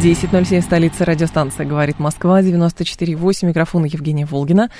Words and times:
10.07, 0.00 0.62
столица 0.62 1.04
радиостанция 1.04 1.66
«Говорит 1.66 1.98
Москва», 1.98 2.40
94.8, 2.40 3.46
микрофон 3.46 3.84
Евгения 3.84 4.24
Волгина. 4.26 4.70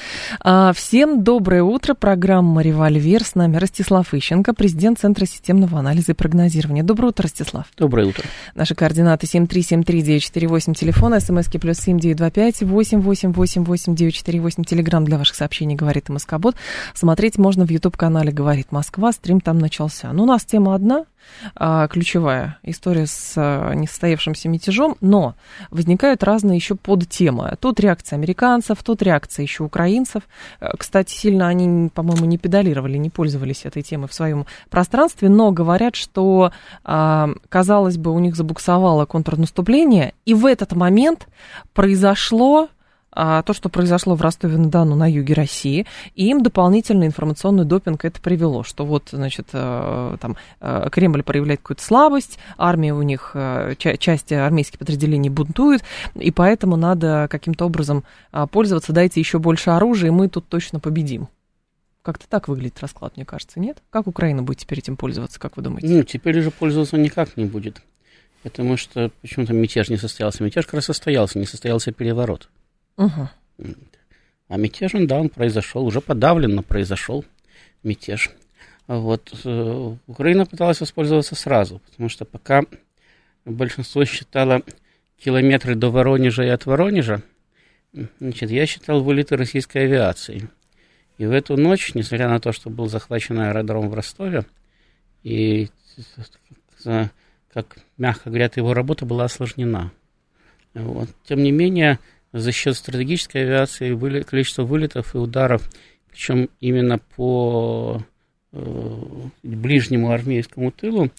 А, 0.40 0.72
всем 0.72 1.22
доброе 1.22 1.62
утро, 1.62 1.92
программа 1.95 2.62
«Револьвер», 2.62 3.23
с 3.23 3.34
нами 3.34 3.59
Ростислав 3.59 4.14
Ищенко, 4.14 4.54
президент 4.54 4.98
Центра 4.98 5.27
системного 5.27 5.78
анализа 5.78 6.12
и 6.12 6.14
прогнозирования. 6.14 6.82
Доброе 6.82 7.09
утро, 7.09 7.24
Ростислав. 7.24 7.66
Доброе 7.77 8.09
утро. 8.09 8.24
Наши 8.54 8.74
координаты 8.74 9.27
7373948, 9.27 10.74
телефон, 10.74 11.20
смски 11.20 11.59
плюс 11.59 11.79
7925 11.79 12.62
8888948, 12.62 14.65
телеграмм 14.65 15.04
для 15.04 15.18
ваших 15.18 15.37
сообщений 15.37 15.76
«Говорит 15.76 16.09
Москобот». 16.09 16.56
Смотреть 16.95 17.37
можно 17.38 17.66
в 17.66 17.70
YouTube-канале 17.70 18.32
«Говорит 18.32 18.73
Москва», 18.73 19.12
стрим 19.12 19.40
там 19.40 19.59
начался. 19.59 20.12
Ну, 20.12 20.24
у 20.24 20.26
нас 20.26 20.45
тема 20.45 20.74
одна, 20.74 21.04
ключевая 21.90 22.58
история 22.62 23.06
с 23.06 23.34
а, 23.36 23.74
несостоявшимся 23.74 24.48
мятежом, 24.48 24.96
но 25.00 25.34
возникают 25.70 26.22
разные 26.22 26.56
еще 26.56 26.74
подтемы. 26.74 27.56
Тут 27.60 27.80
реакция 27.80 28.16
американцев, 28.16 28.82
тут 28.82 29.02
реакция 29.02 29.42
еще 29.42 29.64
украинцев. 29.64 30.22
Э, 30.60 30.70
кстати, 30.78 31.12
сильно 31.12 31.48
они, 31.48 31.88
по-моему, 31.90 32.24
не 32.26 32.38
педалировали, 32.38 32.96
не 32.96 33.10
пользовались 33.10 33.64
этой 33.64 33.82
темой 33.82 34.08
в 34.08 34.14
своем 34.14 34.46
пространстве, 34.70 35.29
но 35.29 35.51
говорят, 35.52 35.96
что, 35.96 36.52
а, 36.84 37.30
казалось 37.48 37.96
бы, 37.96 38.12
у 38.12 38.18
них 38.18 38.36
забуксовало 38.36 39.07
контрнаступление, 39.07 40.14
и 40.24 40.34
в 40.34 40.46
этот 40.46 40.73
момент 40.73 41.29
произошло 41.74 42.68
а, 42.68 42.71
то, 43.15 43.45
что 43.52 43.68
произошло 43.68 44.15
в 44.15 44.23
Ростове-на-Дону 44.23 44.96
на 44.96 45.10
юге 45.10 45.35
России, 45.35 45.87
и 46.15 46.29
им 46.29 46.43
дополнительный 46.43 47.07
информационный 47.07 47.65
допинг 47.65 48.04
это 48.04 48.21
привело, 48.21 48.63
что 48.63 48.87
вот, 48.87 49.10
значит, 49.13 49.49
э, 49.52 50.16
там 50.21 50.37
э, 50.60 50.88
Кремль 50.91 51.23
проявляет 51.23 51.60
какую-то 51.60 51.82
слабость, 51.82 52.38
армия 52.57 52.95
у 52.95 53.02
них, 53.02 53.32
э, 53.35 53.74
часть 53.79 54.32
армейских 54.32 54.79
подразделений 54.79 55.30
бунтует, 55.30 55.82
и 56.15 56.30
поэтому 56.30 56.77
надо 56.77 57.29
каким-то 57.30 57.66
образом 57.66 58.04
а, 58.30 58.46
пользоваться, 58.46 58.93
дайте 58.93 59.21
еще 59.21 59.38
больше 59.38 59.71
оружия, 59.71 60.09
и 60.09 60.13
мы 60.13 60.29
тут 60.29 60.49
точно 60.49 60.80
победим. 60.80 61.29
Как-то 62.02 62.26
так 62.29 62.49
выглядит 62.49 62.80
расклад, 62.80 63.16
мне 63.16 63.24
кажется, 63.24 63.60
нет? 63.60 63.79
Как 63.91 64.06
Украина 64.06 64.43
будет 64.43 64.59
теперь 64.59 64.81
этим 64.81 64.97
пользоваться, 64.97 65.38
как 65.38 65.56
вы 65.56 65.62
думаете? 65.62 65.88
Ну, 65.88 66.03
теперь 66.03 66.38
уже 66.38 66.50
пользоваться 66.50 66.97
никак 66.97 67.37
не 67.37 67.44
будет. 67.44 67.82
Потому 68.43 68.76
что 68.76 69.12
почему-то 69.21 69.53
мятеж 69.53 69.88
не 69.88 69.97
состоялся. 69.97 70.43
Мятеж 70.43 70.65
как 70.65 70.75
раз 70.75 70.87
состоялся, 70.87 71.38
не 71.38 71.47
состоялся 71.47 71.93
переворот. 71.93 72.49
Угу. 72.97 73.28
А 74.48 74.56
мятеж, 74.56 74.93
да, 74.94 75.19
он 75.19 75.28
произошел, 75.28 75.87
уже 75.87 76.00
подавленно 76.00 76.62
произошел 76.62 77.25
мятеж. 77.82 78.31
Вот. 78.87 79.32
Э, 79.44 79.97
Украина 80.06 80.44
пыталась 80.47 80.81
воспользоваться 80.81 81.34
сразу, 81.34 81.78
потому 81.78 82.09
что 82.09 82.25
пока 82.25 82.62
большинство 83.44 84.04
считало 84.04 84.62
километры 85.19 85.75
до 85.75 85.91
Воронежа 85.91 86.44
и 86.44 86.48
от 86.48 86.66
Воронежа, 86.66 87.22
значит, 88.20 88.50
я 88.50 88.66
считал 88.66 89.03
вылеты 89.03 89.37
российской 89.37 89.84
авиации. 89.84 90.48
И 91.19 91.26
в 91.26 91.31
эту 91.31 91.56
ночь, 91.56 91.94
несмотря 91.94 92.28
на 92.28 92.41
то, 92.41 92.53
что 92.53 92.70
был 92.70 92.88
захвачен 92.88 93.38
аэродром 93.38 93.88
в 93.88 93.94
Ростове, 93.94 94.44
и, 95.22 95.69
как 97.53 97.78
мягко 97.97 98.31
говорят, 98.31 98.56
его 98.56 98.74
работа 98.74 99.06
была 99.06 99.24
осложнена. 99.24 99.92
Вот. 100.74 101.09
Тем 101.24 101.42
не 101.42 101.53
менее, 101.53 101.98
за 102.32 102.53
счет 102.53 102.76
стратегической 102.76 103.43
авиации 103.43 103.93
вылет, 103.93 104.26
количество 104.26 104.62
вылетов 104.65 105.15
и 105.15 105.19
ударов, 105.19 105.69
причем 106.10 106.48
именно 106.60 106.98
по 106.98 108.03
э, 108.53 108.97
ближнему 109.43 110.10
армейскому 110.10 110.71
тылу 110.71 111.10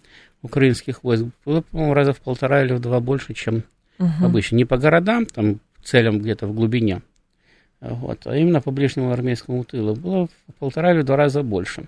украинских 0.41 1.03
войск, 1.03 1.25
было, 1.46 1.62
по-моему, 1.62 1.94
раза 1.94 2.13
в 2.13 2.19
полтора 2.19 2.63
или 2.63 2.73
в 2.73 2.79
два 2.79 3.00
больше, 3.00 3.34
чем 3.34 3.63
угу. 3.97 4.25
обычно. 4.25 4.56
Не 4.57 4.66
по 4.66 4.78
городам, 4.78 5.25
там, 5.25 5.59
целям 5.84 6.19
где-то 6.19 6.47
в 6.47 6.53
глубине, 6.53 7.02
вот, 7.79 8.25
а 8.25 8.35
именно 8.35 8.62
по 8.62 8.72
ближнему 8.72 9.12
армейскому 9.12 9.63
тылу. 9.63 9.96
Было 9.96 10.28
в 10.28 10.53
полтора 10.59 10.94
или 10.94 11.02
два 11.02 11.18
раза 11.18 11.44
больше. 11.44 11.85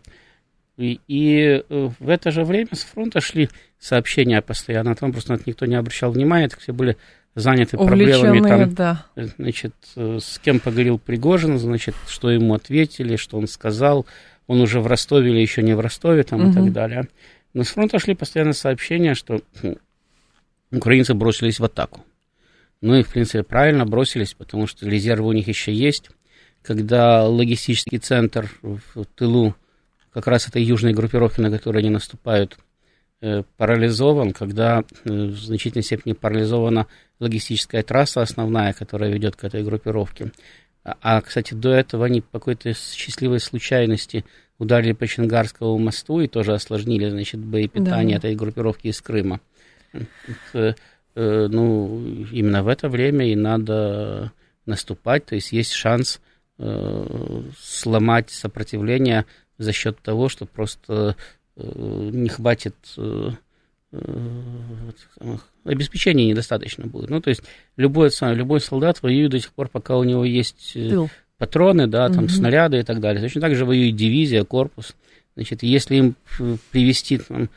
И, 0.78 1.00
и 1.08 1.64
э, 1.70 1.90
в 2.00 2.10
это 2.10 2.32
же 2.32 2.44
время 2.44 2.70
с 2.74 2.84
фронта 2.84 3.22
шли 3.22 3.50
сообщения 3.80 4.42
постоянно, 4.42 4.96
там 4.96 5.14
просто 5.14 5.40
никто 5.46 5.66
не 5.66 5.76
обращал 5.76 6.12
внимания, 6.12 6.50
так 6.50 6.60
все 6.60 6.74
были 6.74 6.98
заняты 7.36 7.78
проблемами 7.78 8.48
там, 8.48 8.74
да. 8.74 9.06
значит, 9.16 9.76
э, 9.96 10.20
с 10.22 10.40
кем 10.40 10.60
поговорил 10.60 10.98
Пригожин, 10.98 11.60
значит, 11.60 11.96
что 12.08 12.32
ему 12.32 12.54
ответили, 12.54 13.18
что 13.18 13.38
он 13.38 13.48
сказал, 13.48 14.06
он 14.48 14.62
уже 14.62 14.80
в 14.80 14.88
Ростове 14.88 15.32
или 15.32 15.40
еще 15.40 15.62
не 15.62 15.76
в 15.76 15.82
Ростове 15.82 16.24
там 16.24 16.42
угу. 16.42 16.52
и 16.52 16.54
так 16.54 16.72
далее. 16.72 17.08
Но 17.54 17.64
с 17.64 17.70
фронта 17.70 18.00
шли 18.00 18.16
постоянно 18.16 18.54
сообщения, 18.54 19.16
что 19.16 19.42
украинцы 20.72 21.14
бросились 21.14 21.60
в 21.60 21.66
атаку. 21.66 22.04
Ну 22.82 22.96
и, 22.96 23.04
в 23.04 23.10
принципе, 23.10 23.44
правильно 23.44 23.86
бросились, 23.86 24.34
потому 24.34 24.68
что 24.68 24.88
резервы 24.88 25.30
у 25.30 25.34
них 25.34 25.48
еще 25.48 25.74
есть. 25.74 26.10
Когда 26.62 27.28
логистический 27.28 28.00
центр 28.00 28.50
в 28.62 29.06
тылу 29.16 29.56
как 30.14 30.28
раз 30.28 30.48
этой 30.48 30.64
южной 30.64 30.94
группировки, 30.94 31.42
на 31.42 31.52
которую 31.52 31.80
они 31.80 31.90
наступают, 31.90 32.58
парализован, 33.58 34.32
когда 34.32 34.84
э, 35.04 35.10
в 35.10 35.38
значительной 35.38 35.84
степени 35.84 36.14
парализована 36.14 36.88
логистическая 37.20 37.84
трасса 37.84 38.22
основная, 38.22 38.74
которая 38.74 39.12
ведет 39.12 39.36
к 39.36 39.44
этой 39.44 39.64
группировке. 39.64 40.32
А, 40.84 40.98
а 41.02 41.22
кстати, 41.22 41.54
до 41.54 41.72
этого 41.72 42.06
они 42.06 42.22
по 42.22 42.40
какой-то 42.40 42.74
счастливой 42.74 43.40
случайности 43.40 44.26
ударили 44.60 44.94
по 44.94 45.08
Чангарскому 45.08 45.78
мосту 45.78 46.22
и 46.22 46.28
тоже 46.28 46.54
осложнили, 46.54 47.10
значит, 47.10 47.40
боепитание 47.40 48.20
да. 48.20 48.28
этой 48.28 48.36
группировки 48.36 48.88
из 48.88 49.02
Крыма. 49.02 49.40
Это, 49.94 50.76
э, 51.16 51.48
ну, 51.50 52.26
именно 52.32 52.64
в 52.64 52.68
это 52.68 52.90
время 52.90 53.28
и 53.28 53.36
надо 53.36 54.32
наступать, 54.66 55.26
то 55.26 55.36
есть 55.36 55.52
есть 55.52 55.72
шанс 55.72 56.20
сломать 57.60 58.30
сопротивление 58.32 59.26
за 59.58 59.74
счет 59.74 60.00
того, 60.00 60.30
что 60.30 60.46
просто 60.46 60.86
Э, 60.88 61.14
не 61.58 62.30
хватит 62.30 62.76
э, 62.98 63.30
э, 63.92 65.38
обеспечения 65.64 66.28
недостаточно 66.28 66.86
будет. 66.86 67.10
Ну, 67.10 67.22
то 67.22 67.30
есть 67.30 67.44
любой, 67.78 68.10
любой 68.34 68.60
солдат 68.60 69.02
воюет 69.02 69.32
до 69.32 69.40
тех 69.40 69.52
пор, 69.54 69.70
пока 69.70 69.98
у 69.98 70.04
него 70.04 70.26
есть 70.26 70.74
Тыл. 70.74 71.10
патроны, 71.38 71.88
да, 71.88 72.10
там, 72.10 72.26
угу. 72.26 72.30
снаряды 72.30 72.80
и 72.80 72.84
так 72.84 73.00
далее. 73.00 73.22
Точно 73.22 73.42
так 73.42 73.56
же 73.56 73.66
воюет 73.66 73.96
дивизия, 73.96 74.44
корпус. 74.44 74.96
Значит, 75.36 75.64
если 75.64 75.96
им 75.96 76.16
привести 76.72 77.20
там, 77.20 77.50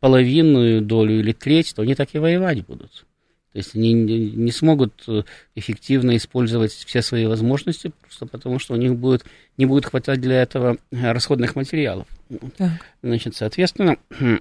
половинную 0.00 0.80
долю 0.82 1.20
или 1.20 1.32
треть, 1.32 1.74
то 1.74 1.82
они 1.82 1.94
так 1.94 2.08
и 2.14 2.18
воевать 2.18 2.64
будут. 2.64 3.04
То 3.52 3.58
есть 3.58 3.74
они 3.74 3.92
не 3.92 4.52
смогут 4.52 5.02
э, 5.08 5.24
эффективно 5.56 6.16
использовать 6.16 6.70
все 6.70 7.02
свои 7.02 7.26
возможности, 7.26 7.92
просто 8.00 8.26
потому 8.26 8.60
что 8.60 8.74
у 8.74 8.76
них 8.76 8.94
будет, 8.94 9.24
не 9.56 9.66
будет 9.66 9.86
хватать 9.86 10.20
для 10.20 10.40
этого 10.40 10.78
э, 10.92 11.12
расходных 11.12 11.56
материалов. 11.56 12.06
Так. 12.56 12.70
Значит, 13.02 13.34
соответственно, 13.34 13.96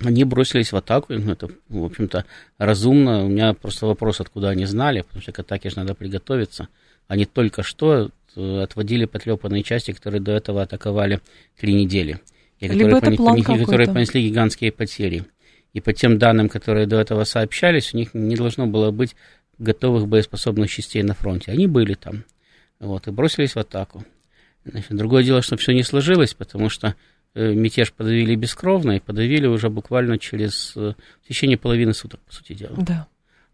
они 0.00 0.24
бросились 0.24 0.72
в 0.72 0.76
атаку, 0.76 1.12
ну, 1.12 1.30
это, 1.30 1.48
в 1.68 1.84
общем-то, 1.84 2.24
разумно. 2.58 3.24
У 3.24 3.28
меня 3.28 3.54
просто 3.54 3.86
вопрос, 3.86 4.20
откуда 4.20 4.48
они 4.48 4.64
знали, 4.64 5.02
потому 5.02 5.22
что 5.22 5.30
к 5.30 5.38
атаке 5.38 5.70
же 5.70 5.76
надо 5.76 5.94
приготовиться. 5.94 6.66
Они 7.06 7.24
только 7.24 7.62
что 7.62 8.10
э, 8.34 8.62
отводили 8.62 9.04
потрепанные 9.04 9.62
части, 9.62 9.92
которые 9.92 10.20
до 10.20 10.32
этого 10.32 10.62
атаковали 10.62 11.20
три 11.56 11.74
недели, 11.74 12.20
и 12.58 12.66
которые, 12.66 13.00
пони- 13.00 13.42
которые 13.42 13.86
понесли 13.86 14.28
гигантские 14.28 14.72
потери. 14.72 15.24
И 15.72 15.80
по 15.80 15.92
тем 15.92 16.18
данным, 16.18 16.48
которые 16.48 16.86
до 16.86 17.00
этого 17.00 17.24
сообщались, 17.24 17.94
у 17.94 17.96
них 17.96 18.14
не 18.14 18.36
должно 18.36 18.66
было 18.66 18.90
быть 18.90 19.16
готовых 19.58 20.06
боеспособных 20.06 20.70
частей 20.70 21.02
на 21.02 21.14
фронте. 21.14 21.52
Они 21.52 21.66
были 21.66 21.94
там. 21.94 22.24
Вот, 22.78 23.06
и 23.06 23.10
бросились 23.10 23.54
в 23.54 23.58
атаку. 23.58 24.04
Значит, 24.64 24.96
другое 24.96 25.22
дело, 25.22 25.42
что 25.42 25.56
все 25.56 25.72
не 25.72 25.82
сложилось, 25.82 26.34
потому 26.34 26.68
что 26.68 26.94
э, 27.34 27.52
мятеж 27.54 27.92
подавили 27.92 28.34
бескровно, 28.34 28.92
и 28.92 29.00
подавили 29.00 29.46
уже 29.46 29.70
буквально 29.70 30.18
через 30.18 30.72
э, 30.76 30.94
в 31.22 31.28
течение 31.28 31.56
половины 31.56 31.94
суток, 31.94 32.20
по 32.20 32.34
сути 32.34 32.54
дела. 32.54 32.74
Да. 32.76 33.06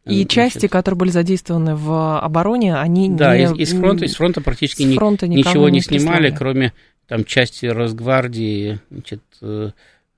И 0.04 0.22
Значит, 0.22 0.30
части, 0.30 0.66
которые 0.68 0.98
были 0.98 1.10
задействованы 1.10 1.76
в 1.76 2.18
обороне, 2.18 2.74
они 2.76 3.10
да, 3.10 3.36
не... 3.36 3.44
из, 3.44 3.52
из 3.52 3.78
фронта, 3.78 4.06
из 4.06 4.14
фронта 4.14 4.40
практически 4.40 4.82
ни, 4.82 4.94
фронта 4.94 5.28
ничего 5.28 5.68
не 5.68 5.82
снимали, 5.82 6.34
кроме 6.36 6.72
там 7.06 7.24
части 7.24 7.66
Росгвардии, 7.66 8.80
значит, 8.90 9.22
э, 9.42 9.70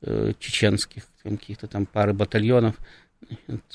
э, 0.03 0.33
чеченских 0.39 1.05
каких-то 1.23 1.67
там 1.67 1.87
пары 1.87 2.13
батальонов. 2.13 2.77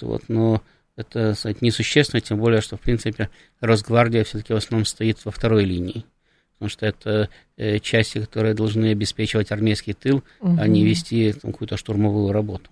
Вот, 0.01 0.23
но 0.27 0.61
это 0.95 1.33
сказать, 1.33 1.61
несущественно, 1.61 2.21
тем 2.21 2.39
более, 2.39 2.61
что, 2.61 2.77
в 2.77 2.81
принципе, 2.81 3.29
Росгвардия 3.59 4.23
все-таки 4.23 4.53
в 4.53 4.57
основном 4.57 4.85
стоит 4.85 5.23
во 5.25 5.31
второй 5.31 5.65
линии. 5.65 6.05
потому 6.53 6.69
что 6.69 6.85
это 6.85 7.29
э, 7.57 7.79
части, 7.79 8.19
которые 8.19 8.53
должны 8.53 8.91
обеспечивать 8.91 9.51
армейский 9.51 9.93
тыл, 9.93 10.23
угу. 10.39 10.57
а 10.59 10.67
не 10.67 10.85
вести 10.85 11.33
там, 11.33 11.51
какую-то 11.51 11.77
штурмовую 11.77 12.31
работу. 12.31 12.69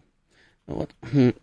Вот. 0.66 0.90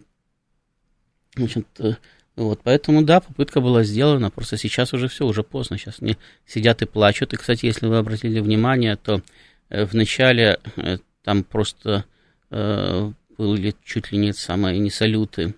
Значит, 1.37 1.67
э, 1.79 1.95
вот, 2.37 2.61
поэтому, 2.63 3.03
да, 3.03 3.21
попытка 3.21 3.61
была 3.61 3.83
сделана, 3.83 4.31
просто 4.31 4.57
сейчас 4.57 4.95
уже 4.95 5.09
все, 5.09 5.27
уже 5.27 5.43
поздно, 5.43 5.77
сейчас 5.77 5.97
они 6.01 6.17
сидят 6.47 6.81
и 6.81 6.87
плачут. 6.87 7.35
И, 7.35 7.37
кстати, 7.37 7.67
если 7.67 7.87
вы 7.87 7.99
обратили 7.99 8.41
внимание, 8.41 8.97
то 8.97 9.21
э, 9.69 9.85
в 9.85 9.93
начале 9.93 10.59
э, 10.77 10.97
там 11.23 11.45
просто 11.45 12.07
э, 12.51 13.13
были 13.41 13.75
чуть 13.85 14.13
ли 14.13 14.19
не 14.19 14.33
самые 14.35 14.79
не 14.79 14.91
салюты 14.91 15.55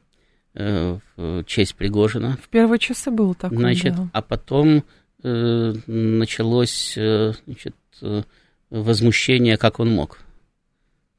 э, 0.55 0.99
в 1.17 1.45
честь 1.45 1.75
Пригожина. 1.75 2.39
В 2.41 2.49
первые 2.49 2.79
часы 2.79 3.11
было 3.11 3.35
такое, 3.35 3.59
Значит, 3.59 3.97
да. 3.97 4.09
а 4.13 4.23
потом 4.23 4.85
э, 5.25 5.75
началось 5.87 6.95
э, 6.97 7.33
значит, 7.45 7.75
э, 8.01 8.23
возмущение, 8.71 9.57
как 9.57 9.81
он 9.81 9.91
мог. 9.91 10.21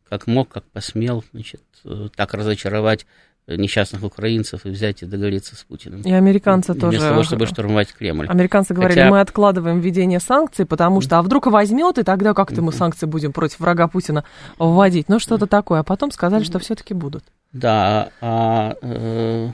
Как 0.07 0.25
мог, 0.27 0.47
как 0.49 0.63
посмел, 0.65 1.25
значит, 1.33 1.61
э, 1.83 2.07
так 2.15 2.33
разочаровать 2.33 3.05
несчастных 3.47 4.03
украинцев 4.03 4.65
и 4.65 4.69
взять 4.69 5.03
и 5.03 5.05
договориться 5.05 5.55
с 5.55 5.63
Путиным. 5.63 6.01
И 6.01 6.11
американцы 6.11 6.71
Вместо 6.71 6.87
тоже. 6.87 6.97
Вместо 6.97 7.09
того, 7.09 7.23
чтобы 7.23 7.45
штурмовать 7.45 7.93
Кремль. 7.93 8.27
Американцы 8.27 8.73
говорили, 8.73 8.99
Хотя... 8.99 9.11
мы 9.11 9.19
откладываем 9.19 9.79
введение 9.79 10.19
санкций, 10.19 10.65
потому 10.65 11.01
что, 11.01 11.19
а 11.19 11.21
вдруг 11.21 11.47
возьмет, 11.47 11.97
и 11.97 12.03
тогда 12.03 12.33
как-то 12.33 12.61
мы 12.61 12.71
санкции 12.71 13.05
будем 13.05 13.33
против 13.33 13.59
врага 13.59 13.87
Путина 13.87 14.23
вводить. 14.57 15.09
Ну, 15.09 15.19
что-то 15.19 15.45
такое. 15.45 15.81
А 15.81 15.83
потом 15.83 16.11
сказали, 16.11 16.43
что 16.43 16.59
все-таки 16.59 16.93
будут. 16.93 17.23
Да, 17.51 18.09
а, 18.21 18.75
э, 18.81 19.49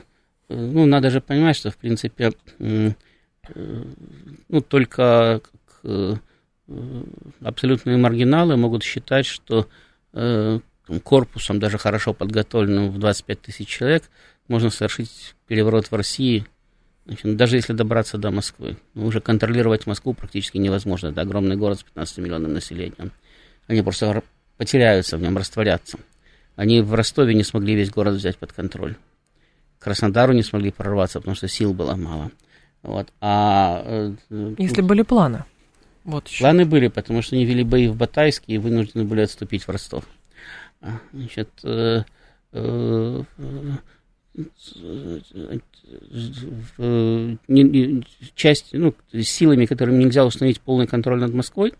ну, 0.48 0.86
надо 0.86 1.10
же 1.10 1.20
понимать, 1.20 1.56
что, 1.56 1.70
в 1.70 1.76
принципе, 1.76 2.32
э, 2.58 2.92
ну, 4.48 4.60
только 4.60 5.40
э, 5.84 6.14
абсолютные 7.42 7.96
маргиналы 7.96 8.56
могут 8.56 8.82
считать, 8.82 9.26
что 9.26 9.66
э, 10.12 10.60
корпусом, 10.98 11.60
даже 11.60 11.78
хорошо 11.78 12.12
подготовленным 12.12 12.90
в 12.90 12.98
25 12.98 13.40
тысяч 13.42 13.68
человек, 13.68 14.04
можно 14.48 14.70
совершить 14.70 15.36
переворот 15.46 15.90
в 15.90 15.94
России, 15.94 16.44
значит, 17.06 17.36
даже 17.36 17.56
если 17.56 17.72
добраться 17.72 18.18
до 18.18 18.32
Москвы. 18.32 18.76
Ну, 18.94 19.06
уже 19.06 19.20
контролировать 19.20 19.86
Москву 19.86 20.14
практически 20.14 20.58
невозможно. 20.58 21.08
Это 21.08 21.20
огромный 21.20 21.56
город 21.56 21.78
с 21.78 21.82
15 21.84 22.18
миллионным 22.18 22.54
населением. 22.54 23.12
Они 23.68 23.82
просто 23.82 24.24
потеряются 24.56 25.16
в 25.16 25.22
нем, 25.22 25.36
растворятся. 25.36 25.98
Они 26.56 26.80
в 26.80 26.92
Ростове 26.94 27.34
не 27.34 27.44
смогли 27.44 27.74
весь 27.74 27.90
город 27.90 28.14
взять 28.14 28.36
под 28.36 28.52
контроль. 28.52 28.96
К 29.78 29.84
Краснодару 29.84 30.32
не 30.32 30.42
смогли 30.42 30.72
прорваться, 30.72 31.20
потому 31.20 31.36
что 31.36 31.48
сил 31.48 31.72
было 31.72 31.94
мало. 31.94 32.30
Вот. 32.82 33.08
А, 33.20 33.82
э, 33.84 34.14
Если 34.58 34.82
были 34.82 35.02
планы. 35.02 35.44
Вот 36.04 36.28
еще. 36.28 36.44
Планы 36.44 36.64
были, 36.64 36.88
потому 36.88 37.22
что 37.22 37.36
они 37.36 37.44
вели 37.44 37.62
бои 37.62 37.88
в 37.88 37.96
Батайске 37.96 38.54
и 38.54 38.58
вынуждены 38.58 39.04
были 39.04 39.22
отступить 39.22 39.64
в 39.64 39.70
Ростов. 39.70 40.04
Значит, 41.12 41.50
э, 41.64 42.02
э, 42.52 43.22
часть, 48.34 48.72
ну, 48.72 48.94
силами, 49.12 49.66
которыми 49.66 50.04
нельзя 50.04 50.24
установить 50.24 50.60
полный 50.60 50.86
контроль 50.86 51.20
над 51.20 51.34
Москвой, 51.34 51.74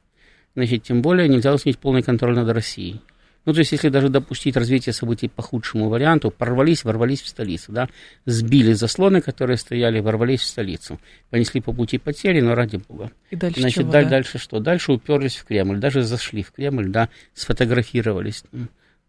значит, 0.55 0.83
тем 0.83 1.01
более 1.01 1.29
нельзя 1.29 1.55
установить 1.55 1.79
полный 1.79 2.03
контроль 2.03 2.35
над 2.35 2.49
Россией. 2.51 3.01
Ну, 3.47 3.55
то 3.55 3.61
есть, 3.61 3.73
если 3.73 3.89
даже 3.89 4.11
допустить 4.11 4.55
развитие 4.57 4.93
событий 4.93 5.29
по 5.29 5.41
худшему 5.41 5.89
варианту, 5.89 6.31
порвались, 6.31 6.85
ворвались 6.85 7.23
в 7.23 7.29
столицу, 7.29 7.73
да, 7.73 7.89
сбили 8.27 8.75
заслоны, 8.75 9.23
которые 9.23 9.57
стояли, 9.57 10.01
ворвались 10.01 10.41
в 10.41 10.47
столицу, 10.47 11.01
понесли 11.31 11.63
по 11.63 11.73
пути 11.73 11.97
потери, 11.97 12.43
но 12.43 12.55
ради 12.55 12.77
бога. 12.77 13.11
И 13.31 13.37
дальше 13.37 13.61
Значит, 13.61 13.83
чего, 13.83 13.93
да? 13.93 14.05
дальше 14.05 14.39
что? 14.39 14.61
Дальше 14.61 14.93
уперлись 14.93 15.37
в 15.37 15.47
Кремль, 15.47 15.79
даже 15.79 16.03
зашли 16.03 16.43
в 16.43 16.53
Кремль, 16.53 16.91
да, 16.91 17.09
сфотографировались 17.33 18.45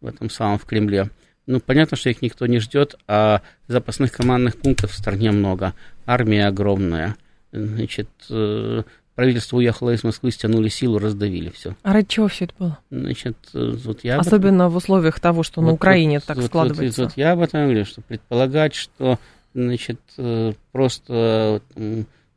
в 0.02 0.08
этом 0.08 0.30
самом, 0.30 0.60
в 0.60 0.66
Кремле. 0.66 1.10
Ну, 1.48 1.60
понятно, 1.60 1.98
что 1.98 2.10
их 2.10 2.22
никто 2.22 2.46
не 2.46 2.60
ждет, 2.60 2.96
а 3.08 3.42
запасных 3.68 4.12
командных 4.12 4.58
пунктов 4.58 4.92
в 4.92 4.96
стране 4.96 5.32
много, 5.32 5.74
армия 6.06 6.48
огромная, 6.48 7.16
значит, 7.52 8.10
правительство 9.16 9.58
уехало 9.58 9.92
из 9.92 10.04
Москвы, 10.04 10.32
стянули 10.32 10.70
силу, 10.70 11.00
раздавили 11.00 11.50
все. 11.50 11.76
А 11.84 11.94
ради 11.94 12.08
чего 12.08 12.28
все 12.28 12.46
это 12.46 12.54
было? 12.58 12.80
Значит, 12.90 13.38
вот 13.54 14.04
я 14.04 14.18
Особенно 14.18 14.64
этом... 14.64 14.74
в 14.74 14.76
условиях 14.78 15.20
того, 15.20 15.44
что 15.44 15.62
вот, 15.62 15.68
на 15.68 15.74
Украине 15.74 16.20
вот, 16.20 16.26
так 16.26 16.38
вот, 16.38 16.46
складывается. 16.46 17.02
Вот, 17.02 17.12
вот 17.12 17.18
я 17.18 17.32
об 17.32 17.42
этом 17.42 17.64
говорю, 17.64 17.86
что 17.86 18.02
предполагать, 18.02 18.76
что, 18.76 19.20
значит, 19.54 20.00
просто 20.72 21.62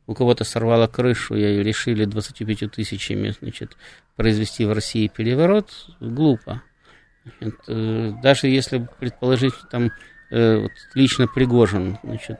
у 0.07 0.13
кого-то 0.13 0.43
сорвало 0.43 0.87
крышу, 0.87 1.35
и 1.35 1.63
решили 1.63 2.05
25 2.05 2.71
тысячами, 2.71 3.33
значит, 3.39 3.77
произвести 4.15 4.65
в 4.65 4.73
России 4.73 5.07
переворот, 5.07 5.71
глупо. 5.99 6.61
Значит, 7.39 8.21
даже 8.21 8.47
если 8.47 8.87
предположить, 8.99 9.55
там, 9.71 9.91
вот, 10.29 10.71
лично 10.93 11.27
Пригожин, 11.27 11.97
значит, 12.03 12.39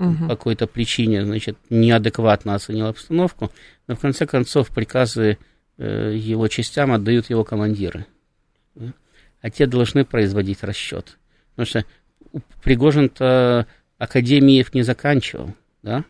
Угу. 0.00 0.28
по 0.28 0.28
какой-то 0.28 0.66
причине, 0.66 1.26
значит, 1.26 1.58
неадекватно 1.68 2.54
оценил 2.54 2.86
обстановку, 2.86 3.52
но 3.86 3.94
в 3.94 4.00
конце 4.00 4.24
концов 4.24 4.70
приказы 4.70 5.36
э, 5.76 6.14
его 6.16 6.48
частям 6.48 6.92
отдают 6.92 7.28
его 7.28 7.44
командиры. 7.44 8.06
А 9.42 9.50
те 9.50 9.66
должны 9.66 10.06
производить 10.06 10.62
расчет. 10.62 11.18
Потому 11.50 11.66
что 11.66 11.84
Пригожин-то 12.62 13.66
академиев 13.98 14.72
не 14.72 14.82
заканчивал, 14.82 15.54
да? 15.82 16.04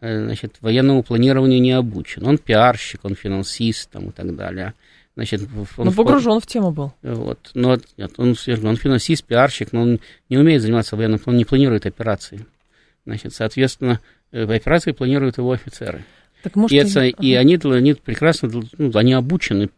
Значит, 0.00 0.56
военному 0.60 1.02
планированию 1.02 1.60
не 1.60 1.72
обучен. 1.72 2.26
Он 2.26 2.36
пиарщик, 2.36 3.04
он 3.04 3.14
финансист 3.14 3.90
там, 3.90 4.10
и 4.10 4.12
так 4.12 4.34
далее. 4.36 4.74
Значит, 5.16 5.42
он 5.78 5.86
но 5.86 5.92
погружен 5.92 6.38
в, 6.40 6.44
в 6.44 6.46
тему 6.46 6.72
был. 6.72 6.92
Вот, 7.02 7.50
но 7.54 7.78
нет, 7.96 8.12
он, 8.18 8.36
он 8.64 8.76
финансист, 8.76 9.24
пиарщик, 9.24 9.72
но 9.72 9.80
он 9.80 10.00
не 10.28 10.36
умеет 10.36 10.60
заниматься 10.60 10.94
военным, 10.94 11.20
он 11.24 11.38
не 11.38 11.46
планирует 11.46 11.86
операции. 11.86 12.44
Значит, 13.06 13.32
соответственно, 13.32 14.00
в 14.30 14.50
операции 14.54 14.92
планируют 14.92 15.38
его 15.38 15.52
офицеры. 15.52 16.04
Так 16.42 16.54
может, 16.54 16.72
и, 16.72 16.76
это, 16.76 17.04
и 17.06 17.34
они, 17.34 17.58
они 17.64 17.94
прекрасно, 17.94 18.50
ну, 18.78 18.90
они 18.94 19.14
обучены 19.14 19.70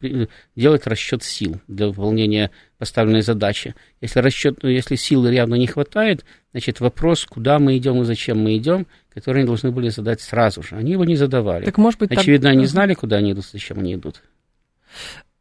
делать 0.57 0.87
расчет 0.87 1.23
сил 1.23 1.61
для 1.69 1.87
выполнения 1.87 2.51
поставленной 2.77 3.23
задачи. 3.23 3.75
Если 4.01 4.19
расчет, 4.19 4.59
ну, 4.63 4.69
если 4.69 4.97
силы 4.97 5.33
явно 5.33 5.55
не 5.55 5.69
хватает, 5.69 6.25
значит 6.51 6.81
вопрос, 6.81 7.25
куда 7.25 7.59
мы 7.59 7.79
идем 7.79 8.03
и 8.03 8.05
зачем 8.05 8.41
мы 8.41 8.57
идем, 8.57 8.87
который 9.15 9.39
они 9.39 9.47
должны 9.47 9.71
были 9.71 9.89
задать 9.89 10.21
сразу 10.21 10.63
же. 10.63 10.75
Они 10.75 10.93
его 10.93 11.05
не 11.05 11.17
задавали. 11.17 11.65
Так, 11.65 11.79
может 11.79 12.01
быть, 12.01 12.11
Очевидно, 12.11 12.49
так... 12.49 12.57
они 12.57 12.67
знали, 12.67 12.95
куда 12.95 13.17
они 13.17 13.33
идут, 13.33 13.47
зачем 13.51 13.79
они 13.79 13.95
идут. 13.95 14.21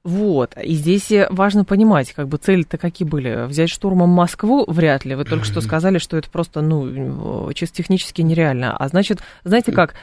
Вот, 0.07 0.55
и 0.55 0.73
здесь 0.73 1.11
важно 1.31 1.65
понимать, 1.65 2.13
как 2.13 2.29
бы 2.29 2.37
цели-то 2.37 2.77
какие 2.77 3.05
были. 3.05 3.45
Взять 3.45 3.69
штурмом 3.69 4.09
Москву 4.09 4.63
вряд 4.65 5.03
ли. 5.03 5.15
Вы 5.15 5.25
только 5.25 5.43
что 5.43 5.59
сказали, 5.67 5.97
что 5.97 6.15
это 6.15 6.29
просто, 6.29 6.61
ну, 6.61 7.51
чисто 7.51 7.75
технически 7.75 8.21
нереально. 8.21 8.77
А 8.77 8.87
значит, 8.87 9.19
знаете 9.43 9.73
как, 9.73 9.95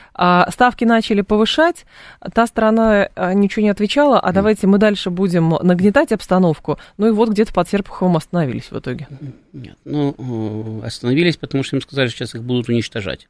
ставки 0.52 0.84
начали 0.84 1.22
повышать, 1.22 1.86
та 2.34 2.46
сторона 2.46 3.08
ничего 3.32 3.62
не 3.62 3.70
отвечала, 3.70 4.20
а 4.20 4.30
давайте 4.34 4.66
мы 4.66 4.76
дальше 4.76 5.08
будем 5.08 5.48
нагнетать 5.62 6.12
обстановку. 6.12 6.78
Ну 6.98 7.08
и 7.08 7.10
вот 7.10 7.30
где-то 7.30 7.54
под 7.54 7.70
Серпуховым 7.70 8.18
остановились 8.18 8.70
в 8.70 8.78
итоге. 8.78 9.08
Нет, 9.54 9.78
ну, 9.86 10.82
остановились, 10.84 11.38
потому 11.38 11.64
что 11.64 11.76
им 11.76 11.82
сказали, 11.82 12.08
что 12.08 12.18
сейчас 12.18 12.34
их 12.34 12.42
будут 12.42 12.68
уничтожать. 12.68 13.26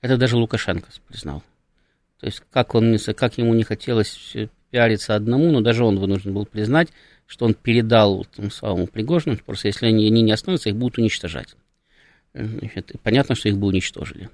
Это 0.00 0.16
даже 0.16 0.38
Лукашенко 0.38 0.88
признал. 1.06 1.42
То 2.20 2.28
есть, 2.28 2.42
как, 2.50 2.74
он, 2.74 2.96
как 3.14 3.36
ему 3.36 3.52
не 3.52 3.64
хотелось 3.64 4.34
пиариться 4.74 5.14
одному, 5.14 5.52
но 5.52 5.60
даже 5.60 5.84
он 5.84 6.00
вынужден 6.00 6.34
был 6.34 6.46
признать, 6.46 6.88
что 7.26 7.44
он 7.44 7.54
передал 7.54 8.26
тому 8.34 8.50
самому 8.50 8.88
Пригожину, 8.88 9.36
просто 9.36 9.68
если 9.68 9.86
они, 9.86 10.04
они 10.08 10.20
не 10.20 10.32
остановятся, 10.32 10.68
их 10.68 10.74
будут 10.74 10.98
уничтожать. 10.98 11.54
Значит, 12.34 12.90
понятно, 13.04 13.36
что 13.36 13.48
их 13.48 13.56
бы 13.56 13.68
уничтожили. 13.68 14.30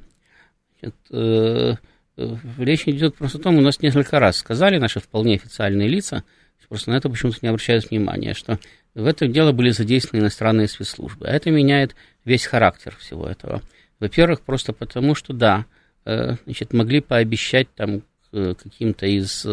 Значит, 0.81 0.97
э, 1.11 1.75
э, 2.17 2.37
речь 2.57 2.89
идет 2.89 3.17
просто 3.17 3.37
о 3.37 3.43
том, 3.43 3.59
у 3.59 3.61
нас 3.61 3.83
несколько 3.83 4.19
раз 4.19 4.39
сказали 4.39 4.79
наши 4.79 4.99
вполне 4.99 5.35
официальные 5.35 5.89
лица, 5.89 6.25
просто 6.71 6.91
на 6.91 6.95
это 6.95 7.11
почему-то 7.11 7.37
не 7.43 7.49
обращают 7.49 7.91
внимания, 7.91 8.33
что 8.33 8.59
в 8.95 9.05
это 9.05 9.27
дело 9.27 9.53
были 9.53 9.71
задействованы 9.73 10.23
иностранные 10.23 10.69
спецслужбы. 10.69 11.27
А 11.27 11.33
это 11.33 11.51
меняет 11.51 11.95
весь 12.25 12.47
характер 12.47 12.97
всего 12.99 13.29
этого. 13.29 13.61
Во-первых, 13.99 14.41
просто 14.41 14.73
потому, 14.73 15.15
что 15.15 15.35
да, 15.35 15.67
э, 16.07 16.37
значит, 16.47 16.73
могли 16.73 17.03
пообещать 17.03 17.69
там 17.75 18.01
каким-то 18.33 19.05
из 19.05 19.45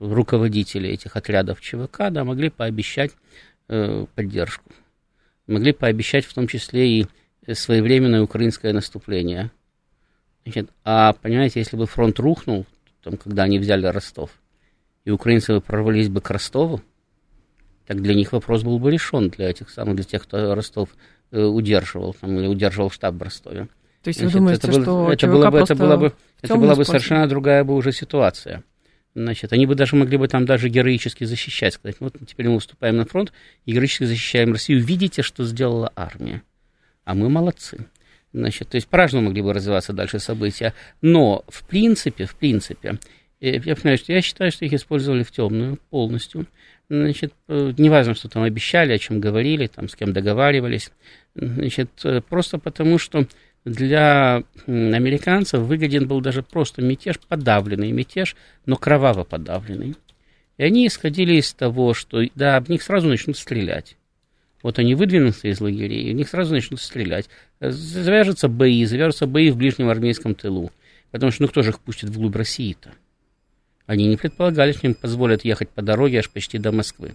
руководители 0.00 0.88
этих 0.88 1.16
отрядов 1.16 1.60
ЧВК 1.60 2.10
да, 2.10 2.24
могли 2.24 2.50
пообещать 2.50 3.12
э, 3.68 4.06
поддержку. 4.14 4.70
Могли 5.46 5.72
пообещать 5.72 6.24
в 6.24 6.32
том 6.32 6.46
числе 6.46 7.00
и 7.00 7.06
своевременное 7.52 8.22
украинское 8.22 8.72
наступление. 8.72 9.50
Значит, 10.44 10.70
а 10.84 11.12
понимаете, 11.12 11.60
если 11.60 11.76
бы 11.76 11.86
фронт 11.86 12.18
рухнул, 12.18 12.66
там, 13.02 13.16
когда 13.16 13.44
они 13.44 13.58
взяли 13.58 13.86
Ростов, 13.86 14.30
и 15.04 15.10
украинцы 15.10 15.54
бы 15.54 15.60
прорвались 15.60 16.08
бы 16.08 16.20
к 16.20 16.30
Ростову, 16.30 16.80
так 17.86 18.00
для 18.02 18.14
них 18.14 18.32
вопрос 18.32 18.62
был 18.62 18.78
бы 18.78 18.90
решен, 18.90 19.28
для 19.30 19.50
этих 19.50 19.68
самых, 19.70 19.96
для 19.96 20.04
тех, 20.04 20.22
кто 20.22 20.54
Ростов 20.54 20.90
э, 21.30 21.42
удерживал, 21.42 22.14
там, 22.14 22.38
или 22.38 22.46
удерживал 22.46 22.90
штаб 22.90 23.14
в 23.16 23.22
Ростове. 23.22 23.68
То 24.02 24.08
есть 24.08 24.20
Значит, 24.20 24.34
вы 24.34 24.40
думаете, 24.40 24.68
это 24.68 24.72
было, 24.72 24.82
что 24.82 25.12
это 25.12 25.26
было 25.26 25.50
бы, 25.50 25.58
это 25.58 25.74
была 25.74 25.96
бы, 25.96 26.12
это 26.40 26.56
была 26.56 26.74
бы 26.74 26.84
совершенно 26.84 27.28
другая 27.28 27.64
бы 27.64 27.74
уже 27.74 27.92
ситуация. 27.92 28.64
Значит, 29.14 29.52
они 29.52 29.66
бы 29.66 29.74
даже 29.74 29.96
могли 29.96 30.16
бы 30.16 30.28
там 30.28 30.46
даже 30.46 30.68
героически 30.68 31.24
защищать, 31.24 31.74
сказать, 31.74 31.96
вот 32.00 32.14
теперь 32.26 32.48
мы 32.48 32.54
выступаем 32.54 32.96
на 32.96 33.04
фронт, 33.04 33.32
и 33.66 33.72
героически 33.72 34.04
защищаем 34.04 34.52
Россию. 34.52 34.82
Видите, 34.82 35.22
что 35.22 35.44
сделала 35.44 35.92
армия? 35.96 36.42
А 37.04 37.14
мы 37.14 37.28
молодцы. 37.28 37.86
Значит, 38.32 38.68
то 38.68 38.76
есть 38.76 38.86
по-разному 38.86 39.26
могли 39.26 39.42
бы 39.42 39.52
развиваться 39.52 39.92
дальше 39.92 40.20
события. 40.20 40.74
Но, 41.02 41.44
в 41.48 41.64
принципе, 41.66 42.26
в 42.26 42.36
принципе, 42.36 43.00
э, 43.40 43.56
я 43.56 43.74
понимаю, 43.74 43.98
что 43.98 44.12
я 44.12 44.22
считаю, 44.22 44.52
что 44.52 44.64
их 44.64 44.72
использовали 44.72 45.24
в 45.24 45.32
темную 45.32 45.78
полностью. 45.90 46.46
Значит, 46.88 47.34
э, 47.48 47.72
неважно, 47.76 48.14
что 48.14 48.28
там 48.28 48.44
обещали, 48.44 48.92
о 48.92 48.98
чем 48.98 49.20
говорили, 49.20 49.66
там, 49.66 49.88
с 49.88 49.96
кем 49.96 50.12
договаривались. 50.12 50.92
Значит, 51.34 51.90
э, 52.04 52.20
просто 52.20 52.58
потому, 52.58 52.98
что 52.98 53.26
для 53.64 54.42
американцев 54.66 55.60
выгоден 55.60 56.08
был 56.08 56.20
даже 56.20 56.42
просто 56.42 56.82
мятеж, 56.82 57.18
подавленный 57.18 57.92
мятеж, 57.92 58.36
но 58.66 58.76
кроваво 58.76 59.24
подавленный. 59.24 59.96
И 60.56 60.62
они 60.62 60.86
исходили 60.86 61.34
из 61.34 61.52
того, 61.52 61.94
что 61.94 62.22
да, 62.34 62.56
об 62.56 62.68
них 62.68 62.82
сразу 62.82 63.08
начнут 63.08 63.36
стрелять. 63.36 63.96
Вот 64.62 64.78
они 64.78 64.94
выдвинутся 64.94 65.48
из 65.48 65.60
лагерей, 65.60 66.04
и 66.04 66.12
в 66.12 66.14
них 66.14 66.28
сразу 66.28 66.52
начнут 66.54 66.80
стрелять. 66.80 67.28
Завяжутся 67.60 68.48
бои, 68.48 68.84
завяжутся 68.84 69.26
бои 69.26 69.50
в 69.50 69.56
ближнем 69.56 69.88
армейском 69.88 70.34
тылу. 70.34 70.70
Потому 71.10 71.32
что 71.32 71.42
ну 71.42 71.48
кто 71.48 71.62
же 71.62 71.70
их 71.70 71.80
пустит 71.80 72.10
вглубь 72.10 72.36
России-то? 72.36 72.92
Они 73.86 74.06
не 74.06 74.16
предполагали, 74.16 74.72
что 74.72 74.86
им 74.86 74.94
позволят 74.94 75.44
ехать 75.44 75.70
по 75.70 75.82
дороге 75.82 76.20
аж 76.20 76.30
почти 76.30 76.58
до 76.58 76.72
Москвы. 76.72 77.14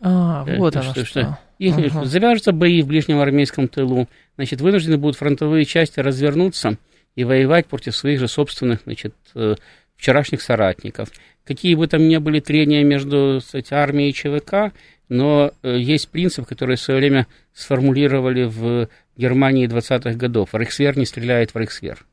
А, 0.00 0.44
вот 0.56 0.76
оно 0.76 0.92
что. 0.92 1.04
что. 1.04 1.38
Их, 1.58 1.76
ага. 1.76 2.04
Завяжутся 2.04 2.52
бои 2.52 2.82
в 2.82 2.86
ближнем 2.86 3.18
армейском 3.18 3.68
тылу, 3.68 4.08
значит, 4.36 4.60
вынуждены 4.60 4.96
будут 4.96 5.16
фронтовые 5.16 5.64
части 5.64 5.98
развернуться 5.98 6.76
и 7.16 7.24
воевать 7.24 7.66
против 7.66 7.96
своих 7.96 8.20
же 8.20 8.28
собственных, 8.28 8.80
значит, 8.84 9.14
э, 9.34 9.56
вчерашних 9.96 10.40
соратников. 10.40 11.10
Какие 11.44 11.74
бы 11.74 11.88
там 11.88 12.06
ни 12.08 12.16
были 12.18 12.40
трения 12.40 12.84
между 12.84 13.40
кстати, 13.40 13.74
армией 13.74 14.10
и 14.10 14.12
ЧВК, 14.12 14.72
но 15.08 15.52
э, 15.62 15.78
есть 15.78 16.10
принцип, 16.10 16.46
который 16.46 16.76
в 16.76 16.80
свое 16.80 17.00
время 17.00 17.26
сформулировали 17.52 18.44
в 18.44 18.88
Германии 19.16 19.66
20-х 19.66 20.12
годов. 20.12 20.50
Рейхсвер 20.52 20.96
не 20.96 21.06
стреляет 21.06 21.54
в 21.54 21.58
Рейхсвер. 21.58 22.04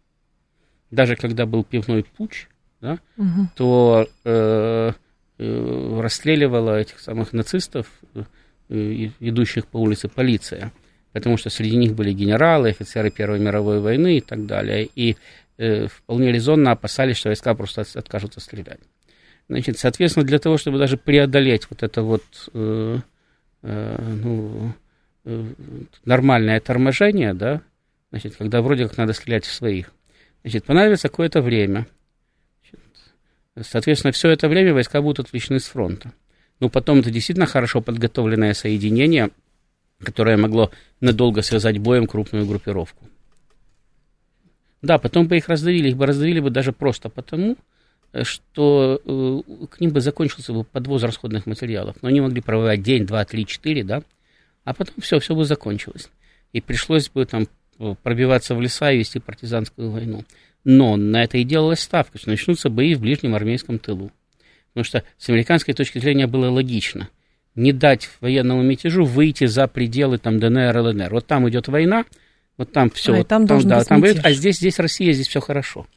Даже 0.90 1.16
когда 1.16 1.46
был 1.46 1.64
пивной 1.64 2.04
путь, 2.04 2.48
да, 2.82 3.00
угу. 3.18 3.50
то 3.56 4.08
э, 4.24 4.92
э, 4.92 4.92
расстреливала 5.38 6.80
этих 6.80 7.00
самых 7.00 7.34
нацистов, 7.34 7.88
э, 8.70 9.10
идущих 9.20 9.68
по 9.68 9.78
улице, 9.78 10.08
полиция. 10.08 10.72
Потому 11.12 11.38
что 11.38 11.50
среди 11.50 11.78
них 11.78 11.94
были 11.94 12.12
генералы, 12.12 12.70
офицеры 12.70 13.10
Первой 13.10 13.40
мировой 13.40 13.80
войны 13.80 14.18
и 14.18 14.22
так 14.22 14.46
далее. 14.46 14.90
И 14.96 15.18
э, 15.58 15.88
вполне 15.88 16.32
резонно 16.32 16.72
опасались, 16.72 17.18
что 17.18 17.30
войска 17.30 17.54
просто 17.54 17.86
откажутся 17.96 18.40
стрелять. 18.40 18.80
Значит, 19.48 19.78
соответственно, 19.78 20.26
для 20.26 20.40
того, 20.40 20.58
чтобы 20.58 20.80
даже 20.80 20.98
преодолеть 20.98 21.70
вот 21.70 21.84
это 21.84 22.02
вот 22.02 22.24
э, 22.54 23.00
э, 23.62 24.14
ну, 24.24 24.74
э, 25.26 25.46
нормальное 26.04 26.60
торможение, 26.60 27.34
да, 27.34 27.62
значит, 28.10 28.36
когда 28.36 28.62
вроде 28.62 28.88
как 28.88 28.98
надо 28.98 29.14
стрелять 29.14 29.46
в 29.46 29.54
своих, 29.54 29.92
значит, 30.42 30.66
понадобится 30.66 31.10
какое-то 31.10 31.42
время. 31.42 31.86
Соответственно, 33.62 34.12
все 34.12 34.30
это 34.30 34.50
время 34.50 34.74
войска 34.74 35.02
будут 35.02 35.28
отвлечены 35.28 35.60
с 35.60 35.66
фронта. 35.66 36.12
Ну, 36.60 36.70
потом 36.70 37.00
это 37.00 37.12
действительно 37.12 37.46
хорошо 37.46 37.82
подготовленное 37.82 38.54
соединение, 38.54 39.32
которое 40.00 40.38
могло 40.38 40.72
надолго 41.00 41.42
связать 41.42 41.78
боем 41.78 42.08
крупную 42.08 42.46
группировку. 42.46 43.06
Да, 44.82 44.98
потом 44.98 45.28
бы 45.28 45.38
их 45.38 45.48
раздавили, 45.48 45.90
их 45.90 45.98
бы 45.98 46.06
раздавили 46.06 46.40
бы 46.40 46.50
даже 46.50 46.72
просто 46.72 47.10
потому, 47.10 47.58
что 48.24 49.02
э, 49.04 49.68
к 49.68 49.80
ним 49.80 49.92
бы 49.92 50.00
закончился 50.00 50.54
бы 50.54 50.64
подвоз 50.64 51.04
расходных 51.04 51.46
материалов. 51.46 51.98
Но 52.02 52.10
они 52.10 52.22
могли 52.22 52.42
проводить 52.42 52.84
день, 52.86 53.06
два, 53.06 53.26
три, 53.26 53.46
четыре, 53.46 53.84
да, 53.84 54.04
а 54.64 54.74
потом 54.74 54.96
все, 55.00 55.20
все 55.20 55.36
бы 55.36 55.46
закончилось. 55.46 56.10
И 56.54 56.62
пришлось 56.62 57.10
бы 57.10 57.26
там 57.26 57.48
пробиваться 58.04 58.56
в 58.56 58.62
леса 58.62 58.92
и 58.92 59.00
вести 59.00 59.20
партизанскую 59.20 59.92
войну. 59.92 60.24
Но 60.66 60.98
на 60.98 61.24
это 61.24 61.38
и 61.38 61.44
делалась 61.44 61.80
ставка, 61.80 62.18
что 62.18 62.30
начнутся 62.30 62.70
бои 62.70 62.96
в 62.96 63.00
ближнем 63.00 63.36
армейском 63.36 63.80
тылу. 63.80 64.12
Потому 64.74 64.84
что 64.84 65.04
с 65.18 65.30
американской 65.30 65.74
точки 65.74 66.00
зрения 66.00 66.28
было 66.28 66.50
логично 66.50 67.10
не 67.56 67.72
дать 67.72 68.10
военному 68.20 68.62
мятежу 68.62 69.06
выйти 69.06 69.46
за 69.46 69.68
пределы 69.68 70.18
там, 70.18 70.40
ДНР, 70.40 70.78
ЛНР. 70.78 71.10
Вот 71.12 71.26
там 71.26 71.50
идет 71.50 71.68
война, 71.68 72.06
вот 72.58 72.72
там 72.72 72.90
все. 72.90 73.14
А, 73.14 73.18
вот, 73.18 73.28
там, 73.28 73.48
там, 73.48 73.62
да, 73.68 73.84
там, 73.84 74.04
а 74.04 74.32
здесь, 74.32 74.58
здесь 74.58 74.78
Россия, 74.80 75.14
здесь 75.14 75.28
все 75.28 75.40
хорошо. 75.40 75.88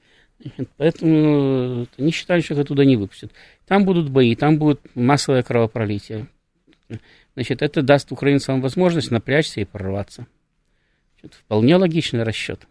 Поэтому 0.76 1.88
они 1.98 2.12
считали, 2.12 2.40
что 2.40 2.54
их 2.54 2.60
оттуда 2.60 2.84
не 2.84 2.96
выпустят. 2.96 3.32
Там 3.66 3.84
будут 3.84 4.08
бои, 4.08 4.36
там 4.36 4.58
будет 4.58 4.80
массовое 4.94 5.42
кровопролитие. 5.42 6.28
Значит, 7.34 7.62
это 7.62 7.82
даст 7.82 8.12
украинцам 8.12 8.60
возможность 8.60 9.10
напрячься 9.10 9.60
и 9.60 9.64
прорваться. 9.64 10.26
Значит, 11.20 11.38
вполне 11.38 11.76
логичный 11.76 12.22
расчет. 12.22 12.66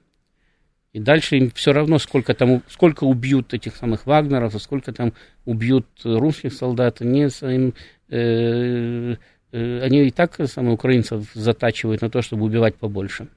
И 0.97 0.99
дальше 0.99 1.37
им 1.37 1.51
все 1.51 1.73
равно, 1.73 1.99
сколько 1.99 2.33
там, 2.33 2.63
сколько 2.67 3.03
убьют 3.03 3.53
этих 3.53 3.75
самых 3.75 4.07
Вагнеров, 4.07 4.55
а 4.55 4.59
сколько 4.59 4.91
там 4.91 5.13
убьют 5.45 5.85
русских 6.03 6.53
солдат. 6.53 7.01
Они, 7.01 7.21
им, 7.21 7.75
э, 8.09 9.15
э, 9.51 9.81
они 9.83 10.07
и 10.07 10.09
так 10.09 10.35
самые 10.49 10.73
украинцев 10.73 11.29
затачивают 11.35 12.01
на 12.01 12.09
то, 12.09 12.23
чтобы 12.23 12.45
убивать 12.45 12.77
побольше. 12.77 13.27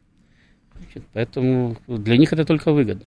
Значит, 0.74 1.02
поэтому 1.12 1.76
для 1.86 2.16
них 2.16 2.32
это 2.32 2.46
только 2.46 2.72
выгодно. 2.72 3.04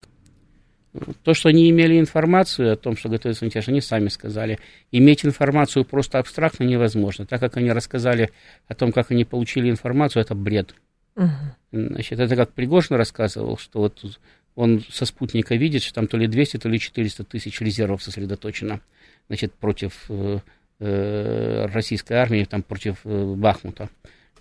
То, 1.25 1.32
что 1.32 1.49
они 1.49 1.71
имели 1.71 1.99
информацию 1.99 2.75
о 2.75 2.76
том, 2.76 2.94
что 2.94 3.09
готовится 3.09 3.47
мятеж, 3.47 3.68
они 3.68 3.80
сами 3.80 4.09
сказали. 4.09 4.59
Иметь 4.90 5.25
информацию 5.25 5.87
просто 5.87 6.18
абстрактно 6.18 6.64
невозможно. 6.64 7.25
Так 7.25 7.40
как 7.40 7.56
они 7.56 7.73
рассказали 7.73 8.32
о 8.68 8.75
том, 8.75 8.92
как 8.92 9.12
они 9.12 9.25
получили 9.25 9.71
информацию, 9.71 10.21
это 10.21 10.35
бред. 10.35 10.75
Угу. 11.16 11.28
Значит, 11.73 12.21
это 12.21 12.37
как 12.37 12.52
Пригожин 12.52 12.97
рассказывал, 12.97 13.59
что 13.59 13.80
вот 13.80 14.18
он 14.54 14.85
со 14.90 15.06
спутника 15.06 15.54
видит, 15.54 15.82
что 15.82 15.94
там 15.94 16.06
то 16.06 16.16
ли 16.16 16.26
200, 16.26 16.59
то 16.59 16.68
ли 16.68 16.78
400 16.78 17.25
тысяч 17.25 17.61
резервов 17.61 18.02
сосредоточено 18.02 18.80
значит, 19.28 19.54
против 19.54 20.04
э, 20.09 20.38
э, 20.80 21.66
российской 21.73 22.14
армии, 22.14 22.44
там, 22.44 22.62
против 22.62 22.99
э, 23.04 23.35
Бахмута 23.37 23.88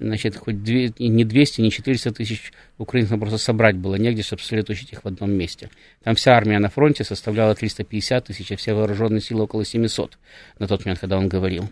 значит, 0.01 0.35
хоть 0.35 0.63
две, 0.63 0.91
не 0.97 1.23
200, 1.23 1.61
не 1.61 1.71
400 1.71 2.11
тысяч 2.11 2.51
украинцев 2.77 3.19
просто 3.19 3.37
собрать 3.37 3.77
было 3.77 3.95
негде, 3.95 4.23
чтобы 4.23 4.41
сосредоточить 4.41 4.91
их 4.93 5.03
в 5.03 5.07
одном 5.07 5.31
месте. 5.31 5.69
Там 6.03 6.15
вся 6.15 6.35
армия 6.35 6.59
на 6.59 6.69
фронте 6.69 7.03
составляла 7.03 7.55
350 7.55 8.25
тысяч, 8.25 8.51
а 8.51 8.55
все 8.55 8.73
вооруженные 8.73 9.21
силы 9.21 9.43
около 9.43 9.63
700 9.63 10.17
на 10.59 10.67
тот 10.67 10.85
момент, 10.85 10.99
когда 10.99 11.17
он 11.17 11.29
говорил. 11.29 11.69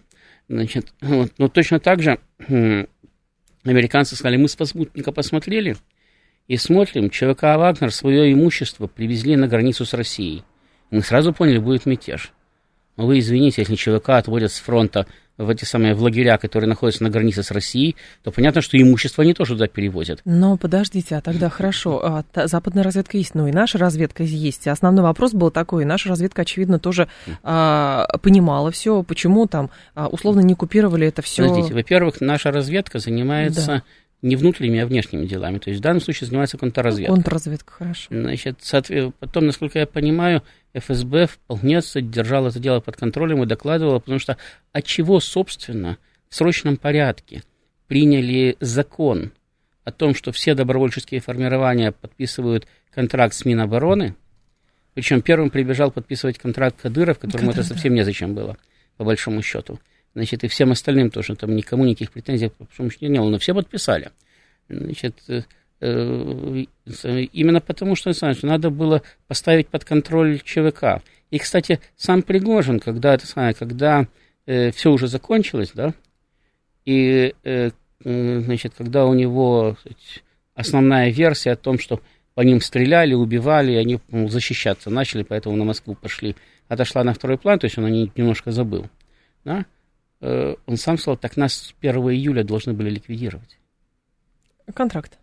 Значит, 0.47 0.93
вот, 1.01 1.33
но 1.37 1.47
точно 1.47 1.79
так 1.79 2.01
же 2.01 2.19
американцы 3.63 4.15
сказали, 4.15 4.37
мы 4.37 4.47
с 4.47 4.53
спутника 4.53 5.11
посмотрели 5.11 5.75
и 6.49 6.57
смотрим, 6.57 7.11
ЧВК 7.11 7.43
«Вагнер» 7.43 7.93
свое 7.93 8.33
имущество 8.33 8.87
привезли 8.87 9.35
на 9.35 9.47
границу 9.47 9.85
с 9.85 9.93
Россией. 9.93 10.43
Мы 10.89 11.01
сразу 11.03 11.31
поняли, 11.31 11.59
будет 11.59 11.85
мятеж. 11.85 12.33
Но 12.97 13.05
вы 13.05 13.19
извините, 13.19 13.61
если 13.61 13.75
ЧВК 13.75 14.09
отводят 14.09 14.51
с 14.51 14.59
фронта 14.59 15.05
в 15.37 15.47
эти 15.47 15.63
самые 15.63 15.93
в 15.93 16.01
лагеря, 16.01 16.39
которые 16.39 16.67
находятся 16.67 17.03
на 17.03 17.11
границе 17.11 17.43
с 17.43 17.51
Россией, 17.51 17.95
то 18.23 18.31
понятно, 18.31 18.61
что 18.61 18.81
имущество 18.81 19.23
они 19.23 19.35
тоже 19.35 19.53
туда 19.53 19.67
перевозят. 19.67 20.21
Но 20.25 20.57
подождите, 20.57 21.15
а 21.15 21.21
тогда 21.21 21.49
хорошо, 21.49 22.01
а, 22.03 22.47
западная 22.47 22.83
разведка 22.83 23.17
есть, 23.17 23.35
ну 23.35 23.47
и 23.47 23.51
наша 23.51 23.77
разведка 23.77 24.23
есть. 24.23 24.67
Основной 24.67 25.03
вопрос 25.03 25.33
был 25.33 25.51
такой, 25.51 25.85
наша 25.85 26.09
разведка, 26.09 26.41
очевидно, 26.41 26.79
тоже 26.79 27.07
а, 27.43 28.07
понимала 28.23 28.71
все, 28.71 29.03
почему 29.03 29.45
там 29.45 29.69
а, 29.93 30.07
условно 30.07 30.39
не 30.39 30.55
купировали 30.55 31.07
это 31.07 31.21
все. 31.21 31.47
Подождите, 31.47 31.75
во-первых, 31.75 32.21
наша 32.21 32.51
разведка 32.51 32.97
занимается 32.97 33.67
да 33.67 33.83
не 34.21 34.35
внутренними, 34.35 34.79
а 34.79 34.85
внешними 34.85 35.25
делами. 35.25 35.59
То 35.59 35.69
есть 35.69 35.79
в 35.79 35.83
данном 35.83 36.01
случае 36.01 36.27
занимается 36.27 36.57
контрразведка. 36.57 37.13
Контрразведка, 37.13 37.73
хорошо. 37.73 38.07
Значит, 38.09 38.59
потом, 39.19 39.45
насколько 39.45 39.79
я 39.79 39.87
понимаю, 39.87 40.43
ФСБ 40.73 41.27
вполне 41.27 41.81
держал 41.95 42.47
это 42.47 42.59
дело 42.59 42.79
под 42.79 42.97
контролем 42.97 43.43
и 43.43 43.45
докладывал, 43.45 43.99
потому 43.99 44.19
что 44.19 44.37
от 44.71 44.85
чего, 44.85 45.19
собственно, 45.19 45.97
в 46.29 46.35
срочном 46.35 46.77
порядке 46.77 47.43
приняли 47.87 48.55
закон 48.59 49.31
о 49.83 49.91
том, 49.91 50.13
что 50.13 50.31
все 50.31 50.53
добровольческие 50.53 51.21
формирования 51.21 51.91
подписывают 51.91 52.67
контракт 52.93 53.33
с 53.33 53.45
Минобороны, 53.45 54.15
причем 54.93 55.21
первым 55.21 55.49
прибежал 55.49 55.91
подписывать 55.91 56.37
контракт 56.37 56.81
Кадыров, 56.81 57.19
которому 57.19 57.51
Кадыр, 57.51 57.61
это 57.61 57.73
совсем 57.73 57.93
да. 57.93 58.01
незачем 58.01 58.33
было, 58.35 58.57
по 58.97 59.05
большому 59.05 59.41
счету. 59.41 59.79
Значит, 60.15 60.43
и 60.43 60.47
всем 60.47 60.71
остальным 60.71 61.11
тоже, 61.11 61.35
там 61.35 61.55
никому 61.55 61.85
никаких 61.85 62.11
претензий, 62.11 62.49
по 62.49 62.65
счету, 62.71 63.05
не 63.07 63.19
было, 63.19 63.29
но 63.29 63.37
все 63.37 63.53
подписали. 63.53 64.11
Значит, 64.67 65.15
э, 65.27 65.43
э, 65.81 66.65
именно 67.31 67.61
потому, 67.61 67.95
что, 67.95 68.11
знаешь, 68.13 68.41
надо 68.41 68.69
было 68.69 69.01
поставить 69.27 69.67
под 69.67 69.85
контроль 69.85 70.41
ЧВК. 70.43 71.01
И, 71.31 71.37
кстати, 71.37 71.79
сам 71.95 72.23
Пригожин, 72.23 72.79
когда, 72.79 73.13
это 73.13 73.27
самое, 73.27 73.53
когда 73.53 74.07
э, 74.45 74.71
все 74.71 74.91
уже 74.91 75.07
закончилось, 75.07 75.71
да, 75.73 75.93
и, 76.85 77.35
э, 77.43 77.69
значит, 78.03 78.73
когда 78.77 79.05
у 79.05 79.13
него 79.13 79.77
основная 80.55 81.09
версия 81.11 81.51
о 81.51 81.55
том, 81.55 81.79
что 81.79 82.01
по 82.33 82.41
ним 82.41 82.61
стреляли, 82.61 83.13
убивали, 83.13 83.73
и 83.73 83.75
они 83.75 83.99
ну, 84.09 84.27
защищаться 84.27 84.89
начали, 84.89 85.23
поэтому 85.23 85.55
на 85.55 85.65
Москву 85.65 85.95
пошли. 85.95 86.35
Отошла 86.67 87.03
на 87.03 87.13
второй 87.13 87.37
план, 87.37 87.59
то 87.59 87.65
есть 87.65 87.77
он 87.77 87.85
о 87.85 87.89
ней 87.89 88.11
немножко 88.15 88.51
забыл. 88.51 88.87
Да? 89.43 89.65
Э, 90.21 90.55
он 90.65 90.77
сам 90.77 90.97
сказал, 90.97 91.17
так 91.17 91.37
нас 91.37 91.53
с 91.53 91.75
1 91.81 91.95
июля 92.11 92.43
должны 92.43 92.73
были 92.73 92.89
ликвидировать. 92.89 93.59
Контракт. 94.73 95.17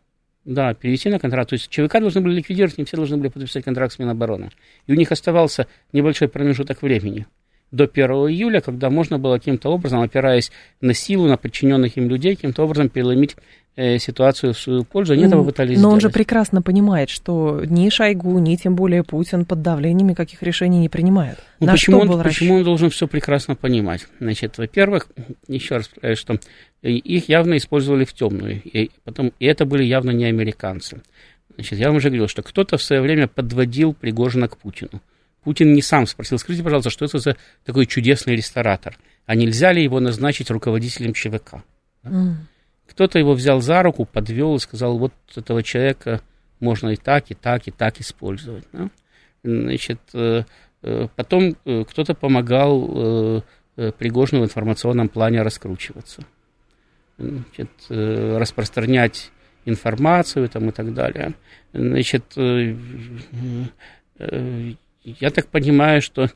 Да, 0.45 0.75
перевести 0.75 1.09
на 1.09 1.19
контракт. 1.19 1.51
То 1.51 1.55
есть 1.55 1.69
ЧВК 1.69 2.01
должны 2.01 2.21
были 2.21 2.35
ликвидировать, 2.35 2.79
не 2.79 2.85
все 2.85 2.97
должны 2.97 3.17
были 3.17 3.29
подписать 3.29 3.65
контракт 3.65 3.93
с 3.93 3.99
Минобороны. 3.99 4.51
И 4.87 4.93
у 4.93 4.95
них 4.95 5.11
оставался 5.11 5.67
небольшой 5.93 6.29
промежуток 6.29 6.83
времени 6.83 7.27
до 7.77 7.85
1 7.85 8.11
июля, 8.31 8.61
когда 8.61 8.91
можно 8.91 9.19
было 9.19 9.39
каким-то 9.39 9.71
образом, 9.71 10.01
опираясь 10.01 10.51
на 10.81 10.95
силу, 10.95 11.27
на 11.29 11.37
подчиненных 11.37 11.97
им 11.97 12.09
людей, 12.09 12.35
каким-то 12.35 12.65
образом 12.65 12.89
переломить 12.89 13.37
э, 13.77 13.99
ситуацию 13.99 14.55
в 14.55 14.59
свою 14.59 14.85
пользу. 14.85 15.13
Они 15.13 15.25
этого 15.25 15.45
пытались 15.45 15.77
Но 15.77 15.81
сделать. 15.81 15.95
он 15.95 16.01
же 16.01 16.11
прекрасно 16.11 16.63
понимает, 16.63 17.11
что 17.11 17.63
ни 17.65 17.89
Шойгу, 17.91 18.39
ни 18.39 18.57
тем 18.57 18.75
более 18.75 19.05
Путин 19.05 19.45
под 19.45 19.63
давлением 19.63 20.09
никаких 20.09 20.43
решений 20.43 20.79
не 20.79 20.89
принимают. 20.89 21.39
Ну, 21.61 21.67
на 21.67 21.73
почему, 21.73 21.99
он, 21.99 22.23
почему 22.23 22.55
он 22.57 22.65
должен 22.65 22.91
все 22.91 23.07
прекрасно 23.07 23.55
понимать? 23.55 24.07
Значит, 24.19 24.59
во-первых, 24.59 25.09
еще 25.47 25.77
раз 25.77 25.89
повторяю, 25.89 26.17
что 26.17 26.39
их 26.83 27.29
явно 27.29 27.57
использовали 27.57 28.05
в 28.05 28.13
темную, 28.13 28.61
и, 28.63 28.91
потом, 29.05 29.33
и 29.39 29.47
это 29.47 29.65
были 29.65 29.85
явно 29.85 30.11
не 30.11 30.25
американцы. 30.25 31.03
Значит, 31.55 31.79
я 31.79 31.89
вам 31.89 31.97
уже 31.97 32.09
говорил, 32.09 32.29
что 32.29 32.43
кто-то 32.43 32.77
в 32.77 32.83
свое 32.83 33.01
время 33.01 33.29
подводил 33.29 33.95
Пригожина 33.95 34.47
к 34.49 34.59
Путину. 34.59 35.01
Путин 35.47 35.75
не 35.75 35.81
сам 35.81 36.09
спросил, 36.09 36.39
скажите, 36.39 36.65
пожалуйста, 36.65 36.91
что 36.91 37.05
это 37.05 37.21
за 37.21 37.37
такой 37.65 37.87
чудесный 37.87 38.35
ресторатор? 38.35 38.99
А 39.27 39.37
нельзя 39.37 39.71
ли 39.71 39.81
его 39.81 40.01
назначить 40.01 40.51
руководителем 40.51 41.13
ЧВК? 41.13 41.63
Mm. 42.03 42.33
Кто-то 42.89 43.21
его 43.21 43.33
взял 43.33 43.61
за 43.61 43.81
руку, 43.85 44.07
подвел 44.07 44.57
и 44.57 44.59
сказал, 44.59 44.99
вот 44.99 45.13
этого 45.37 45.63
человека 45.63 46.21
можно 46.59 46.89
и 46.89 46.97
так, 46.97 47.31
и 47.31 47.35
так, 47.35 47.69
и 47.69 47.71
так 47.71 48.01
использовать. 48.01 48.65
Да? 48.73 48.91
Значит, 49.45 50.01
э, 50.15 50.43
э, 50.83 51.07
потом 51.15 51.55
э, 51.65 51.85
кто-то 51.85 52.15
помогал 52.15 53.45
Пригожину 53.77 54.41
в 54.41 54.47
информационном 54.47 55.09
плане 55.09 55.43
раскручиваться. 55.43 56.25
Значит, 57.19 57.71
распространять 57.89 59.31
информацию 59.65 60.49
там, 60.49 60.71
и 60.71 60.73
так 60.73 60.93
далее. 60.93 61.35
Значит, 61.73 62.37
я 65.21 65.31
так 65.31 65.47
понимаю, 65.47 66.03
что 66.03 66.31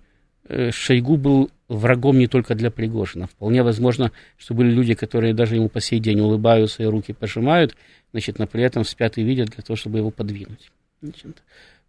э, 0.49 0.71
Шойгу 0.71 1.17
был 1.17 1.51
врагом 1.69 2.19
не 2.19 2.27
только 2.27 2.55
для 2.55 2.71
Пригожина. 2.71 3.27
Вполне 3.27 3.63
возможно, 3.63 4.13
что 4.37 4.55
были 4.55 4.71
люди, 4.71 4.95
которые 4.95 5.35
даже 5.35 5.57
ему 5.57 5.69
по 5.69 5.81
сей 5.81 6.01
день 6.01 6.21
улыбаются 6.21 6.83
и 6.83 6.87
руки 6.87 7.13
пожимают, 7.13 7.77
значит, 8.13 8.39
но 8.39 8.47
при 8.47 8.63
этом 8.63 8.85
спят 8.85 9.19
и 9.19 9.23
видят 9.23 9.51
для 9.51 9.63
того, 9.63 9.77
чтобы 9.77 9.99
его 9.99 10.11
подвинуть. 10.11 10.71
Значит, 11.03 11.43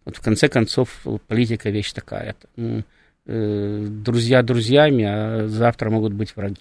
вот 0.04 0.16
в 0.16 0.20
конце 0.20 0.48
концов 0.48 1.04
политика 1.26 1.70
вещь 1.70 1.92
такая. 1.92 2.34
Э, 3.24 3.86
друзья 3.88 4.42
друзьями, 4.42 5.04
а 5.06 5.46
завтра 5.46 5.90
могут 5.90 6.12
быть 6.12 6.34
враги. 6.34 6.56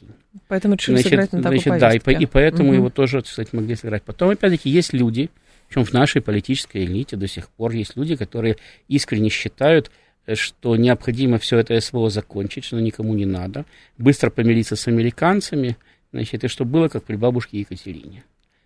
Поэтому 0.47 0.75
решили 0.75 0.97
значит, 0.97 1.09
сыграть 1.09 1.33
на 1.33 1.41
такой 1.41 1.59
значит, 1.59 2.03
Да, 2.05 2.11
и, 2.11 2.23
и 2.23 2.25
поэтому 2.27 2.69
угу. 2.69 2.75
его 2.75 2.89
тоже, 2.91 3.23
кстати, 3.23 3.49
могли 3.53 3.75
сыграть. 3.75 4.03
Потом, 4.03 4.29
опять-таки, 4.29 4.69
есть 4.69 4.93
люди, 4.93 5.31
причем 5.67 5.85
в 5.85 5.93
нашей 5.93 6.21
политической 6.21 6.85
элите 6.85 7.17
до 7.17 7.27
сих 7.27 7.49
пор 7.49 7.71
есть 7.71 7.95
люди, 7.95 8.15
которые 8.15 8.57
искренне 8.87 9.29
считают, 9.29 9.89
что 10.33 10.75
необходимо 10.75 11.37
все 11.37 11.57
это 11.59 11.79
СВО 11.79 12.09
закончить, 12.09 12.65
что 12.65 12.79
никому 12.79 13.13
не 13.13 13.25
надо, 13.25 13.65
быстро 13.97 14.29
помириться 14.29 14.75
с 14.75 14.87
американцами, 14.87 15.77
значит, 16.11 16.43
и 16.43 16.47
что 16.47 16.65
было, 16.65 16.87
как 16.87 17.03
при 17.03 17.15
бабушке 17.15 17.59
Екатерине. 17.59 18.23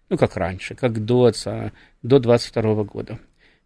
Ну, 0.09 0.17
как 0.17 0.35
раньше, 0.35 0.75
как 0.75 1.03
до 1.03 1.25
отца, 1.25 1.71
до 2.03 2.19
22 2.19 2.83
года. 2.83 3.19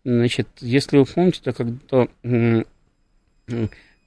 Значит, 0.05 0.47
если 0.61 0.97
вы 0.97 1.05
помните, 1.05 1.41
то 1.43 1.53
когда 1.53 2.07
э, 2.23 2.63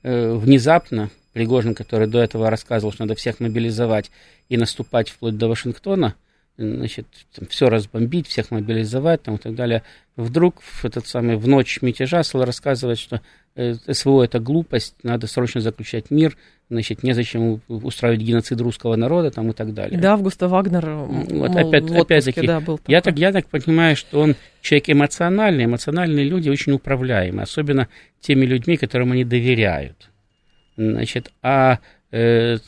внезапно 0.02 1.10
Пригожин, 1.32 1.74
который 1.74 2.06
до 2.06 2.20
этого 2.20 2.50
рассказывал, 2.50 2.92
что 2.92 3.04
надо 3.04 3.14
всех 3.14 3.40
мобилизовать 3.40 4.10
и 4.48 4.56
наступать 4.56 5.08
вплоть 5.08 5.36
до 5.36 5.48
Вашингтона, 5.48 6.14
значит, 6.56 7.06
там, 7.34 7.46
все 7.48 7.68
разбомбить, 7.68 8.26
всех 8.26 8.50
мобилизовать 8.50 9.22
там, 9.22 9.36
и 9.36 9.38
так 9.38 9.54
далее. 9.54 9.82
Вдруг 10.16 10.60
в, 10.60 10.84
этот 10.84 11.06
самый, 11.06 11.36
в 11.36 11.48
ночь 11.48 11.80
мятежа 11.80 12.22
стал 12.22 12.44
рассказывать, 12.44 12.98
что 12.98 13.22
э, 13.54 13.74
СВО 13.88 14.22
это 14.22 14.38
глупость, 14.38 14.94
надо 15.02 15.26
срочно 15.26 15.60
заключать 15.60 16.10
мир, 16.10 16.36
значит, 16.68 17.02
незачем 17.02 17.62
устраивать 17.68 18.20
геноцид 18.20 18.60
русского 18.60 18.96
народа 18.96 19.30
там, 19.30 19.50
и 19.50 19.52
так 19.54 19.72
далее. 19.72 19.98
Да, 19.98 20.12
Августа 20.12 20.48
Вагнер 20.48 20.90
вот, 20.90 21.32
мол, 21.32 21.44
опять, 21.44 21.84
в 21.84 21.92
отпуске, 21.92 22.00
опять-таки, 22.00 22.46
да, 22.46 22.60
был 22.60 22.80
я 22.86 23.00
так, 23.00 23.18
я 23.18 23.32
так 23.32 23.46
понимаю, 23.46 23.96
что 23.96 24.20
он 24.20 24.36
человек 24.60 24.90
эмоциональный, 24.90 25.64
эмоциональные 25.64 26.24
люди 26.24 26.50
очень 26.50 26.72
управляемые, 26.72 27.44
особенно 27.44 27.88
теми 28.20 28.44
людьми, 28.44 28.76
которым 28.76 29.12
они 29.12 29.24
доверяют. 29.24 30.10
Значит, 30.76 31.30
а 31.42 31.78
э, 32.12 32.58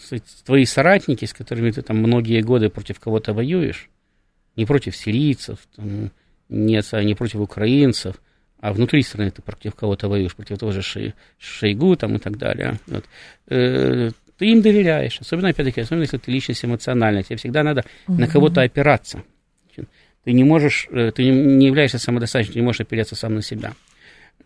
твои 0.44 0.64
соратники, 0.64 1.24
с 1.24 1.33
которыми 1.33 1.70
ты 1.70 1.83
там 1.83 1.98
многие 1.98 2.40
годы 2.40 2.70
против 2.70 2.98
кого-то 2.98 3.33
воюешь, 3.33 3.88
не 4.57 4.64
против 4.64 4.96
сирийцев, 4.96 5.59
там, 5.76 6.11
не, 6.48 7.04
не 7.04 7.14
против 7.14 7.40
украинцев, 7.40 8.16
а 8.61 8.72
внутри 8.72 9.02
страны 9.02 9.30
ты 9.30 9.42
против 9.42 9.74
кого-то 9.74 10.09
воюешь, 10.09 10.35
против 10.35 10.59
того 10.59 10.72
же 10.72 10.83
Шей, 10.83 11.14
Шейгу 11.38 11.96
там, 11.96 12.16
и 12.16 12.18
так 12.18 12.38
далее. 12.38 12.78
Вот. 12.87 13.04
Э, 13.48 14.11
ты 14.38 14.46
им 14.46 14.62
доверяешь, 14.62 15.20
особенно, 15.20 15.50
опять-таки, 15.50 15.83
особенно 15.83 16.02
если 16.02 16.18
ты 16.18 16.33
личность 16.33 16.64
эмоциональная, 16.64 17.22
тебе 17.22 17.37
всегда 17.37 17.62
надо 17.62 17.85
угу. 18.09 18.20
на 18.20 18.26
кого-то 18.26 18.62
опираться. 18.62 19.22
Ты 20.24 20.33
не 20.33 20.44
можешь, 20.44 20.88
э, 20.90 21.12
ты 21.14 21.28
не 21.28 21.66
являешься 21.66 21.98
самодостаточным, 21.98 22.54
ты 22.54 22.59
не 22.61 22.64
можешь 22.64 22.80
опереться 22.80 23.14
сам 23.14 23.35
на 23.35 23.42
себя. 23.42 23.74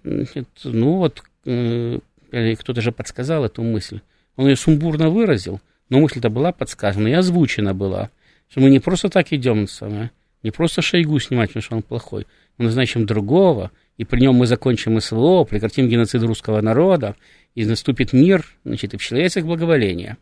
Ну 0.02 0.96
вот, 0.96 1.22
кто-то 1.42 2.80
же 2.80 2.92
подсказал 2.92 3.44
эту 3.44 3.62
мысль. 3.62 4.00
Он 4.38 4.46
ее 4.46 4.56
сумбурно 4.56 5.10
выразил, 5.10 5.60
но 5.88 5.98
мысль-то 5.98 6.30
была 6.30 6.52
подсказана 6.52 7.08
и 7.08 7.12
озвучена 7.12 7.74
была, 7.74 8.10
что 8.48 8.60
мы 8.60 8.70
не 8.70 8.78
просто 8.78 9.08
так 9.10 9.32
идем, 9.32 9.66
самое, 9.66 10.12
не 10.44 10.52
просто 10.52 10.80
Шойгу 10.80 11.18
снимать, 11.18 11.50
потому 11.50 11.62
что 11.62 11.76
он 11.76 11.82
плохой, 11.82 12.26
мы 12.56 12.66
назначим 12.66 13.04
другого, 13.04 13.72
и 13.96 14.04
при 14.04 14.20
нем 14.20 14.36
мы 14.36 14.46
закончим 14.46 15.00
СВО, 15.00 15.42
прекратим 15.42 15.88
геноцид 15.88 16.22
русского 16.22 16.60
народа, 16.60 17.16
и 17.56 17.64
наступит 17.66 18.12
мир, 18.12 18.46
значит, 18.64 18.94
и 18.94 18.96
в 18.96 19.02
человеческих 19.02 19.44
благоволение. 19.44 20.16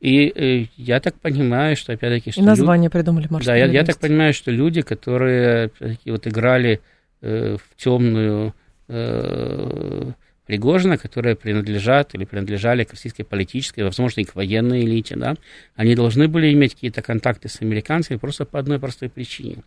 И 0.00 0.32
э, 0.34 0.66
я 0.76 1.00
так 1.00 1.16
понимаю, 1.16 1.76
что 1.76 1.92
опять-таки... 1.92 2.30
Что 2.30 2.40
и 2.40 2.44
название 2.44 2.86
люди... 2.86 2.92
придумали 2.92 3.28
Да, 3.44 3.54
я, 3.54 3.66
я 3.66 3.84
так 3.84 3.98
понимаю, 3.98 4.32
что 4.32 4.50
люди, 4.50 4.80
которые 4.80 5.72
вот 6.06 6.26
играли 6.26 6.80
э, 7.20 7.56
в 7.56 7.76
темную 7.76 8.54
э, 8.86 10.12
Пригожина, 10.48 10.96
которые 10.96 11.36
принадлежат 11.36 12.14
или 12.14 12.24
принадлежали 12.24 12.82
к 12.82 12.92
российской 12.92 13.22
политической, 13.22 13.82
возможно, 13.82 14.22
и 14.22 14.24
к 14.24 14.34
военной 14.34 14.80
элите, 14.80 15.14
да, 15.14 15.34
они 15.76 15.94
должны 15.94 16.26
были 16.26 16.50
иметь 16.54 16.72
какие-то 16.72 17.02
контакты 17.02 17.50
с 17.50 17.60
американцами 17.60 18.16
просто 18.16 18.46
по 18.46 18.58
одной 18.58 18.78
простой 18.78 19.10
причине. 19.10 19.58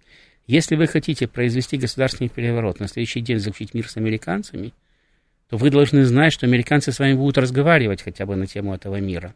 Если 0.48 0.76
вы 0.76 0.88
хотите 0.88 1.28
произвести 1.28 1.78
государственный 1.78 2.30
переворот, 2.30 2.80
на 2.80 2.88
следующий 2.88 3.22
день 3.22 3.38
заключить 3.38 3.76
мир 3.76 3.88
с 3.88 3.96
американцами, 3.96 4.74
то 5.52 5.58
вы 5.58 5.70
должны 5.70 6.04
знать, 6.04 6.34
что 6.34 6.48
американцы 6.48 6.92
с 6.92 6.98
вами 6.98 7.14
будут 7.14 7.38
разговаривать 7.38 8.02
хотя 8.02 8.26
бы 8.26 8.36
на 8.36 8.48
тему 8.48 8.74
этого 8.74 9.00
мира. 9.00 9.36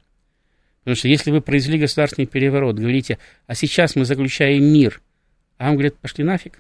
Потому 0.80 0.96
что 0.96 1.10
если 1.10 1.30
вы 1.30 1.42
произвели 1.42 1.78
государственный 1.78 2.26
переворот, 2.26 2.78
говорите, 2.78 3.20
а 3.46 3.54
сейчас 3.54 3.96
мы 3.96 4.06
заключаем 4.06 4.64
мир, 4.64 5.00
а 5.60 5.66
вам 5.66 5.76
говорят, 5.76 5.96
пошли 5.98 6.24
нафиг, 6.24 6.60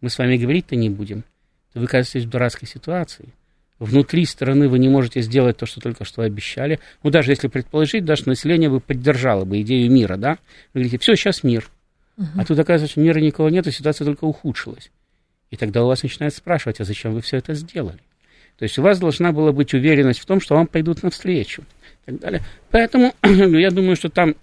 мы 0.00 0.08
с 0.08 0.16
вами 0.18 0.36
говорить-то 0.36 0.76
не 0.76 0.88
будем, 0.88 1.24
то 1.72 1.80
вы 1.80 1.86
оказываетесь 1.86 2.28
в 2.28 2.30
дурацкой 2.30 2.68
ситуации– 2.68 3.30
внутри 3.84 4.24
страны 4.24 4.68
вы 4.68 4.78
не 4.78 4.88
можете 4.88 5.20
сделать 5.20 5.56
то, 5.56 5.66
что 5.66 5.80
только 5.80 6.04
что 6.04 6.22
обещали. 6.22 6.80
Ну, 7.02 7.10
даже 7.10 7.32
если 7.32 7.48
предположить, 7.48 8.04
даже 8.04 8.28
население 8.28 8.70
бы 8.70 8.80
поддержало 8.80 9.44
бы 9.44 9.60
идею 9.60 9.90
мира, 9.90 10.16
да? 10.16 10.38
Вы 10.72 10.80
говорите, 10.80 10.98
все, 10.98 11.14
сейчас 11.14 11.42
мир. 11.42 11.68
Угу. 12.16 12.26
А 12.36 12.44
тут 12.44 12.58
оказывается, 12.58 12.92
что 12.92 13.00
мира 13.00 13.18
никого 13.20 13.48
нет, 13.50 13.66
и 13.66 13.72
ситуация 13.72 14.04
только 14.04 14.24
ухудшилась. 14.24 14.90
И 15.50 15.56
тогда 15.56 15.84
у 15.84 15.86
вас 15.86 16.02
начинают 16.02 16.34
спрашивать, 16.34 16.80
а 16.80 16.84
зачем 16.84 17.12
вы 17.12 17.20
все 17.20 17.36
это 17.36 17.54
сделали? 17.54 18.00
То 18.58 18.62
есть 18.62 18.78
у 18.78 18.82
вас 18.82 18.98
должна 18.98 19.32
была 19.32 19.52
быть 19.52 19.74
уверенность 19.74 20.20
в 20.20 20.26
том, 20.26 20.40
что 20.40 20.54
вам 20.54 20.66
пойдут 20.66 21.02
навстречу. 21.02 21.62
И 22.06 22.10
так 22.10 22.20
далее. 22.20 22.42
Поэтому 22.70 23.14
я 23.22 23.70
думаю, 23.70 23.96
что 23.96 24.08
там 24.08 24.34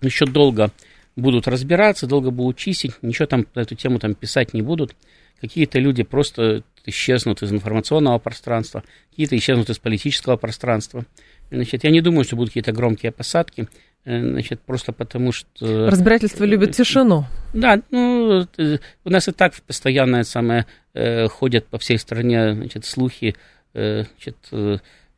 еще 0.00 0.24
долго 0.26 0.70
будут 1.16 1.48
разбираться, 1.48 2.06
долго 2.06 2.30
будут 2.30 2.56
чистить, 2.56 2.94
ничего 3.02 3.26
там 3.26 3.44
по 3.44 3.58
эту 3.58 3.74
тему 3.74 3.98
там 3.98 4.14
писать 4.14 4.54
не 4.54 4.62
будут. 4.62 4.94
Какие-то 5.40 5.78
люди 5.78 6.02
просто 6.02 6.62
исчезнут 6.86 7.42
из 7.42 7.52
информационного 7.52 8.18
пространства, 8.18 8.84
какие-то 9.10 9.36
исчезнут 9.36 9.70
из 9.70 9.78
политического 9.78 10.36
пространства. 10.36 11.04
Значит, 11.50 11.84
я 11.84 11.90
не 11.90 12.00
думаю, 12.00 12.24
что 12.24 12.36
будут 12.36 12.50
какие-то 12.50 12.72
громкие 12.72 13.12
посадки, 13.12 13.68
э, 14.04 14.20
значит, 14.20 14.60
просто 14.60 14.92
потому 14.92 15.32
что... 15.32 15.90
Разбирательство 15.90 16.44
любит 16.44 16.72
тишину. 16.72 17.26
Да, 17.52 17.80
ну, 17.90 18.46
э, 18.56 18.78
у 19.04 19.10
нас 19.10 19.28
и 19.28 19.32
так 19.32 19.54
постоянно 19.66 20.24
самое, 20.24 20.66
э, 20.94 21.28
ходят 21.28 21.66
по 21.66 21.78
всей 21.78 21.98
стране, 21.98 22.54
значит, 22.54 22.84
слухи, 22.84 23.36
значит, 23.72 24.36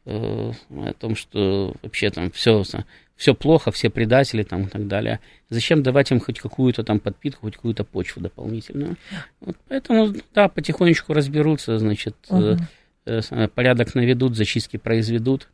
о 0.04 0.52
том, 0.98 1.16
что 1.16 1.74
вообще 1.82 2.10
там 2.10 2.30
все, 2.32 2.64
все 3.22 3.34
плохо, 3.36 3.70
все 3.70 3.88
предатели 3.88 4.42
там 4.42 4.64
и 4.64 4.68
так 4.68 4.88
далее. 4.88 5.20
Зачем 5.48 5.84
давать 5.84 6.10
им 6.10 6.18
хоть 6.18 6.40
какую-то 6.40 6.82
там 6.82 6.98
подпитку, 6.98 7.42
хоть 7.42 7.54
какую-то 7.54 7.84
почву 7.84 8.20
дополнительную? 8.20 8.96
Вот 9.40 9.56
поэтому, 9.68 10.12
да, 10.34 10.48
потихонечку 10.48 11.12
разберутся, 11.12 11.78
значит, 11.78 12.16
угу. 12.28 12.58
порядок 13.54 13.94
наведут, 13.94 14.34
зачистки 14.34 14.76
произведут. 14.76 15.48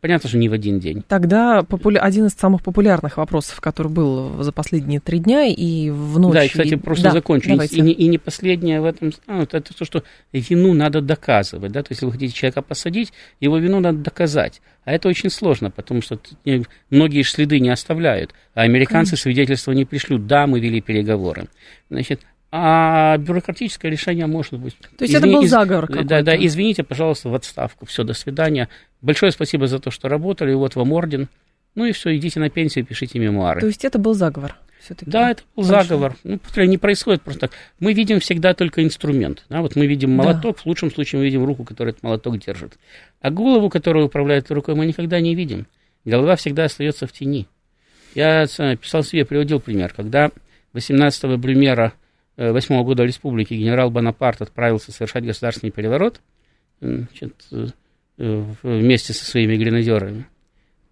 Понятно, 0.00 0.28
что 0.28 0.38
не 0.38 0.48
в 0.48 0.52
один 0.52 0.80
день. 0.80 1.02
Тогда 1.06 1.62
популя... 1.62 2.00
один 2.00 2.26
из 2.26 2.32
самых 2.32 2.62
популярных 2.62 3.16
вопросов, 3.16 3.60
который 3.60 3.90
был 3.90 4.42
за 4.42 4.52
последние 4.52 5.00
три 5.00 5.18
дня 5.18 5.46
и 5.46 5.90
в 5.90 6.18
ночь. 6.18 6.34
Да, 6.34 6.44
и, 6.44 6.48
кстати, 6.48 6.74
просто 6.76 7.04
да, 7.04 7.10
закончу. 7.12 7.50
И, 7.50 7.66
и, 7.66 7.80
не, 7.80 7.92
и 7.92 8.06
не 8.08 8.18
последнее 8.18 8.80
в 8.80 8.84
этом, 8.84 9.12
а, 9.26 9.42
это 9.42 9.60
то, 9.60 9.84
что 9.84 10.02
вину 10.32 10.74
надо 10.74 11.00
доказывать. 11.00 11.72
Да? 11.72 11.82
То 11.82 11.92
есть, 11.92 12.02
если 12.02 12.06
вы 12.06 12.12
хотите 12.12 12.34
человека 12.34 12.62
посадить, 12.62 13.12
его 13.40 13.58
вину 13.58 13.80
надо 13.80 13.98
доказать. 13.98 14.60
А 14.84 14.92
это 14.92 15.08
очень 15.08 15.30
сложно, 15.30 15.70
потому 15.70 16.02
что 16.02 16.18
многие 16.90 17.22
следы 17.22 17.60
не 17.60 17.70
оставляют. 17.70 18.34
А 18.54 18.62
американцы 18.62 19.10
Конечно. 19.10 19.16
свидетельства 19.16 19.72
не 19.72 19.84
пришлют. 19.84 20.26
Да, 20.26 20.46
мы 20.46 20.60
вели 20.60 20.80
переговоры. 20.80 21.48
Значит, 21.90 22.22
а 22.52 23.16
бюрократическое 23.18 23.90
решение 23.90 24.26
может 24.26 24.54
быть. 24.54 24.76
То 24.76 25.04
есть 25.04 25.14
Извини, 25.14 25.32
это 25.32 25.40
был 25.40 25.46
заговор 25.46 25.86
какой-то? 25.86 26.08
Да, 26.08 26.22
да, 26.22 26.36
извините, 26.36 26.82
пожалуйста, 26.82 27.28
в 27.28 27.34
отставку. 27.34 27.86
Все, 27.86 28.02
до 28.02 28.12
свидания. 28.12 28.68
Большое 29.00 29.30
спасибо 29.30 29.66
за 29.66 29.78
то, 29.78 29.90
что 29.90 30.08
работали, 30.08 30.52
вот 30.52 30.74
вам 30.74 30.92
орден. 30.92 31.28
Ну 31.76 31.84
и 31.84 31.92
все, 31.92 32.16
идите 32.16 32.40
на 32.40 32.50
пенсию, 32.50 32.84
пишите 32.84 33.18
мемуары. 33.18 33.60
То 33.60 33.66
есть 33.66 33.84
это 33.84 33.98
был 33.98 34.14
заговор? 34.14 34.56
Все-таки. 34.80 35.10
Да, 35.10 35.30
это 35.30 35.42
был 35.54 35.64
Большой. 35.64 35.82
заговор. 35.84 36.16
Ну, 36.24 36.40
не 36.64 36.78
происходит 36.78 37.22
просто 37.22 37.42
так. 37.42 37.52
Мы 37.78 37.92
видим 37.92 38.18
всегда 38.18 38.54
только 38.54 38.82
инструмент. 38.82 39.44
Да? 39.48 39.60
Вот 39.60 39.76
мы 39.76 39.86
видим 39.86 40.10
молоток, 40.10 40.56
да. 40.56 40.62
в 40.62 40.66
лучшем 40.66 40.90
случае 40.90 41.20
мы 41.20 41.26
видим 41.26 41.44
руку, 41.44 41.64
которая 41.64 41.92
этот 41.92 42.02
молоток 42.02 42.38
держит. 42.38 42.78
А 43.20 43.30
голову, 43.30 43.68
которая 43.68 44.04
управляет 44.04 44.50
рукой, 44.50 44.74
мы 44.74 44.86
никогда 44.86 45.20
не 45.20 45.34
видим. 45.34 45.66
Голова 46.04 46.36
всегда 46.36 46.64
остается 46.64 47.06
в 47.06 47.12
тени. 47.12 47.46
Я 48.14 48.46
писал 48.80 49.04
себе, 49.04 49.24
приводил 49.24 49.60
пример. 49.60 49.92
Когда 49.94 50.30
18-го 50.72 51.36
Брюмера 51.36 51.92
8 52.36 52.82
года 52.84 53.04
республики 53.04 53.54
генерал 53.54 53.90
Бонапарт 53.90 54.42
отправился 54.42 54.92
совершать 54.92 55.24
государственный 55.24 55.70
переворот 55.70 56.20
значит, 56.80 57.34
э, 57.50 58.44
вместе 58.62 59.12
со 59.12 59.24
своими 59.24 59.56
гренадерами, 59.56 60.26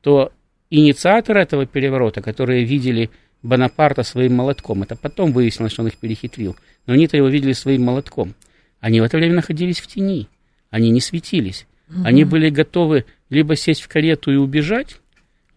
то 0.01 0.33
инициаторы 0.71 1.41
этого 1.41 1.67
переворота, 1.67 2.21
которые 2.21 2.65
видели 2.65 3.11
Бонапарта 3.43 4.03
своим 4.03 4.37
молотком, 4.37 4.83
это 4.83 4.97
потом 4.97 5.33
выяснилось, 5.33 5.73
что 5.73 5.83
он 5.83 5.89
их 5.89 5.97
перехитрил, 5.97 6.57
но 6.87 6.95
они-то 6.95 7.17
его 7.17 7.29
видели 7.29 7.53
своим 7.53 7.85
молотком, 7.85 8.35
они 8.81 9.01
в 9.01 9.05
это 9.05 9.17
время 9.17 9.37
находились 9.37 9.81
в 9.81 9.87
тени, 9.87 10.29
они 10.71 10.91
не 10.91 11.01
светились, 11.01 11.67
угу. 11.89 12.01
они 12.05 12.25
были 12.25 12.51
готовы 12.51 13.05
либо 13.31 13.57
сесть 13.57 13.83
в 13.83 13.89
карету 13.89 14.33
и 14.33 14.37
убежать, 14.37 15.01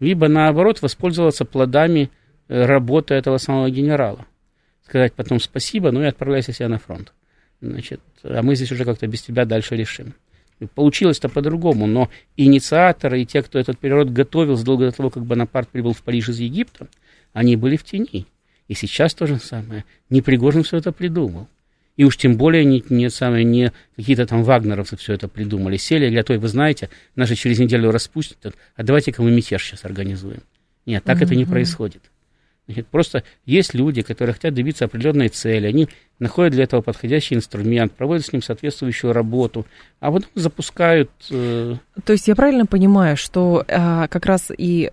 либо 0.00 0.28
наоборот 0.28 0.80
воспользоваться 0.82 1.44
плодами 1.44 2.10
э, 2.48 2.64
работы 2.64 3.14
этого 3.14 3.38
самого 3.38 3.70
генерала 3.70 4.26
сказать 4.92 5.14
потом 5.14 5.40
спасибо, 5.40 5.90
ну 5.90 6.02
и 6.02 6.06
отправляйся 6.06 6.52
себя 6.52 6.68
на 6.68 6.78
фронт. 6.78 7.14
Значит, 7.62 8.00
а 8.22 8.42
мы 8.42 8.56
здесь 8.56 8.72
уже 8.72 8.84
как-то 8.84 9.06
без 9.06 9.22
тебя 9.22 9.46
дальше 9.46 9.74
решим. 9.74 10.12
Получилось-то 10.74 11.30
по-другому, 11.30 11.86
но 11.86 12.10
инициаторы 12.36 13.22
и 13.22 13.26
те, 13.26 13.42
кто 13.42 13.58
этот 13.58 13.78
переворот 13.78 14.10
готовил 14.10 14.54
задолго 14.54 14.84
до 14.84 14.92
того, 14.92 15.08
как 15.08 15.24
Бонапарт 15.24 15.70
прибыл 15.70 15.94
в 15.94 16.02
Париж 16.02 16.28
из 16.28 16.40
Египта, 16.40 16.88
они 17.32 17.56
были 17.56 17.76
в 17.76 17.84
тени. 17.84 18.26
И 18.68 18.74
сейчас 18.74 19.14
то 19.14 19.26
же 19.26 19.38
самое. 19.38 19.84
Непригожин 20.10 20.62
все 20.62 20.76
это 20.76 20.92
придумал. 20.92 21.48
И 21.96 22.04
уж 22.04 22.18
тем 22.18 22.36
более 22.36 22.64
не, 22.64 22.84
не, 22.90 23.08
самое, 23.08 23.44
не 23.44 23.72
какие-то 23.96 24.26
там 24.26 24.44
вагнеровцы 24.44 24.96
все 24.98 25.14
это 25.14 25.26
придумали. 25.26 25.78
Сели 25.78 26.04
и 26.04 26.08
говорят, 26.08 26.28
ой, 26.28 26.38
вы 26.38 26.48
знаете, 26.48 26.90
нас 27.16 27.30
же 27.30 27.34
через 27.34 27.58
неделю 27.58 27.90
распустят, 27.90 28.54
а 28.76 28.82
давайте-ка 28.82 29.22
мы 29.22 29.30
мятеж 29.30 29.64
сейчас 29.64 29.86
организуем. 29.86 30.42
Нет, 30.84 31.02
так 31.02 31.18
mm-hmm. 31.18 31.24
это 31.24 31.34
не 31.34 31.44
происходит. 31.46 32.11
Значит, 32.66 32.86
просто 32.86 33.24
есть 33.44 33.74
люди, 33.74 34.02
которые 34.02 34.34
хотят 34.34 34.54
добиться 34.54 34.84
определенной 34.84 35.28
цели, 35.28 35.66
они 35.66 35.88
находят 36.20 36.52
для 36.52 36.64
этого 36.64 36.80
подходящий 36.80 37.34
инструмент, 37.34 37.92
проводят 37.92 38.24
с 38.24 38.32
ним 38.32 38.40
соответствующую 38.40 39.12
работу, 39.12 39.66
а 39.98 40.12
потом 40.12 40.30
запускают... 40.36 41.10
Э... 41.30 41.76
То 42.04 42.12
есть 42.12 42.28
я 42.28 42.36
правильно 42.36 42.64
понимаю, 42.66 43.16
что 43.16 43.64
э, 43.66 44.06
как 44.08 44.26
раз 44.26 44.52
и 44.56 44.92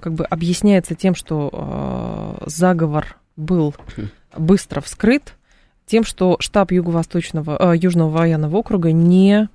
как 0.00 0.14
бы 0.14 0.24
объясняется 0.24 0.94
тем, 0.94 1.14
что 1.14 2.40
э, 2.40 2.44
заговор 2.46 3.18
был 3.36 3.74
быстро 4.34 4.80
вскрыт, 4.80 5.34
тем, 5.86 6.04
что 6.04 6.36
штаб 6.40 6.72
Юго-Восточного, 6.72 7.74
э, 7.74 7.76
Южного 7.76 8.08
военного 8.08 8.56
округа 8.56 8.92
не 8.92 9.48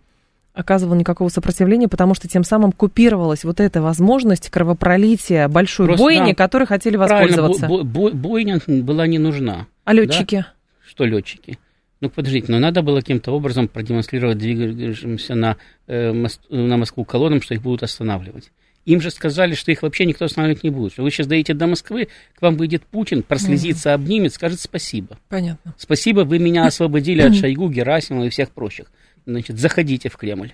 оказывал 0.60 0.96
никакого 0.96 1.30
сопротивления, 1.30 1.88
потому 1.88 2.14
что 2.14 2.28
тем 2.28 2.44
самым 2.44 2.72
купировалась 2.72 3.44
вот 3.44 3.60
эта 3.60 3.82
возможность 3.82 4.50
кровопролития 4.50 5.48
большой 5.48 5.88
Просто, 5.88 6.04
бойни, 6.04 6.30
да, 6.32 6.36
которой 6.36 6.66
хотели 6.66 6.98
воспользоваться. 6.98 7.68
Бо- 7.68 7.84
бо- 7.84 8.12
бойня 8.12 8.60
была 8.68 9.08
не 9.08 9.18
нужна. 9.18 9.68
А 9.86 9.94
летчики? 9.94 10.38
Да? 10.38 10.54
Что 10.86 11.06
летчики? 11.06 11.58
Ну, 12.02 12.10
подождите, 12.10 12.52
но 12.52 12.60
надо 12.60 12.82
было 12.82 13.00
каким-то 13.00 13.32
образом 13.32 13.68
продемонстрировать 13.68 14.38
двигающимся 14.38 15.36
на, 15.36 15.58
э, 15.88 16.14
мост, 16.14 16.42
на 16.50 16.78
Москву 16.78 17.04
колоннам, 17.04 17.42
что 17.42 17.54
их 17.54 17.62
будут 17.62 17.84
останавливать. 17.84 18.52
Им 18.86 19.02
же 19.02 19.12
сказали, 19.12 19.54
что 19.54 19.72
их 19.72 19.82
вообще 19.82 20.06
никто 20.06 20.26
останавливать 20.26 20.64
не 20.64 20.70
будет. 20.70 20.94
Что 20.94 21.04
вы 21.04 21.12
сейчас 21.12 21.28
доедете 21.28 21.54
до 21.54 21.68
Москвы, 21.68 22.08
к 22.38 22.42
вам 22.42 22.56
выйдет 22.56 22.84
Путин, 22.84 23.24
прослезится, 23.24 23.94
обнимет, 23.94 24.34
скажет 24.34 24.60
спасибо. 24.60 25.18
Понятно. 25.28 25.74
Спасибо, 25.78 26.22
вы 26.22 26.40
меня 26.40 26.66
освободили 26.66 27.22
от 27.22 27.36
Шойгу, 27.36 27.70
Герасимова 27.70 28.26
и 28.26 28.30
всех 28.30 28.50
прочих 28.52 28.88
значит, 29.30 29.60
заходите 29.60 30.10
в 30.10 30.18
Кремль. 30.18 30.52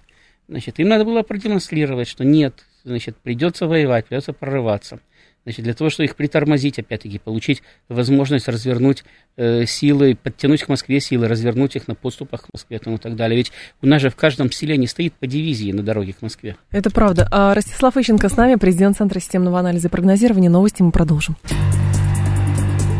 Значит, 0.48 0.80
им 0.80 0.90
надо 0.90 1.06
было 1.06 1.24
продемонстрировать, 1.24 2.08
что 2.08 2.24
нет, 2.24 2.66
значит, 2.84 3.18
придется 3.18 3.68
воевать, 3.68 4.06
придется 4.06 4.32
прорываться. 4.32 5.00
Значит, 5.44 5.64
для 5.64 5.76
того, 5.76 5.92
чтобы 5.92 6.06
их 6.06 6.16
притормозить, 6.16 6.80
опять-таки, 6.80 7.20
получить 7.20 7.62
возможность 7.88 8.48
развернуть 8.48 9.04
э, 9.38 9.66
силы, 9.68 10.18
подтянуть 10.22 10.64
к 10.64 10.70
Москве 10.70 11.00
силы, 11.00 11.28
развернуть 11.28 11.76
их 11.76 11.88
на 11.88 11.94
подступах 11.94 12.44
к 12.44 12.48
Москве 12.52 12.78
и 12.78 12.98
так 12.98 13.16
далее. 13.16 13.38
Ведь 13.38 13.52
у 13.82 13.88
нас 13.88 14.02
же 14.02 14.10
в 14.10 14.16
каждом 14.16 14.52
селе 14.52 14.76
не 14.76 14.88
стоит 14.88 15.14
по 15.14 15.28
дивизии 15.28 15.72
на 15.72 15.84
дороге 15.84 16.14
к 16.14 16.24
Москве. 16.24 16.56
Это 16.72 16.90
правда. 16.90 17.28
А 17.32 17.54
Ростислав 17.54 17.96
Ищенко 17.96 18.28
с 18.28 18.38
нами, 18.38 18.56
президент 18.56 18.98
Центра 18.98 19.20
системного 19.20 19.60
анализа 19.60 19.88
и 19.88 19.92
прогнозирования. 19.92 20.50
Новости 20.50 20.82
мы 20.82 20.92
продолжим. 20.92 21.38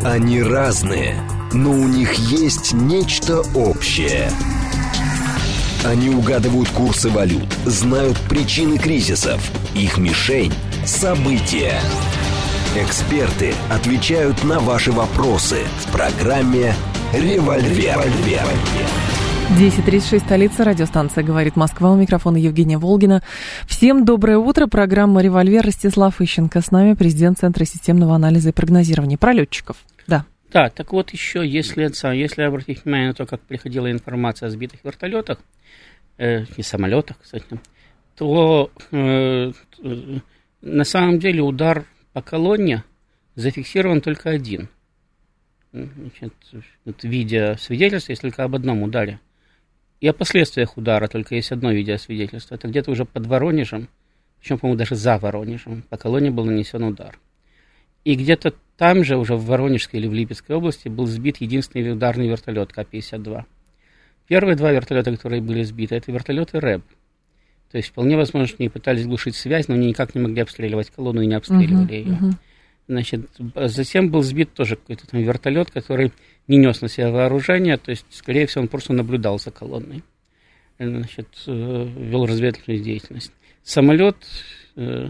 Они 0.04 0.44
разные, 0.44 1.16
но 1.52 1.72
у 1.72 1.88
них 1.88 2.14
есть 2.14 2.74
нечто 2.74 3.40
общее– 3.56 4.30
они 5.86 6.10
угадывают 6.10 6.70
курсы 6.70 7.10
валют, 7.10 7.52
знают 7.66 8.18
причины 8.30 8.78
кризисов. 8.78 9.42
Их 9.76 9.98
мишень– 9.98 10.54
события. 10.86 11.80
Эксперты 12.76 13.54
отвечают 13.70 14.44
на 14.44 14.60
ваши 14.60 14.92
вопросы 14.92 15.60
в 15.86 15.92
программе 15.92 16.74
«Револьвер». 17.14 18.00
10.36, 19.52 20.20
столица, 20.22 20.64
радиостанция 20.64 21.24
«Говорит 21.24 21.56
Москва». 21.56 21.92
У 21.92 21.96
микрофона 21.96 22.38
Евгения 22.38 22.80
Волгина. 22.80 23.22
Всем 23.68 24.04
доброе 24.04 24.40
утро. 24.40 24.66
Программа 24.66 25.22
«Револьвер» 25.22 25.64
Ростислав 25.64 26.20
Ищенко. 26.20 26.62
С 26.62 26.72
нами 26.72 26.96
президент 26.96 27.40
Центра 27.40 27.64
системного 27.64 28.16
анализа 28.16 28.50
и 28.50 28.54
прогнозирования. 28.54 29.18
Про 29.18 29.34
летчиков. 29.34 29.78
Да. 30.08 30.26
Да, 30.52 30.70
так 30.70 30.94
вот 30.94 31.12
еще, 31.12 31.46
если, 31.46 31.84
если 32.16 32.42
обратить 32.44 32.86
внимание 32.86 33.10
на 33.10 33.14
то, 33.14 33.26
как 33.26 33.42
приходила 33.42 33.92
информация 33.92 34.48
о 34.48 34.50
сбитых 34.50 34.84
вертолетах, 34.84 35.40
э, 36.18 36.46
и 36.56 36.62
самолетах, 36.62 37.18
кстати, 37.22 37.60
то 38.16 38.72
э, 38.92 39.52
на 40.62 40.84
самом 40.84 41.20
деле 41.20 41.42
удар 41.42 41.86
по 42.14 42.22
колонне 42.22 42.84
зафиксирован 43.36 44.02
только 44.02 44.30
один. 44.30 44.70
Значит, 45.74 46.34
вот 46.86 47.04
видеосвидетельство 47.04 48.14
есть 48.14 48.22
только 48.22 48.44
об 48.44 48.56
одном 48.56 48.84
ударе. 48.84 49.20
И 50.00 50.08
о 50.08 50.14
последствиях 50.14 50.78
удара 50.78 51.08
только 51.08 51.36
есть 51.36 51.52
одно 51.52 51.72
видеосвидетельство. 51.72 52.56
Это 52.56 52.68
где-то 52.68 52.92
уже 52.92 53.06
под 53.06 53.26
Воронежем, 53.28 53.90
причем, 54.40 54.58
по-моему, 54.58 54.78
даже 54.78 54.96
за 54.96 55.18
Воронежем, 55.18 55.82
по 55.90 55.98
колонне 55.98 56.32
был 56.32 56.46
нанесен 56.46 56.84
удар. 56.84 57.20
И 58.04 58.16
где-то 58.16 58.54
там 58.78 59.04
же, 59.04 59.18
уже 59.18 59.36
в 59.36 59.46
Воронежской 59.46 60.00
или 60.00 60.08
в 60.08 60.14
Липецкой 60.14 60.58
области, 60.58 60.90
был 60.90 61.06
сбит 61.06 61.38
единственный 61.38 61.94
ударный 61.94 62.28
вертолет 62.28 62.74
К-52. 62.74 63.44
Первые 64.28 64.56
два 64.56 64.72
вертолета, 64.72 65.12
которые 65.12 65.42
были 65.42 65.64
сбиты, 65.64 65.96
это 65.96 66.12
вертолеты 66.12 66.60
РЭБ. 66.60 66.84
То 67.72 67.78
есть 67.78 67.90
вполне 67.90 68.18
возможно, 68.18 68.48
что 68.48 68.58
они 68.60 68.70
пытались 68.70 69.06
глушить 69.06 69.36
связь, 69.36 69.68
но 69.68 69.76
они 69.76 69.88
никак 69.88 70.16
не 70.16 70.22
могли 70.22 70.42
обстреливать 70.42 70.90
колонну 70.92 71.22
и 71.22 71.28
не 71.28 71.36
обстреливали 71.36 71.88
uh-huh, 71.88 72.04
ее. 72.04 72.20
Uh-huh. 72.22 72.34
Значит, 72.88 73.30
затем 73.56 74.10
был 74.10 74.22
сбит 74.22 74.54
тоже 74.54 74.76
какой-то 74.76 75.08
там 75.08 75.22
вертолет, 75.22 75.72
который 75.72 76.12
не 76.48 76.58
нес 76.58 76.82
на 76.82 76.88
себя 76.88 77.12
вооружение, 77.12 77.78
то 77.78 77.92
есть, 77.92 78.06
скорее 78.12 78.46
всего, 78.46 78.62
он 78.62 78.68
просто 78.68 78.94
наблюдал 78.94 79.40
за 79.40 79.52
колонной. 79.52 80.04
Значит, 80.80 81.28
э, 81.48 81.88
вел 81.98 82.26
разведывательную 82.26 82.84
деятельность. 82.84 83.32
Самолет 83.64 84.18
э, 84.76 85.10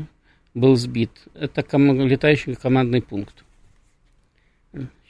был 0.53 0.75
сбит. 0.75 1.11
Это 1.33 1.63
ком- 1.63 2.07
летающий 2.07 2.55
командный 2.55 3.01
пункт. 3.01 3.44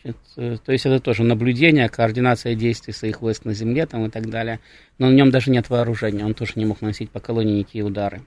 Значит, 0.05 0.61
то 0.63 0.71
есть 0.71 0.85
это 0.85 0.99
тоже 0.99 1.23
наблюдение, 1.23 1.89
координация 1.89 2.53
действий 2.53 2.93
своих 2.93 3.21
войск 3.21 3.45
на 3.45 3.55
земле 3.55 3.87
там, 3.87 4.05
и 4.05 4.09
так 4.09 4.29
далее. 4.29 4.59
Но 4.99 5.09
на 5.09 5.13
нем 5.13 5.31
даже 5.31 5.49
нет 5.49 5.69
вооружения, 5.69 6.23
он 6.23 6.35
тоже 6.35 6.53
не 6.55 6.65
мог 6.65 6.81
наносить 6.81 7.09
по 7.09 7.19
колонии 7.19 7.59
никакие 7.59 7.83
удары. 7.83 8.21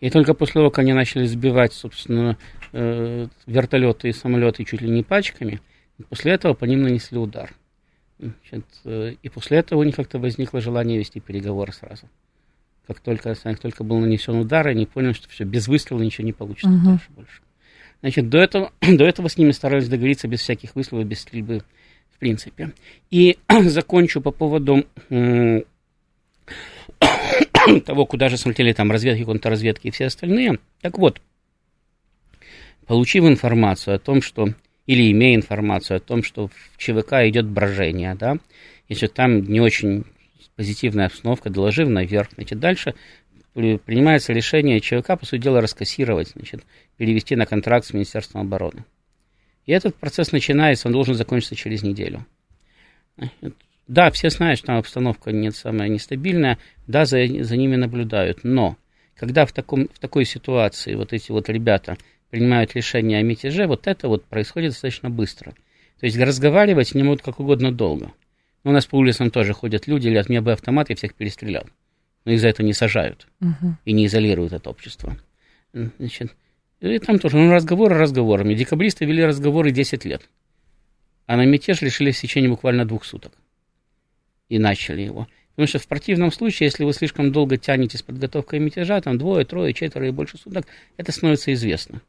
И 0.00 0.10
только 0.10 0.34
после 0.34 0.54
того, 0.54 0.70
как 0.70 0.80
они 0.80 0.92
начали 0.92 1.24
сбивать, 1.24 1.72
собственно, 1.72 2.36
э, 2.72 3.28
вертолеты 3.46 4.10
и 4.10 4.12
самолеты 4.12 4.64
чуть 4.64 4.82
ли 4.82 4.90
не 4.90 5.02
пачками, 5.02 5.60
после 6.10 6.32
этого 6.32 6.52
по 6.52 6.66
ним 6.66 6.82
нанесли 6.82 7.16
удар. 7.16 7.54
Значит, 8.18 8.66
э, 8.84 9.14
и 9.22 9.28
после 9.30 9.58
этого 9.58 9.80
у 9.80 9.84
них 9.84 9.96
как-то 9.96 10.18
возникло 10.18 10.60
желание 10.60 10.98
вести 10.98 11.20
переговоры 11.20 11.72
сразу. 11.72 12.10
Как 12.86 13.00
только, 13.00 13.34
как 13.34 13.58
только 13.58 13.84
был 13.84 13.98
нанесен 13.98 14.36
удар, 14.36 14.66
они 14.66 14.84
поняли, 14.84 15.14
что 15.14 15.30
все, 15.30 15.44
без 15.44 15.66
выстрела 15.66 16.02
ничего 16.02 16.26
не 16.26 16.34
получится 16.34 16.68
uh-huh. 16.68 16.84
дальше 16.84 17.06
больше. 17.08 17.40
Значит, 18.00 18.28
до 18.28 18.38
этого, 18.38 18.72
до 18.80 19.04
этого 19.04 19.28
с 19.28 19.38
ними 19.38 19.50
старались 19.52 19.88
договориться 19.88 20.28
без 20.28 20.40
всяких 20.40 20.74
выстрелов, 20.74 21.06
без 21.06 21.20
стрельбы, 21.20 21.62
в 22.14 22.18
принципе. 22.18 22.72
И 23.10 23.38
закончу 23.64 24.20
по 24.20 24.30
поводу 24.30 24.86
того, 27.84 28.06
куда 28.06 28.28
же 28.28 28.36
смотрели 28.36 28.72
там 28.72 28.90
разведки, 28.90 29.24
контрразведки 29.24 29.88
и 29.88 29.90
все 29.90 30.06
остальные. 30.06 30.58
Так 30.80 30.98
вот, 30.98 31.20
получив 32.86 33.24
информацию 33.24 33.96
о 33.96 33.98
том, 33.98 34.22
что, 34.22 34.48
или 34.86 35.10
имея 35.10 35.36
информацию 35.36 35.96
о 35.98 36.00
том, 36.00 36.22
что 36.22 36.48
в 36.48 36.78
ЧВК 36.78 37.14
идет 37.24 37.46
брожение, 37.46 38.14
да, 38.14 38.38
если 38.88 39.08
там 39.08 39.42
не 39.42 39.60
очень 39.60 40.04
позитивная 40.54 41.06
обстановка, 41.06 41.50
доложив 41.50 41.88
наверх, 41.88 42.28
значит, 42.34 42.58
дальше 42.58 42.94
принимается 43.56 44.34
решение 44.34 44.80
ЧВК, 44.80 45.18
по 45.18 45.24
сути 45.24 45.40
дела, 45.40 45.60
раскассировать, 45.60 46.28
значит, 46.34 46.62
перевести 46.96 47.36
на 47.36 47.46
контракт 47.46 47.86
с 47.86 47.94
Министерством 47.94 48.42
обороны. 48.42 48.84
И 49.64 49.72
этот 49.72 49.96
процесс 49.96 50.30
начинается, 50.30 50.88
он 50.88 50.92
должен 50.92 51.14
закончиться 51.14 51.56
через 51.56 51.82
неделю. 51.82 52.26
Да, 53.88 54.10
все 54.10 54.30
знают, 54.30 54.58
что 54.58 54.66
там 54.66 54.76
обстановка 54.76 55.32
не 55.32 55.50
самая 55.52 55.88
нестабильная, 55.88 56.58
да, 56.86 57.06
за, 57.06 57.24
за 57.26 57.56
ними 57.56 57.76
наблюдают, 57.76 58.40
но 58.42 58.76
когда 59.14 59.46
в, 59.46 59.52
таком, 59.52 59.88
в 59.88 59.98
такой 59.98 60.24
ситуации 60.24 60.94
вот 60.94 61.12
эти 61.12 61.30
вот 61.30 61.48
ребята 61.48 61.96
принимают 62.30 62.74
решение 62.74 63.20
о 63.20 63.22
мятеже, 63.22 63.66
вот 63.66 63.86
это 63.86 64.08
вот 64.08 64.24
происходит 64.24 64.72
достаточно 64.72 65.08
быстро. 65.08 65.52
То 65.98 66.04
есть 66.04 66.18
разговаривать 66.18 66.94
не 66.94 67.04
могут 67.04 67.22
как 67.22 67.40
угодно 67.40 67.72
долго. 67.72 68.12
У 68.64 68.72
нас 68.72 68.84
по 68.84 68.96
улицам 68.96 69.30
тоже 69.30 69.54
ходят 69.54 69.86
люди, 69.86 70.08
говорят, 70.08 70.28
мне 70.28 70.40
бы 70.40 70.52
автомат, 70.52 70.90
я 70.90 70.96
всех 70.96 71.14
перестрелял. 71.14 71.64
Но 72.26 72.32
их 72.32 72.40
за 72.40 72.48
это 72.48 72.64
не 72.64 72.74
сажают 72.74 73.28
угу. 73.40 73.76
и 73.84 73.92
не 73.92 74.06
изолируют 74.06 74.52
от 74.52 74.66
общества. 74.66 75.16
Значит, 75.72 76.34
и 76.80 76.98
там 76.98 77.20
тоже, 77.20 77.36
ну, 77.36 77.52
разговоры 77.52 77.96
разговорами. 77.96 78.54
Декабристы 78.54 79.04
вели 79.04 79.24
разговоры 79.24 79.70
10 79.70 80.04
лет. 80.04 80.28
А 81.26 81.36
на 81.36 81.44
мятеж 81.44 81.82
решили 81.82 82.10
в 82.10 82.20
течение 82.20 82.50
буквально 82.50 82.84
двух 82.84 83.04
суток. 83.04 83.32
И 84.48 84.58
начали 84.58 85.02
его. 85.02 85.28
Потому 85.50 85.68
что 85.68 85.78
в 85.78 85.86
противном 85.86 86.32
случае, 86.32 86.66
если 86.66 86.84
вы 86.84 86.92
слишком 86.92 87.30
долго 87.30 87.56
тянете 87.56 87.96
с 87.96 88.02
подготовкой 88.02 88.58
мятежа, 88.58 89.00
там 89.00 89.18
двое, 89.18 89.44
трое, 89.44 89.72
четверо 89.72 90.08
и 90.08 90.10
больше 90.10 90.36
суток, 90.36 90.66
это 90.96 91.12
становится 91.12 91.52
известно. 91.52 92.02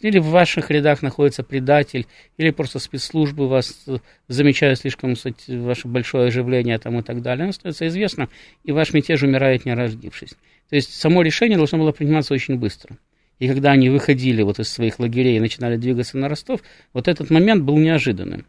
Или 0.00 0.18
в 0.18 0.26
ваших 0.26 0.70
рядах 0.70 1.02
находится 1.02 1.42
предатель, 1.42 2.06
или 2.36 2.50
просто 2.50 2.78
спецслужбы 2.78 3.48
вас 3.48 3.84
э, 3.86 3.98
замечают 4.28 4.80
слишком 4.80 5.14
кстати, 5.14 5.52
ваше 5.52 5.86
большое 5.86 6.28
оживление 6.28 6.78
там, 6.78 6.98
и 6.98 7.02
так 7.02 7.22
далее. 7.22 7.44
Оно 7.44 7.52
становится 7.52 7.86
известно, 7.86 8.28
и 8.64 8.72
ваш 8.72 8.92
мятеж 8.92 9.22
умирает, 9.22 9.64
не 9.64 9.74
рождившись. 9.74 10.34
То 10.68 10.76
есть 10.76 10.92
само 10.92 11.22
решение 11.22 11.56
должно 11.56 11.78
было 11.78 11.92
приниматься 11.92 12.34
очень 12.34 12.58
быстро. 12.58 12.98
И 13.38 13.48
когда 13.48 13.72
они 13.72 13.88
выходили 13.90 14.42
вот 14.42 14.58
из 14.58 14.68
своих 14.68 14.98
лагерей 14.98 15.36
и 15.36 15.40
начинали 15.40 15.76
двигаться 15.76 16.18
на 16.18 16.28
Ростов, 16.28 16.62
вот 16.92 17.06
этот 17.06 17.30
момент 17.30 17.62
был 17.62 17.76
неожиданным. 17.76 18.46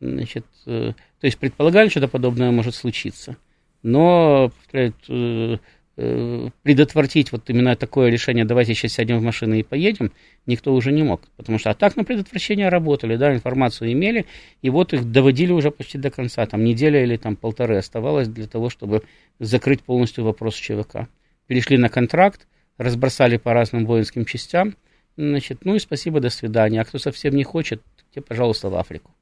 Значит, 0.00 0.44
э, 0.66 0.92
то 1.20 1.26
есть 1.26 1.38
предполагали, 1.38 1.88
что 1.88 2.06
подобное 2.08 2.50
может 2.50 2.74
случиться. 2.74 3.36
Но, 3.82 4.50
повторяю, 4.56 4.94
Э, 5.08 5.58
предотвратить 5.96 7.32
вот 7.32 7.48
именно 7.48 7.74
такое 7.74 8.10
решение, 8.10 8.44
давайте 8.44 8.74
сейчас 8.74 8.92
сядем 8.92 9.18
в 9.18 9.22
машину 9.22 9.54
и 9.54 9.62
поедем, 9.62 10.12
никто 10.44 10.74
уже 10.74 10.92
не 10.92 11.02
мог. 11.02 11.22
Потому 11.36 11.58
что 11.58 11.70
а 11.70 11.74
так 11.74 11.96
на 11.96 12.04
предотвращение 12.04 12.68
работали, 12.68 13.16
да, 13.16 13.34
информацию 13.34 13.92
имели, 13.92 14.26
и 14.60 14.68
вот 14.68 14.92
их 14.92 15.10
доводили 15.10 15.52
уже 15.52 15.70
почти 15.70 15.96
до 15.96 16.10
конца. 16.10 16.44
Там 16.46 16.64
неделя 16.64 17.02
или 17.02 17.16
там 17.16 17.34
полторы 17.34 17.76
оставалось 17.76 18.28
для 18.28 18.46
того, 18.46 18.68
чтобы 18.68 19.02
закрыть 19.38 19.82
полностью 19.82 20.24
вопрос 20.24 20.54
ЧВК. 20.56 21.08
Перешли 21.46 21.78
на 21.78 21.88
контракт, 21.88 22.46
разбросали 22.76 23.38
по 23.38 23.54
разным 23.54 23.86
воинским 23.86 24.26
частям, 24.26 24.74
значит, 25.16 25.64
ну 25.64 25.76
и 25.76 25.78
спасибо, 25.78 26.20
до 26.20 26.28
свидания. 26.28 26.82
А 26.82 26.84
кто 26.84 26.98
совсем 26.98 27.34
не 27.34 27.44
хочет, 27.44 27.80
те, 28.14 28.20
пожалуйста, 28.20 28.68
в 28.68 28.76
Африку. 28.76 29.12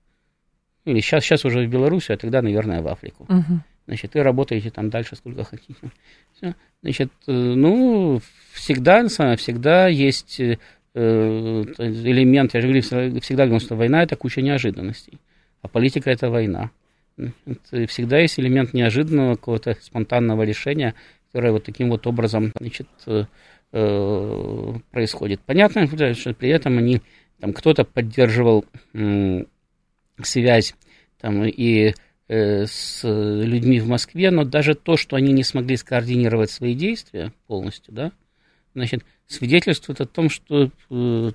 Или 0.85 1.01
сейчас, 1.01 1.25
сейчас 1.25 1.45
уже 1.45 1.65
в 1.65 1.71
Белоруссию, 1.71 2.17
а 2.17 2.19
тогда, 2.19 2.43
наверное, 2.43 2.83
в 2.83 2.89
Африку. 2.89 3.25
Uh-huh. 3.29 3.59
Значит, 3.87 4.17
и 4.17 4.21
работаете 4.21 4.71
там 4.71 4.89
дальше 4.89 5.17
сколько 5.17 5.45
хотите. 5.45 5.75
Все. 6.35 6.55
Значит, 6.83 7.11
э, 7.27 7.33
ну, 7.33 8.21
всегда, 8.53 9.07
всегда 9.37 9.89
есть 9.89 10.41
э, 10.41 10.57
элемент, 10.95 12.55
я 12.55 12.61
же 12.61 12.69
говорю, 12.69 12.83
всегда 13.21 13.45
говорю, 13.45 13.61
что 13.61 13.77
война 13.77 14.03
это 14.03 14.17
куча 14.17 14.41
неожиданностей, 14.41 15.19
а 15.61 15.69
политика 15.69 16.11
это 16.11 16.31
война. 16.31 16.71
Это 17.17 17.87
всегда 17.87 18.19
есть 18.19 18.41
элемент 18.41 18.73
неожиданного, 18.73 19.35
какого-то 19.35 19.77
спонтанного 19.81 20.43
решения, 20.43 20.95
которое 21.27 21.53
вот 21.53 21.65
таким 21.65 21.91
вот 21.91 22.07
образом, 22.07 22.53
значит, 22.59 22.89
э, 23.07 23.25
происходит. 24.91 25.41
Понятно, 25.45 25.87
что 26.15 26.33
при 26.33 26.49
этом 26.49 26.79
они, 26.79 27.03
там 27.39 27.53
кто-то 27.53 27.85
поддерживал 27.85 28.65
связь 30.23 30.75
там, 31.21 31.45
и 31.45 31.89
Э, 31.89 32.04
с 32.27 33.01
людьми 33.03 33.81
в 33.81 33.89
Москве, 33.89 34.31
но 34.31 34.45
даже 34.45 34.75
то, 34.75 34.97
что 34.97 35.17
они 35.17 35.33
не 35.33 35.45
смогли 35.45 35.77
скоординировать 35.77 36.51
свои 36.51 36.75
действия 36.75 37.33
полностью, 37.47 37.93
да, 37.93 38.13
значит, 38.75 39.05
свидетельствует 39.27 40.01
о 40.01 40.07
том, 40.07 40.29
что 40.29 40.71
э, 40.91 41.31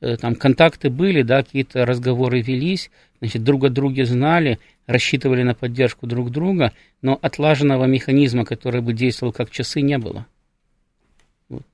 э, 0.00 0.16
там 0.16 0.34
контакты 0.34 0.90
были, 0.90 1.22
да, 1.22 1.42
какие-то 1.42 1.86
разговоры 1.86 2.40
велись, 2.40 2.90
значит, 3.20 3.44
друг 3.44 3.64
о 3.64 3.68
друге 3.68 4.04
знали, 4.04 4.58
рассчитывали 4.86 5.42
на 5.42 5.54
поддержку 5.54 6.06
друг 6.06 6.30
друга, 6.30 6.72
но 7.02 7.18
отлаженного 7.20 7.84
механизма, 7.84 8.44
который 8.44 8.80
бы 8.80 8.92
действовал 8.92 9.32
как 9.32 9.50
часы, 9.50 9.80
не 9.80 9.98
было. 9.98 10.26
Вот. 11.48 11.64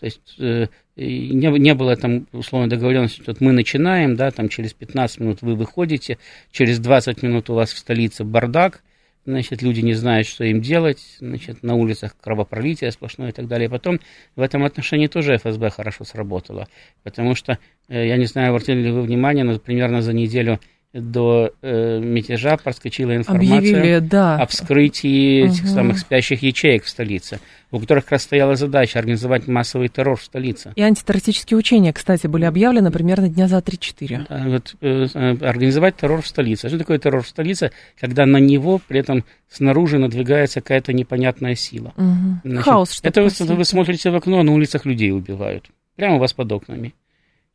То 0.00 0.06
есть 0.06 0.34
э, 0.38 0.66
не, 0.96 1.58
не 1.58 1.74
было 1.74 1.94
там 1.94 2.26
условно 2.32 2.68
договоренности, 2.68 3.22
вот 3.26 3.40
мы 3.40 3.52
начинаем, 3.52 4.16
да, 4.16 4.30
там 4.30 4.48
через 4.48 4.72
15 4.72 5.20
минут 5.20 5.42
вы 5.42 5.54
выходите, 5.54 6.16
через 6.50 6.78
20 6.78 7.22
минут 7.22 7.50
у 7.50 7.54
вас 7.54 7.70
в 7.72 7.78
столице 7.78 8.24
бардак, 8.24 8.82
значит, 9.26 9.60
люди 9.60 9.80
не 9.80 9.92
знают, 9.92 10.26
что 10.26 10.44
им 10.44 10.62
делать, 10.62 11.16
значит, 11.18 11.62
на 11.62 11.74
улицах 11.74 12.16
кровопролитие 12.18 12.90
сплошное 12.92 13.28
и 13.28 13.32
так 13.32 13.46
далее. 13.46 13.68
Потом 13.68 14.00
в 14.36 14.40
этом 14.40 14.64
отношении 14.64 15.06
тоже 15.06 15.36
ФСБ 15.36 15.68
хорошо 15.68 16.04
сработало, 16.04 16.66
потому 17.02 17.34
что, 17.34 17.58
э, 17.88 18.06
я 18.08 18.16
не 18.16 18.24
знаю, 18.24 18.50
обратили 18.50 18.80
ли 18.80 18.90
вы 18.90 19.02
внимание, 19.02 19.44
но 19.44 19.58
примерно 19.58 20.00
за 20.00 20.14
неделю 20.14 20.60
до 20.92 21.52
э, 21.62 22.00
мятежа 22.00 22.56
проскочила 22.56 23.14
информация 23.14 23.58
Объявили, 23.58 23.98
да. 24.00 24.36
о 24.38 24.46
вскрытии 24.46 25.44
угу. 25.44 25.52
этих 25.52 25.68
самых 25.68 25.98
спящих 25.98 26.42
ячеек 26.42 26.84
в 26.84 26.88
столице, 26.88 27.38
у 27.70 27.78
которых 27.78 28.04
как 28.04 28.12
раз 28.12 28.22
стояла 28.24 28.56
задача 28.56 28.98
организовать 28.98 29.46
массовый 29.46 29.88
террор 29.88 30.16
в 30.16 30.24
столице. 30.24 30.72
И 30.74 30.82
антитеррористические 30.82 31.58
учения, 31.58 31.92
кстати, 31.92 32.26
были 32.26 32.44
объявлены 32.44 32.90
примерно 32.90 33.28
дня 33.28 33.46
за 33.46 33.58
3-4. 33.58 34.26
Да, 34.28 34.44
вот, 34.48 34.74
э, 34.80 35.06
э, 35.14 35.36
организовать 35.46 35.96
террор 35.96 36.22
в 36.22 36.26
столице. 36.26 36.68
Что 36.68 36.78
такое 36.78 36.98
террор 36.98 37.22
в 37.22 37.28
столице, 37.28 37.70
когда 37.98 38.26
на 38.26 38.38
него 38.38 38.80
при 38.88 38.98
этом 38.98 39.24
снаружи 39.48 39.98
надвигается 39.98 40.60
какая-то 40.60 40.92
непонятная 40.92 41.54
сила? 41.54 41.92
Угу. 41.96 42.40
Значит, 42.42 42.64
Хаос, 42.64 42.92
что 42.94 43.08
Это 43.08 43.22
вы, 43.22 43.30
вы 43.54 43.64
смотрите 43.64 44.10
в 44.10 44.16
окно, 44.16 44.40
а 44.40 44.42
на 44.42 44.52
улицах 44.52 44.86
людей 44.86 45.12
убивают. 45.12 45.70
Прямо 45.94 46.16
у 46.16 46.18
вас 46.18 46.32
под 46.32 46.50
окнами. 46.50 46.94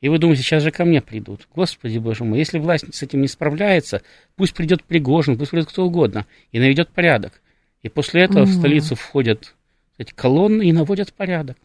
И 0.01 0.09
вы 0.09 0.19
думаете, 0.19 0.43
сейчас 0.43 0.63
же 0.63 0.71
ко 0.71 0.85
мне 0.85 1.01
придут. 1.01 1.47
Господи, 1.55 1.97
боже 1.97 2.23
мой, 2.23 2.37
если 2.37 2.59
власть 2.59 2.93
с 2.93 3.01
этим 3.01 3.21
не 3.21 3.27
справляется, 3.27 4.01
пусть 4.35 4.53
придет 4.53 4.83
Пригожин, 4.83 5.37
пусть 5.37 5.51
придет 5.51 5.69
кто 5.69 5.85
угодно, 5.85 6.25
и 6.51 6.59
наведет 6.59 6.89
порядок. 6.89 7.41
И 7.81 7.89
после 7.89 8.23
этого 8.23 8.43
mm. 8.43 8.47
в 8.47 8.53
столицу 8.53 8.95
входят 8.95 9.55
эти 9.97 10.11
колонны 10.11 10.63
и 10.63 10.73
наводят 10.73 11.13
порядок. 11.13 11.57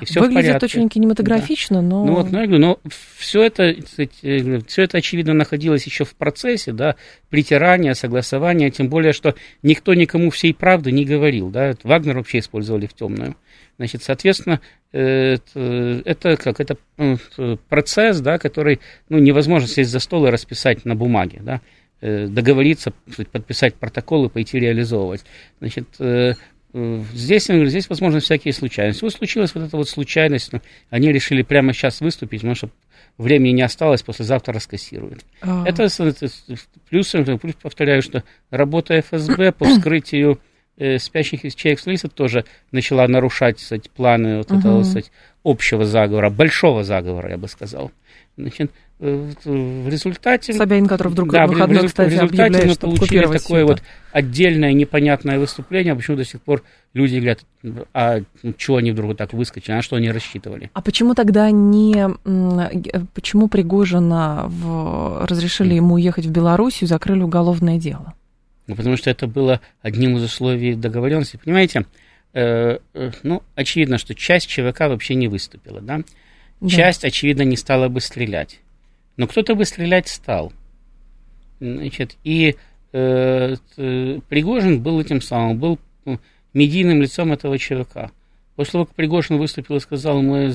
И 0.00 0.04
все 0.04 0.20
Выглядит 0.20 0.62
очень 0.62 0.88
кинематографично, 0.88 1.76
да. 1.76 1.88
но... 1.88 2.04
Ну 2.04 2.14
вот, 2.14 2.30
ну, 2.30 2.40
я 2.40 2.46
говорю, 2.46 2.62
но 2.62 2.78
все 3.18 3.42
это, 3.42 3.74
все 3.84 4.82
это, 4.82 4.98
очевидно, 4.98 5.34
находилось 5.34 5.84
еще 5.84 6.04
в 6.04 6.14
процессе, 6.14 6.72
да, 6.72 6.96
притирания, 7.30 7.94
согласования, 7.94 8.70
тем 8.70 8.88
более, 8.88 9.12
что 9.12 9.34
никто 9.62 9.94
никому 9.94 10.30
всей 10.30 10.54
правды 10.54 10.92
не 10.92 11.04
говорил, 11.04 11.50
да, 11.50 11.74
Вагнер 11.82 12.16
вообще 12.16 12.38
использовали 12.38 12.86
в 12.86 12.94
темную. 12.94 13.36
Значит, 13.82 14.04
соответственно, 14.04 14.60
это, 14.92 16.02
это 16.04 16.36
как 16.36 16.60
это 16.60 16.76
процесс, 17.68 18.20
да, 18.20 18.38
который 18.38 18.78
ну, 19.08 19.18
невозможно 19.18 19.66
сесть 19.66 19.90
за 19.90 19.98
стол 19.98 20.26
и 20.26 20.30
расписать 20.30 20.84
на 20.84 20.94
бумаге, 20.94 21.40
да, 21.42 21.60
э, 22.00 22.28
договориться, 22.28 22.92
подписать 23.32 23.74
протокол 23.74 24.26
и 24.26 24.28
пойти 24.28 24.60
реализовывать. 24.60 25.24
Значит, 25.58 25.88
э, 25.98 26.34
здесь, 26.72 27.48
здесь 27.48 27.88
возможно 27.88 28.20
всякие 28.20 28.54
случайности. 28.54 29.02
Вот 29.02 29.14
случилась 29.14 29.52
вот 29.52 29.64
эта 29.64 29.76
вот 29.76 29.88
случайность, 29.88 30.52
они 30.90 31.10
решили 31.10 31.42
прямо 31.42 31.72
сейчас 31.72 32.00
выступить, 32.00 32.42
потому 32.42 32.54
что 32.54 32.70
времени 33.18 33.54
не 33.54 33.62
осталось, 33.62 34.04
послезавтра 34.04 34.54
раскассируют. 34.54 35.24
А. 35.40 35.64
Это, 35.66 35.82
это 35.82 36.28
плюс, 36.88 37.10
плюс, 37.40 37.56
повторяю, 37.60 38.00
что 38.00 38.22
работа 38.50 39.00
ФСБ 39.00 39.50
по 39.50 39.64
вскрытию 39.64 40.38
э, 40.76 40.98
спящих 40.98 41.42
человек 41.54 41.80
с 41.80 42.08
тоже 42.10 42.44
начала 42.70 43.06
нарушать 43.06 43.58
кстати, 43.58 43.88
планы 43.94 44.38
вот 44.38 44.50
угу. 44.50 44.60
этого 44.60 44.82
кстати, 44.82 45.10
общего 45.44 45.84
заговора, 45.84 46.30
большого 46.30 46.84
заговора, 46.84 47.30
я 47.30 47.38
бы 47.38 47.48
сказал. 47.48 47.90
Значит, 48.36 48.70
э, 49.00 49.30
в 49.44 49.88
результате... 49.88 50.54
Собянин, 50.54 50.86
который 50.86 51.08
вдруг 51.08 51.30
да, 51.30 51.46
выходной, 51.46 51.82
в, 51.82 51.86
кстати, 51.86 52.08
в 52.08 52.12
результате 52.12 52.66
мы 52.66 52.76
получили 52.76 53.26
такое 53.26 53.64
вот 53.64 53.82
отдельное 54.12 54.72
непонятное 54.72 55.38
выступление, 55.38 55.94
почему 55.94 56.16
до 56.16 56.24
сих 56.24 56.40
пор 56.40 56.62
люди 56.94 57.16
говорят, 57.16 57.40
а 57.92 58.20
чего 58.56 58.78
они 58.78 58.92
вдруг 58.92 59.08
вот 59.08 59.18
так 59.18 59.32
выскочили, 59.34 59.74
а 59.74 59.82
что 59.82 59.96
они 59.96 60.10
рассчитывали? 60.10 60.70
А 60.72 60.80
почему 60.80 61.14
тогда 61.14 61.50
не... 61.50 62.08
Почему 63.14 63.48
Пригожина 63.48 64.44
в... 64.46 65.26
разрешили 65.26 65.74
ему 65.74 65.94
уехать 65.94 66.24
в 66.24 66.30
Белоруссию 66.30 66.88
закрыли 66.88 67.22
уголовное 67.22 67.78
дело? 67.78 68.14
Ну, 68.66 68.76
потому 68.76 68.96
что 68.96 69.10
это 69.10 69.26
было 69.26 69.60
одним 69.80 70.16
из 70.16 70.22
условий 70.22 70.74
договоренности. 70.74 71.38
Понимаете, 71.42 71.84
э, 72.32 72.78
э, 72.94 73.10
ну, 73.22 73.42
очевидно, 73.54 73.98
что 73.98 74.14
часть 74.14 74.48
ЧВК 74.48 74.80
вообще 74.80 75.14
не 75.14 75.28
выступила, 75.28 75.80
да? 75.80 76.02
да? 76.60 76.68
Часть, 76.68 77.04
очевидно, 77.04 77.42
не 77.42 77.56
стала 77.56 77.88
бы 77.88 78.00
стрелять. 78.00 78.60
Но 79.16 79.26
кто-то 79.26 79.54
бы 79.54 79.64
стрелять 79.64 80.08
стал. 80.08 80.52
Значит, 81.60 82.16
и 82.24 82.56
э, 82.92 83.56
Пригожин 84.28 84.82
был 84.82 85.00
этим 85.00 85.20
самым, 85.20 85.58
был 85.58 85.78
ну, 86.04 86.20
медийным 86.54 87.02
лицом 87.02 87.32
этого 87.32 87.58
ЧВК. 87.58 88.10
После 88.56 88.72
того, 88.72 88.86
как 88.86 88.94
Пригожин 88.94 89.38
выступил 89.38 89.76
и 89.76 89.80
сказал, 89.80 90.22
мы 90.22 90.54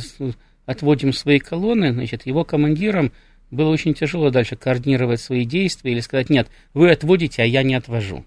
отводим 0.65 1.13
свои 1.13 1.39
колонны, 1.39 1.93
значит, 1.93 2.25
его 2.25 2.43
командиром 2.43 3.11
было 3.51 3.69
очень 3.69 3.93
тяжело 3.93 4.29
дальше 4.29 4.55
координировать 4.55 5.21
свои 5.21 5.45
действия 5.45 5.91
или 5.91 5.99
сказать, 5.99 6.29
нет, 6.29 6.47
вы 6.73 6.91
отводите, 6.91 7.43
а 7.43 7.45
я 7.45 7.63
не 7.63 7.75
отвожу. 7.75 8.25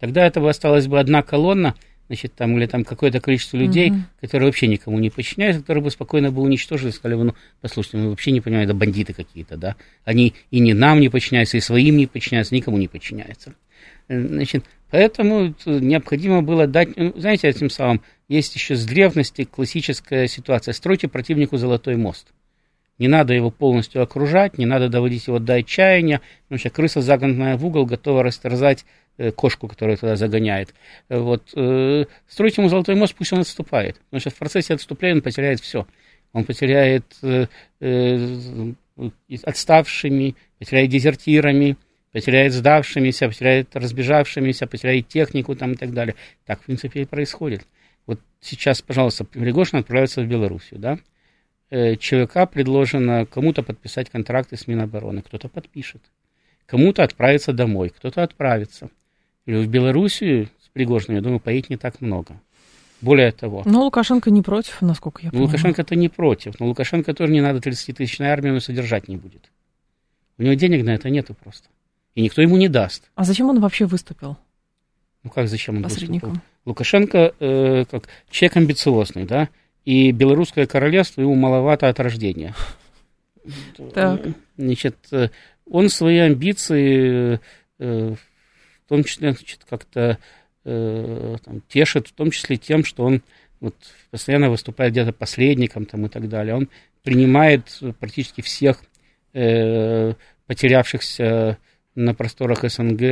Тогда 0.00 0.26
этого 0.26 0.50
осталась 0.50 0.86
бы 0.86 0.98
одна 0.98 1.22
колонна, 1.22 1.74
значит, 2.08 2.34
там, 2.34 2.56
или 2.56 2.66
там 2.66 2.84
какое-то 2.84 3.20
количество 3.20 3.56
людей, 3.56 3.90
угу. 3.90 3.98
которые 4.20 4.48
вообще 4.48 4.66
никому 4.66 4.98
не 4.98 5.10
подчиняются, 5.10 5.62
которые 5.62 5.84
бы 5.84 5.90
спокойно 5.90 6.30
бы 6.30 6.42
уничтожили, 6.42 6.90
сказали 6.90 7.16
бы, 7.16 7.24
ну, 7.24 7.34
послушайте, 7.60 7.98
мы 7.98 8.10
вообще 8.10 8.30
не 8.30 8.40
понимаем, 8.40 8.68
это 8.68 8.74
бандиты 8.74 9.14
какие-то, 9.14 9.56
да, 9.56 9.76
они 10.04 10.34
и 10.50 10.58
не 10.58 10.74
нам 10.74 11.00
не 11.00 11.08
подчиняются, 11.08 11.56
и 11.56 11.60
своим 11.60 11.96
не 11.96 12.06
подчиняются, 12.06 12.54
никому 12.54 12.76
не 12.76 12.88
подчиняются. 12.88 13.54
Э, 14.08 14.20
значит, 14.20 14.64
поэтому 14.90 15.54
необходимо 15.64 16.42
было 16.42 16.66
дать, 16.66 16.96
ну, 16.96 17.12
знаете, 17.16 17.48
этим 17.48 17.70
самым, 17.70 18.02
есть 18.28 18.54
еще 18.54 18.74
с 18.76 18.84
древности 18.84 19.44
классическая 19.44 20.26
ситуация, 20.28 20.72
стройте 20.72 21.08
противнику 21.08 21.56
золотой 21.56 21.96
мост. 21.96 22.28
Не 22.98 23.08
надо 23.08 23.34
его 23.34 23.50
полностью 23.50 24.02
окружать, 24.02 24.56
не 24.56 24.66
надо 24.66 24.88
доводить 24.88 25.26
его 25.26 25.38
до 25.38 25.54
отчаяния, 25.54 26.20
что 26.54 26.70
крыса, 26.70 27.00
загнанная 27.00 27.56
в 27.56 27.66
угол, 27.66 27.86
готова 27.86 28.22
растерзать 28.22 28.84
э, 29.18 29.32
кошку, 29.32 29.66
которая 29.66 29.96
туда 29.96 30.14
загоняет. 30.16 30.74
Э, 31.08 31.18
вот. 31.18 31.42
Э, 31.56 32.04
строить 32.28 32.56
ему 32.56 32.68
золотой 32.68 32.94
мост, 32.94 33.14
пусть 33.14 33.32
он 33.32 33.40
отступает, 33.40 33.96
потому 34.04 34.20
что 34.20 34.30
в 34.30 34.36
процессе 34.36 34.74
отступления 34.74 35.16
он 35.16 35.22
потеряет 35.22 35.60
все. 35.60 35.86
Он 36.32 36.44
потеряет 36.44 37.04
отставшими, 39.44 40.34
потеряет 40.58 40.90
дезертирами, 40.90 41.76
потеряет 42.12 42.52
сдавшимися, 42.52 43.28
потеряет 43.28 43.74
разбежавшимися, 43.74 44.66
потеряет 44.66 45.08
технику 45.08 45.56
там 45.56 45.72
и 45.72 45.76
так 45.76 45.92
далее. 45.92 46.14
Так, 46.46 46.60
в 46.60 46.64
принципе, 46.64 47.02
и 47.02 47.04
происходит. 47.04 47.66
Вот 48.06 48.20
сейчас, 48.40 48.82
пожалуйста, 48.82 49.24
Пригожин 49.24 49.80
отправляется 49.80 50.22
в 50.22 50.26
Белоруссию, 50.26 50.80
да? 50.80 50.98
Э, 51.74 51.96
ЧВК 51.96 52.48
предложено 52.48 53.26
кому-то 53.26 53.64
подписать 53.64 54.08
контракты 54.08 54.56
с 54.56 54.68
Минобороны, 54.68 55.22
кто-то 55.22 55.48
подпишет. 55.48 56.00
Кому-то 56.66 57.02
отправиться 57.02 57.52
домой, 57.52 57.88
кто-то 57.88 58.22
отправится. 58.22 58.90
Или 59.44 59.56
в 59.56 59.68
Белоруссию 59.68 60.50
с 60.64 60.68
Пригожиным, 60.68 61.16
я 61.16 61.20
думаю, 61.20 61.40
поедет 61.40 61.70
не 61.70 61.76
так 61.76 62.00
много. 62.00 62.40
Более 63.00 63.32
того. 63.32 63.64
Но 63.66 63.82
Лукашенко 63.82 64.30
не 64.30 64.40
против, 64.40 64.82
насколько 64.82 65.22
я 65.22 65.30
понимаю. 65.30 65.48
Лукашенко-то 65.48 65.96
не 65.96 66.08
против. 66.08 66.60
Но 66.60 66.66
Лукашенко 66.66 67.12
тоже 67.12 67.32
не 67.32 67.40
надо 67.40 67.58
30-тысячной 67.58 68.28
армии, 68.28 68.50
он 68.50 68.60
содержать 68.60 69.08
не 69.08 69.16
будет. 69.16 69.50
У 70.38 70.44
него 70.44 70.54
денег 70.54 70.84
на 70.84 70.94
это 70.94 71.10
нету 71.10 71.34
просто. 71.34 71.68
И 72.14 72.22
никто 72.22 72.40
ему 72.40 72.56
не 72.56 72.68
даст. 72.68 73.10
А 73.16 73.24
зачем 73.24 73.50
он 73.50 73.58
вообще 73.58 73.86
выступил? 73.86 74.36
Ну 75.24 75.30
как 75.30 75.48
зачем 75.48 75.78
он 75.78 75.82
выступил? 75.82 76.34
Лукашенко 76.66 77.34
э, 77.40 77.84
как 77.90 78.04
человек 78.30 78.58
амбициозный, 78.58 79.24
да, 79.24 79.48
и 79.84 80.12
белорусское 80.12 80.66
королевство 80.66 81.20
ему 81.20 81.34
маловато 81.34 81.88
от 81.88 82.00
рождения. 82.00 82.54
Так. 83.92 84.22
Значит, 84.56 84.96
он 85.70 85.88
свои 85.88 86.18
амбиции, 86.18 87.40
э, 87.78 88.14
в 88.14 88.88
том 88.88 89.04
числе, 89.04 89.32
значит, 89.32 89.60
как-то 89.68 90.18
э, 90.64 91.36
там, 91.44 91.62
тешит, 91.68 92.08
в 92.08 92.12
том 92.12 92.30
числе 92.30 92.56
тем, 92.56 92.84
что 92.84 93.04
он 93.04 93.22
вот, 93.60 93.74
постоянно 94.10 94.50
выступает 94.50 94.92
где-то 94.92 95.12
посредником 95.12 95.86
там, 95.86 96.06
и 96.06 96.08
так 96.08 96.28
далее. 96.28 96.54
Он 96.54 96.68
принимает 97.02 97.80
практически 97.98 98.40
всех 98.40 98.82
э, 99.32 100.14
потерявшихся 100.46 101.58
на 101.94 102.14
просторах 102.14 102.64
СНГ 102.70 103.02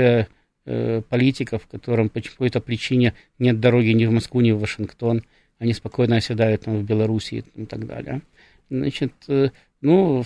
э, 0.65 1.03
политиков, 1.09 1.67
которым 1.71 2.09
по 2.09 2.21
какой-то 2.21 2.61
причине 2.61 3.15
нет 3.39 3.61
дороги 3.61 3.91
ни 3.91 4.07
в 4.07 4.13
Москву, 4.13 4.41
ни 4.41 4.53
в 4.53 4.61
Вашингтон 4.61 5.25
они 5.63 5.75
спокойно 5.75 6.17
оседают 6.17 6.63
там, 6.63 6.79
в 6.79 6.83
Белоруссии 6.83 7.45
и 7.55 7.65
так 7.67 7.87
далее. 7.87 8.21
Значит, 8.69 9.13
э, 9.29 9.51
ну, 9.81 10.25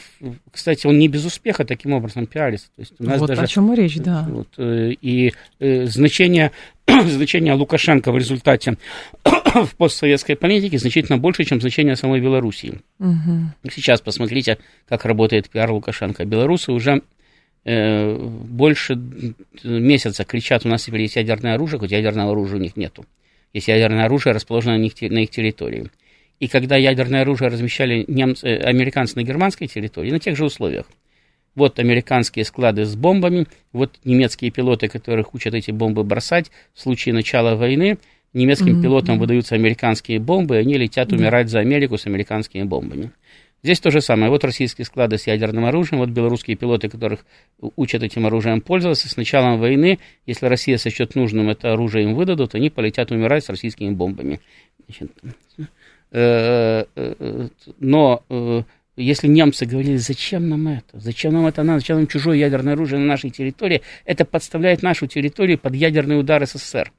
кстати, 0.50 0.86
он 0.86 0.98
не 0.98 1.08
без 1.08 1.26
успеха 1.26 1.66
таким 1.66 1.92
образом 1.92 2.26
пиарится. 2.26 2.68
То 2.74 2.80
есть 2.80 2.94
у 2.98 3.04
нас 3.04 3.20
вот 3.20 3.28
даже, 3.28 3.42
о 3.42 3.46
чем 3.46 3.70
и 3.72 3.76
речь, 3.76 3.96
да. 3.96 4.26
Вот, 4.30 4.48
э, 4.56 4.92
и 4.92 5.34
э, 5.60 5.84
значение, 5.86 6.52
значение 6.86 7.52
Лукашенко 7.52 8.12
в 8.12 8.16
результате 8.16 8.78
в 9.24 9.76
постсоветской 9.76 10.36
политике 10.36 10.78
значительно 10.78 11.18
больше, 11.18 11.44
чем 11.44 11.60
значение 11.60 11.96
самой 11.96 12.22
Белоруссии. 12.22 12.80
Угу. 12.98 13.70
Сейчас 13.70 14.00
посмотрите, 14.00 14.56
как 14.88 15.04
работает 15.04 15.50
пиар 15.50 15.70
Лукашенко. 15.70 16.24
Белорусы 16.24 16.72
уже 16.72 17.02
больше 17.64 18.94
месяца 19.64 20.24
кричат, 20.24 20.64
у 20.64 20.68
нас 20.68 20.84
теперь 20.84 21.00
есть 21.00 21.16
ядерное 21.16 21.56
оружие, 21.56 21.80
хоть 21.80 21.90
ядерного 21.90 22.30
оружия 22.30 22.58
у 22.58 22.62
них 22.62 22.76
нету 22.76 23.04
если 23.56 23.72
ядерное 23.72 24.04
оружие 24.04 24.34
расположено 24.34 24.76
на 24.76 24.84
их, 24.84 25.00
на 25.00 25.20
их 25.20 25.30
территории. 25.30 25.86
И 26.40 26.48
когда 26.48 26.76
ядерное 26.76 27.22
оружие 27.22 27.48
размещали 27.48 28.04
немцы, 28.06 28.46
э, 28.46 28.58
американцы 28.58 29.16
на 29.16 29.22
германской 29.22 29.66
территории, 29.66 30.10
на 30.10 30.18
тех 30.18 30.36
же 30.36 30.44
условиях, 30.44 30.84
вот 31.54 31.78
американские 31.78 32.44
склады 32.44 32.84
с 32.84 32.94
бомбами, 32.94 33.46
вот 33.72 33.98
немецкие 34.04 34.50
пилоты, 34.50 34.88
которых 34.88 35.32
учат 35.34 35.54
эти 35.54 35.70
бомбы 35.70 36.04
бросать 36.04 36.50
в 36.74 36.80
случае 36.80 37.14
начала 37.14 37.56
войны, 37.56 37.96
немецким 38.34 38.78
mm-hmm. 38.78 38.82
пилотам 38.82 39.18
выдаются 39.18 39.54
американские 39.54 40.20
бомбы, 40.20 40.56
и 40.56 40.58
они 40.58 40.74
летят 40.74 41.10
умирать 41.14 41.48
за 41.48 41.60
Америку 41.60 41.96
с 41.96 42.06
американскими 42.06 42.64
бомбами. 42.64 43.10
Здесь 43.66 43.80
то 43.80 43.90
же 43.90 44.00
самое. 44.00 44.30
Вот 44.30 44.44
российские 44.44 44.84
склады 44.84 45.18
с 45.18 45.26
ядерным 45.26 45.64
оружием, 45.64 45.98
вот 45.98 46.10
белорусские 46.10 46.56
пилоты, 46.56 46.88
которых 46.88 47.26
учат 47.74 48.00
этим 48.00 48.24
оружием 48.24 48.60
пользоваться. 48.60 49.08
С 49.08 49.16
началом 49.16 49.58
войны, 49.58 49.98
если 50.24 50.46
Россия 50.46 50.78
сочтет 50.78 51.16
нужным 51.16 51.48
это 51.48 51.72
оружие 51.72 52.04
им 52.04 52.14
выдадут, 52.14 52.54
они 52.54 52.70
полетят 52.70 53.10
умирать 53.10 53.44
с 53.44 53.48
российскими 53.48 53.90
бомбами. 53.90 54.38
Э, 56.12 56.84
э, 56.94 57.48
но 57.80 58.22
э, 58.28 58.62
если 58.94 59.26
немцы 59.26 59.66
говорили, 59.66 59.96
зачем 59.96 60.48
нам 60.48 60.68
это, 60.68 61.00
зачем 61.00 61.32
нам 61.32 61.46
это 61.46 61.64
надо, 61.64 61.80
зачем 61.80 61.96
нам 61.96 62.06
чужое 62.06 62.36
ядерное 62.36 62.74
оружие 62.74 63.00
на 63.00 63.06
нашей 63.06 63.30
территории, 63.30 63.82
это 64.04 64.24
подставляет 64.24 64.84
нашу 64.84 65.08
территорию 65.08 65.58
под 65.58 65.74
ядерный 65.74 66.20
удар 66.20 66.46
СССР, 66.46 66.92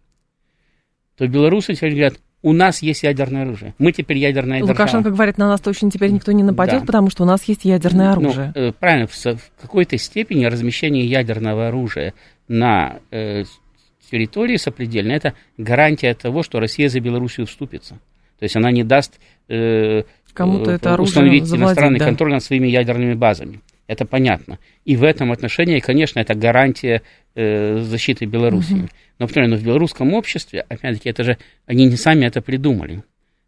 то 1.15 1.27
белорусы 1.29 1.75
теперь 1.75 1.91
говорят, 1.91 2.19
у 2.47 2.53
нас 2.53 2.81
есть 2.81 3.03
ядерное 3.03 3.41
оружие. 3.43 3.73
Мы 3.77 3.91
теперь 3.91 4.17
ядерная 4.17 4.59
держава. 4.59 4.71
Лукашенко 4.71 5.09
говорит, 5.09 5.37
на 5.37 5.49
нас 5.49 5.59
точно 5.59 5.91
теперь 5.91 6.11
никто 6.11 6.31
не 6.31 6.43
нападет, 6.43 6.79
да. 6.79 6.85
потому 6.85 7.09
что 7.09 7.23
у 7.23 7.25
нас 7.25 7.43
есть 7.43 7.65
ядерное 7.65 8.05
ну, 8.05 8.11
оружие. 8.13 8.53
Ну, 8.55 8.71
правильно, 8.71 9.07
в, 9.07 9.13
в 9.13 9.61
какой-то 9.61 9.97
степени 9.97 10.45
размещение 10.45 11.05
ядерного 11.05 11.67
оружия 11.67 12.13
на 12.47 12.99
э, 13.11 13.43
территории 14.09 14.55
сопредельной 14.55 15.15
это 15.15 15.33
гарантия 15.57 16.13
того, 16.13 16.41
что 16.41 16.61
Россия 16.61 16.87
за 16.87 17.01
Белоруссию 17.01 17.47
вступится. 17.47 17.95
То 18.39 18.43
есть 18.43 18.55
она 18.55 18.71
не 18.71 18.85
даст 18.85 19.19
э, 19.49 20.03
Кому-то 20.33 20.71
это 20.71 20.93
оружие 20.93 21.09
установить 21.09 21.45
завладеть, 21.47 21.67
иностранный 21.67 21.99
да. 21.99 22.05
контроль 22.05 22.31
над 22.31 22.43
своими 22.43 22.69
ядерными 22.69 23.15
базами. 23.15 23.59
Это 23.87 24.05
понятно. 24.05 24.57
И 24.85 24.95
в 24.95 25.03
этом 25.03 25.33
отношении, 25.33 25.79
конечно, 25.79 26.21
это 26.21 26.33
гарантия 26.33 27.01
э, 27.35 27.79
защиты 27.79 28.23
Белоруссии. 28.25 28.83
Угу. 28.83 28.89
Но, 29.19 29.25
например, 29.25 29.55
в 29.57 29.63
белорусском 29.63 30.13
обществе, 30.13 30.65
опять-таки, 30.69 31.09
это 31.09 31.23
же 31.23 31.37
они 31.65 31.85
не 31.85 31.95
сами 31.95 32.25
это 32.25 32.41
придумали. 32.41 33.03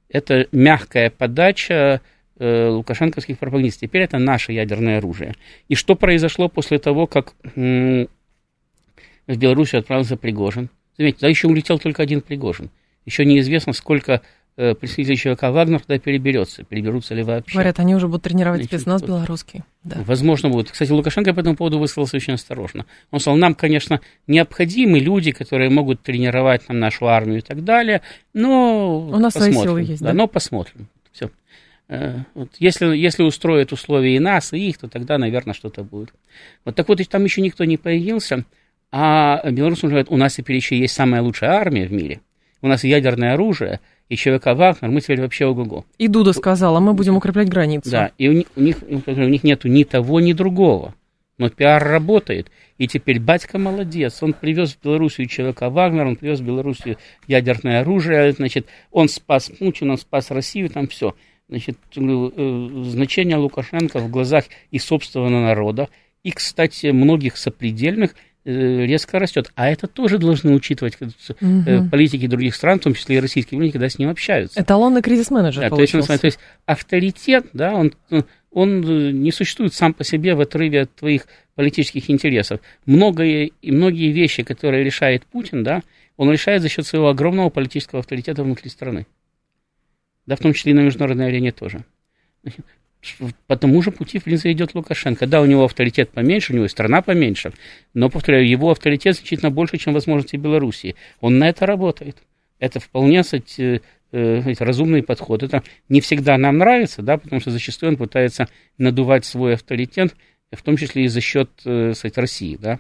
Это 0.10 0.48
мягкая 0.52 1.12
подача 1.12 2.02
э, 2.40 2.68
лукашенковских 2.70 3.38
пропагандистов. 3.38 3.82
Теперь 3.82 4.02
это 4.04 4.18
наше 4.18 4.52
ядерное 4.54 4.98
оружие. 4.98 5.36
И 5.68 5.76
что 5.76 5.96
произошло 5.96 6.50
после 6.50 6.80
того, 6.80 7.06
как 7.06 7.34
м- 7.56 8.08
в 9.28 9.38
Белоруссию 9.38 9.80
отправился 9.80 10.18
Пригожин? 10.18 10.70
Заметьте, 10.98 11.22
да 11.22 11.28
еще 11.28 11.48
улетел 11.48 11.78
только 11.78 12.02
один 12.02 12.22
Пригожин. 12.22 12.72
Еще 13.06 13.24
неизвестно, 13.26 13.74
сколько 13.74 14.22
э, 14.60 14.76
представители 14.76 15.16
ЧВК 15.16 15.44
Вагнер 15.44 15.80
туда 15.80 15.98
переберется, 15.98 16.64
переберутся 16.64 17.16
ли 17.16 17.24
вообще. 17.24 17.54
Говорят, 17.54 17.80
они 17.80 17.96
уже 17.96 18.08
будут 18.08 18.24
тренировать 18.24 18.62
Значит, 18.62 18.82
спецназ 18.82 19.02
вот, 19.02 19.08
белорусский. 19.08 19.64
Да. 19.84 19.98
Возможно, 20.06 20.50
будет. 20.50 20.70
Кстати, 20.70 20.92
Лукашенко 20.92 21.34
по 21.34 21.40
этому 21.40 21.56
поводу 21.56 21.80
высказался 21.80 22.18
очень 22.18 22.34
осторожно. 22.34 22.86
Он 23.12 23.20
сказал, 23.20 23.38
нам, 23.38 23.56
конечно, 23.56 24.02
необходимы 24.28 25.00
люди, 25.00 25.32
которые 25.32 25.70
могут 25.70 26.02
тренировать 26.02 26.68
нам 26.68 26.80
нашу 26.80 27.08
армию 27.08 27.40
и 27.40 27.42
так 27.42 27.64
далее, 27.64 28.02
но 28.34 29.00
У 29.00 29.18
нас 29.18 29.34
посмотрим. 29.34 29.54
свои 29.54 29.64
силы 29.64 29.82
есть, 29.82 30.02
да? 30.02 30.08
да? 30.08 30.14
Но 30.14 30.28
посмотрим. 30.28 30.88
Все. 31.14 31.32
Э, 31.88 32.20
вот, 32.34 32.50
если, 32.60 32.98
если 32.98 33.24
устроят 33.24 33.72
условия 33.72 34.18
и 34.18 34.20
нас, 34.20 34.52
и 34.52 34.60
их, 34.60 34.78
то 34.78 34.90
тогда, 34.90 35.18
наверное, 35.18 35.54
что-то 35.54 35.84
будет. 35.84 36.14
Вот 36.66 36.76
так 36.76 36.88
вот, 36.90 37.00
там 37.08 37.24
еще 37.24 37.42
никто 37.42 37.64
не 37.64 37.78
появился, 37.78 38.44
а 38.92 39.50
белорусы 39.50 39.88
говорят, 39.88 40.08
у 40.10 40.18
нас 40.18 40.36
теперь 40.36 40.58
еще 40.58 40.78
есть 40.78 40.96
самая 40.96 41.22
лучшая 41.22 41.52
армия 41.52 41.88
в 41.88 41.94
мире, 41.94 42.20
у 42.62 42.68
нас 42.68 42.84
ядерное 42.84 43.34
оружие, 43.34 43.80
и 44.10 44.16
ЧВК 44.16 44.48
Вагнер, 44.48 44.90
мы 44.90 45.02
теперь 45.02 45.22
вообще 45.22 45.46
ого-го. 45.46 45.86
И 45.98 46.08
Дуда 46.08 46.34
сказала, 46.34 46.80
мы 46.80 46.94
будем 46.94 47.16
укреплять 47.16 47.50
границу. 47.50 47.90
Да, 47.90 48.12
и 48.18 48.28
у 48.28 48.34
них, 48.34 48.48
у 48.56 48.62
них, 48.62 48.78
у 49.06 49.12
них 49.12 49.44
нету 49.44 49.68
ни 49.68 49.84
того, 49.84 50.20
ни 50.20 50.34
другого. 50.34 50.96
Но 51.38 51.50
пиар 51.50 51.82
работает. 51.82 52.52
И 52.78 52.88
теперь 52.88 53.20
батька 53.20 53.58
молодец. 53.58 54.22
Он 54.22 54.34
привез 54.34 54.74
в 54.74 54.84
Белоруссию 54.84 55.28
ЧВК 55.28 55.64
Вагнер, 55.64 56.06
он 56.06 56.16
привез 56.18 56.40
в 56.42 56.46
Белоруссию 56.46 56.98
ядерное 57.28 57.82
оружие. 57.82 58.34
Значит, 58.34 58.68
он 58.92 59.08
спас 59.08 59.50
Путина, 59.50 59.94
он 59.94 59.98
спас 59.98 60.32
Россию, 60.32 60.70
там 60.70 60.88
все. 60.88 61.16
Значит, 61.48 61.78
э, 61.96 62.84
значение 62.84 63.38
Лукашенко 63.38 64.00
в 64.00 64.10
глазах 64.10 64.46
и 64.72 64.80
собственного 64.80 65.30
народа, 65.30 65.88
и, 66.24 66.32
кстати, 66.32 66.88
многих 66.88 67.38
сопредельных– 67.38 68.16
Э, 68.29 68.29
резко 68.46 69.20
растет. 69.20 69.52
А 69.56 69.70
это 69.70 69.88
тоже 69.88 70.18
должны 70.18 70.54
учитывать 70.54 70.98
угу. 71.02 71.90
политики 71.92 72.28
других 72.28 72.56
стран, 72.56 72.80
в 72.80 72.84
том 72.84 72.94
числе 72.94 73.18
и 73.18 73.20
российские 73.20 73.58
политики, 73.58 73.74
когда 73.74 73.90
с 73.90 74.00
ним 74.00 74.10
общаются. 74.10 74.62
Эталонный 74.62 75.02
кризис-менеджер 75.02 75.70
да, 75.70 75.70
то 75.70 75.82
есть, 75.82 75.92
то 75.94 76.26
есть 76.26 76.40
авторитет, 76.66 77.48
да, 77.54 77.74
он, 77.74 77.94
он 78.52 78.84
э, 78.84 79.12
не 79.12 79.32
существует 79.32 79.74
сам 79.74 79.94
по 79.94 80.04
себе 80.04 80.36
в 80.36 80.42
отрыве 80.42 80.82
от 80.82 80.96
твоих 80.96 81.28
политических 81.56 82.10
интересов. 82.10 82.62
Многое, 82.86 83.52
и 83.62 83.72
многие 83.72 84.12
вещи, 84.12 84.44
которые 84.44 84.84
решает 84.84 85.26
Путин, 85.26 85.64
да, 85.64 85.82
он 86.16 86.32
решает 86.32 86.62
за 86.62 86.70
счет 86.70 86.86
своего 86.86 87.10
огромного 87.10 87.50
политического 87.50 88.00
авторитета 88.00 88.44
внутри 88.44 88.70
страны. 88.70 89.06
Да, 90.26 90.36
в 90.36 90.40
том 90.40 90.54
числе 90.54 90.72
и 90.72 90.76
на 90.76 90.82
международной 90.82 91.28
арене 91.28 91.52
тоже. 91.52 91.84
По 93.48 93.56
тому 93.56 93.82
же 93.82 93.92
пути, 93.92 94.20
в 94.20 94.26
принципе, 94.26 94.52
идет 94.52 94.76
Лукашенко. 94.76 95.26
Да, 95.26 95.42
у 95.42 95.46
него 95.46 95.64
авторитет 95.64 96.10
поменьше, 96.10 96.52
у 96.52 96.56
него 96.56 96.66
и 96.66 96.70
страна 96.70 97.02
поменьше, 97.02 97.54
но, 97.94 98.10
повторяю, 98.10 98.48
его 98.48 98.72
авторитет 98.72 99.16
значительно 99.16 99.52
больше, 99.52 99.78
чем 99.78 99.94
возможности 99.94 100.36
Белоруссии. 100.36 100.96
Он 101.22 101.40
на 101.40 101.48
это 101.48 101.66
работает. 101.66 102.18
Это 102.60 102.82
вполне, 102.82 103.24
кстати, 103.24 103.82
э, 104.12 104.42
э, 104.42 104.54
разумный 104.60 105.02
подход. 105.02 105.44
Это 105.44 105.64
не 105.88 106.02
всегда 106.02 106.38
нам 106.38 106.58
нравится, 106.58 107.02
да, 107.02 107.18
потому 107.18 107.40
что 107.40 107.52
зачастую 107.52 107.92
он 107.92 107.98
пытается 107.98 108.50
надувать 108.78 109.24
свой 109.24 109.54
авторитет, 109.54 110.14
в 110.52 110.62
том 110.62 110.76
числе 110.76 111.06
и 111.06 111.08
за 111.08 111.22
счет, 111.22 111.50
э, 111.64 111.94
кстати, 111.94 112.20
России, 112.20 112.58
да. 112.62 112.80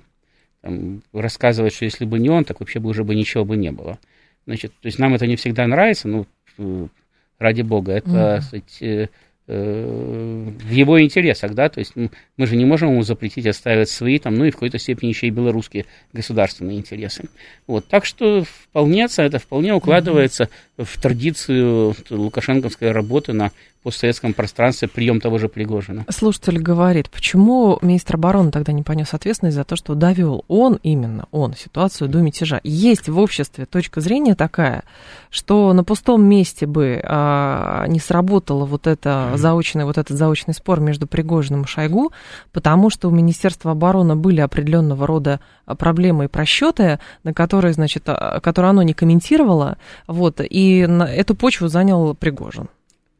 Там, 0.61 1.01
рассказывать, 1.13 1.73
что 1.73 1.85
если 1.85 2.03
бы 2.03 2.19
не 2.19 2.29
он, 2.29 2.43
так 2.43 2.59
вообще 2.59 2.79
бы 2.79 2.89
уже 2.89 3.05
бы 3.05 3.15
ничего 3.15 3.45
бы 3.45 3.55
не 3.55 3.71
было. 3.71 3.99
Значит, 4.45 4.73
то 4.81 4.87
есть 4.87 4.99
нам 4.99 5.13
это 5.13 5.27
не 5.27 5.37
всегда 5.37 5.65
нравится, 5.65 6.09
ну, 6.09 6.89
ради 7.37 7.61
бога, 7.61 7.93
это, 7.93 8.09
mm-hmm. 8.09 8.39
кстати, 8.39 9.09
в 9.49 10.69
его 10.69 11.01
интересах, 11.01 11.55
да, 11.55 11.69
то 11.69 11.79
есть 11.79 11.93
мы 11.95 12.45
же 12.45 12.55
не 12.55 12.65
можем 12.65 12.91
ему 12.91 13.01
запретить 13.01 13.47
оставить 13.47 13.89
свои, 13.89 14.19
там, 14.19 14.35
ну 14.35 14.45
и 14.45 14.51
в 14.51 14.53
какой-то 14.53 14.77
степени 14.77 15.09
еще 15.09 15.25
и 15.25 15.31
белорусские 15.31 15.85
государственные 16.13 16.77
интересы. 16.77 17.29
Вот, 17.65 17.87
так 17.87 18.05
что 18.05 18.43
вполне 18.43 19.07
это 19.17 19.39
вполне 19.39 19.73
укладывается 19.73 20.49
в 20.77 21.01
традицию 21.01 21.95
лукашенковской 22.11 22.91
работы 22.91 23.33
на 23.33 23.51
постсоветском 23.83 24.33
пространстве 24.33 24.87
прием 24.87 25.21
того 25.21 25.37
же 25.37 25.47
Пригожина. 25.47 26.05
Слушатель 26.09 26.59
говорит, 26.59 27.09
почему 27.09 27.79
министр 27.81 28.15
обороны 28.15 28.51
тогда 28.51 28.73
не 28.73 28.83
понес 28.83 29.13
ответственность 29.13 29.55
за 29.55 29.63
то, 29.63 29.75
что 29.75 29.95
довел 29.95 30.43
он, 30.47 30.79
именно 30.83 31.27
он, 31.31 31.53
ситуацию 31.53 32.09
до 32.09 32.19
мятежа. 32.19 32.59
Есть 32.63 33.07
в 33.07 33.17
обществе 33.17 33.65
точка 33.65 34.01
зрения 34.01 34.35
такая, 34.35 34.83
что 35.29 35.71
на 35.73 35.83
пустом 35.83 36.23
месте 36.23 36.65
бы 36.65 37.01
а, 37.03 37.85
не 37.87 37.99
сработало 37.99 38.65
вот 38.65 38.87
это 38.87 39.31
заочный, 39.35 39.85
вот 39.85 39.97
этот 39.97 40.17
заочный 40.17 40.53
спор 40.53 40.79
между 40.81 41.07
Пригожиным 41.07 41.63
и 41.63 41.67
Шойгу, 41.67 42.11
потому 42.51 42.89
что 42.89 43.07
у 43.07 43.11
Министерства 43.11 43.71
обороны 43.71 44.15
были 44.15 44.41
определенного 44.41 45.07
рода 45.07 45.39
проблемы 45.77 46.25
и 46.25 46.27
просчеты, 46.27 46.99
на 47.23 47.33
которые, 47.33 47.73
значит, 47.73 48.03
а, 48.07 48.39
которые 48.41 48.71
оно 48.71 48.83
не 48.83 48.93
комментировало, 48.93 49.77
вот, 50.07 50.41
и 50.41 50.85
на 50.85 51.03
эту 51.03 51.35
почву 51.35 51.69
занял 51.69 52.13
Пригожин. 52.13 52.67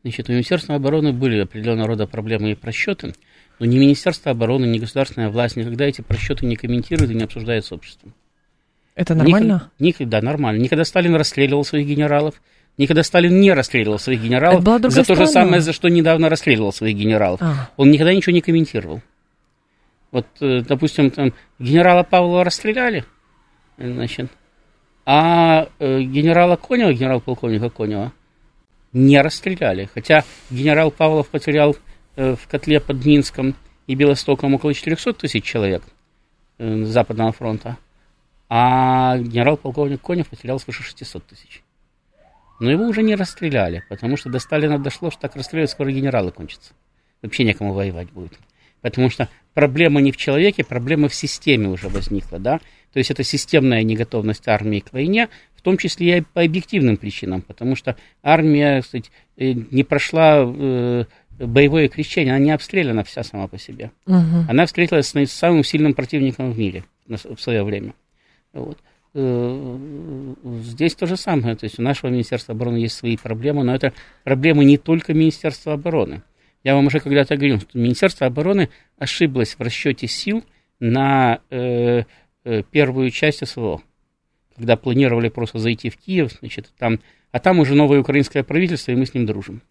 Значит, 0.04 0.30
у 0.30 0.32
Министерства 0.32 0.76
обороны 0.76 1.12
были 1.12 1.40
определенного 1.40 1.90
рода 1.90 2.08
проблемы 2.08 2.52
и 2.52 2.56
просчеты, 2.56 3.14
но 3.60 3.66
ни 3.66 3.78
Министерство 3.78 4.32
обороны, 4.32 4.66
ни 4.66 4.80
государственная 4.80 5.30
власть 5.30 5.58
никогда 5.58 5.86
эти 5.86 6.02
просчеты 6.02 6.46
не 6.46 6.56
комментируют 6.56 7.12
и 7.12 7.16
не 7.16 7.24
обсуждают 7.24 7.66
с 7.66 7.72
обществом. 7.72 8.14
Это 8.96 9.16
нормально? 9.16 9.72
Никогда, 9.80 10.20
да, 10.20 10.26
нормально. 10.26 10.62
Никогда 10.62 10.84
Сталин 10.86 11.16
расстреливал 11.16 11.64
своих 11.66 11.88
генералов, 11.88 12.42
никогда 12.78 13.04
Сталин 13.04 13.40
не 13.40 13.52
расстреливал 13.54 14.00
своих 14.00 14.22
генералов 14.22 14.64
за 14.92 15.04
то 15.04 15.16
же 15.16 15.28
самое, 15.28 15.62
за 15.62 15.74
что 15.74 15.90
недавно 15.90 16.30
расстреливал 16.30 16.72
своих 16.72 16.96
генералов. 16.96 17.42
А. 17.42 17.70
Он 17.76 17.92
никогда 17.92 18.14
ничего 18.14 18.34
не 18.34 18.42
комментировал. 18.42 19.02
Вот, 20.12 20.26
э, 20.42 20.62
допустим, 20.62 21.12
там 21.12 21.34
генерала 21.60 22.04
Павлова 22.04 22.44
расстреляли, 22.44 23.06
значит, 23.78 24.32
а 25.06 25.70
э, 25.80 26.02
генерала 26.02 26.56
Конева, 26.56 26.94
генерал-полковника 26.94 27.70
Конева, 27.70 28.12
не 28.94 29.22
расстреляли. 29.22 29.90
Хотя 29.94 30.24
генерал 30.50 30.92
Павлов 30.92 31.30
потерял 31.30 31.76
э, 32.16 32.36
в 32.36 32.48
котле 32.48 32.80
под 32.80 33.06
Минском 33.06 33.56
и 33.88 33.96
Белостоком 33.96 34.54
около 34.54 34.74
400 34.74 35.14
тысяч 35.14 35.44
человек 35.44 35.84
э, 36.58 36.84
Западного 36.84 37.32
фронта, 37.32 37.78
а 38.50 39.18
генерал-полковник 39.18 40.02
Конев 40.02 40.28
потерял 40.28 40.60
свыше 40.60 40.84
600 40.84 41.26
тысяч. 41.26 41.64
Но 42.60 42.70
его 42.70 42.86
уже 42.86 43.04
не 43.04 43.16
расстреляли, 43.16 43.84
потому 43.90 44.18
что 44.18 44.30
до 44.30 44.40
Сталина 44.40 44.78
дошло, 44.78 45.12
что 45.12 45.22
так 45.22 45.36
расстреливать 45.36 45.72
скоро 45.72 45.92
генералы 45.92 46.32
кончатся. 46.32 46.74
Вообще 47.22 47.44
некому 47.44 47.74
воевать 47.74 48.12
будет. 48.12 48.38
Потому 48.82 49.10
что 49.10 49.30
проблема 49.54 50.02
не 50.02 50.12
в 50.12 50.18
человеке, 50.18 50.64
проблема 50.64 51.10
в 51.10 51.16
системе 51.16 51.68
уже 51.70 51.90
возникла, 51.90 52.40
да. 52.40 52.60
То 52.94 53.00
есть 53.00 53.12
это 53.12 53.24
системная 53.24 53.84
неготовность 53.84 54.48
армии 54.48 54.80
к 54.80 54.94
войне, 54.94 55.30
в 55.60 55.62
том 55.62 55.78
числе 55.78 56.20
и 56.20 56.22
по 56.22 56.42
объективным 56.42 56.96
причинам, 56.96 57.42
потому 57.42 57.76
что 57.76 57.98
армия, 58.24 58.82
кстати, 58.82 59.12
э, 59.36 59.52
не 59.52 59.84
прошла 59.84 60.46
э, 60.46 61.04
боевое 61.38 61.90
крещение, 61.90 62.34
она 62.34 62.44
не 62.44 62.52
обстреляна 62.52 63.04
вся 63.04 63.24
сама 63.24 63.50
по 63.50 63.58
себе. 63.58 63.92
Угу. 64.06 64.46
Она 64.48 64.66
встретилась 64.66 65.08
с 65.08 65.32
самым 65.32 65.66
сильным 65.66 65.94
противником 65.94 66.54
в 66.54 66.58
мире 66.58 66.86
в 67.08 67.38
свое 67.38 67.64
время. 67.64 67.94
Вот. 68.54 68.78
Э, 69.14 69.78
здесь 70.64 70.96
то 70.96 71.08
же 71.08 71.18
самое. 71.18 71.58
То 71.58 71.66
есть 71.66 71.78
у 71.78 71.82
нашего 71.82 72.10
Министерства 72.10 72.56
обороны 72.56 72.78
есть 72.78 72.96
свои 72.96 73.18
проблемы, 73.18 73.66
но 73.66 73.76
это 73.76 73.92
проблемы 74.24 74.64
не 74.64 74.78
только 74.78 75.14
Министерства 75.14 75.74
обороны. 75.74 76.22
Я 76.64 76.74
вам 76.74 76.88
уже 76.88 77.02
когда-то 77.02 77.36
говорил, 77.36 77.60
что 77.60 77.78
Министерство 77.78 78.28
обороны 78.28 78.70
ошиблось 78.98 79.56
в 79.56 79.62
расчете 79.62 80.08
сил 80.08 80.46
на 80.80 81.42
э, 81.50 82.04
э, 82.46 82.64
первую 82.72 83.10
часть 83.10 83.46
СВО 83.46 83.82
когда 84.60 84.76
планировали 84.76 85.30
просто 85.30 85.58
зайти 85.58 85.90
в 85.90 85.96
Киев, 85.96 86.34
значит, 86.38 86.74
там, 86.78 87.00
а 87.32 87.40
там 87.40 87.60
уже 87.60 87.76
новое 87.76 88.02
украинское 88.02 88.44
правительство, 88.44 88.92
и 88.92 88.96
мы 88.96 89.06
с 89.06 89.14
ним 89.14 89.26
дружим. 89.26 89.62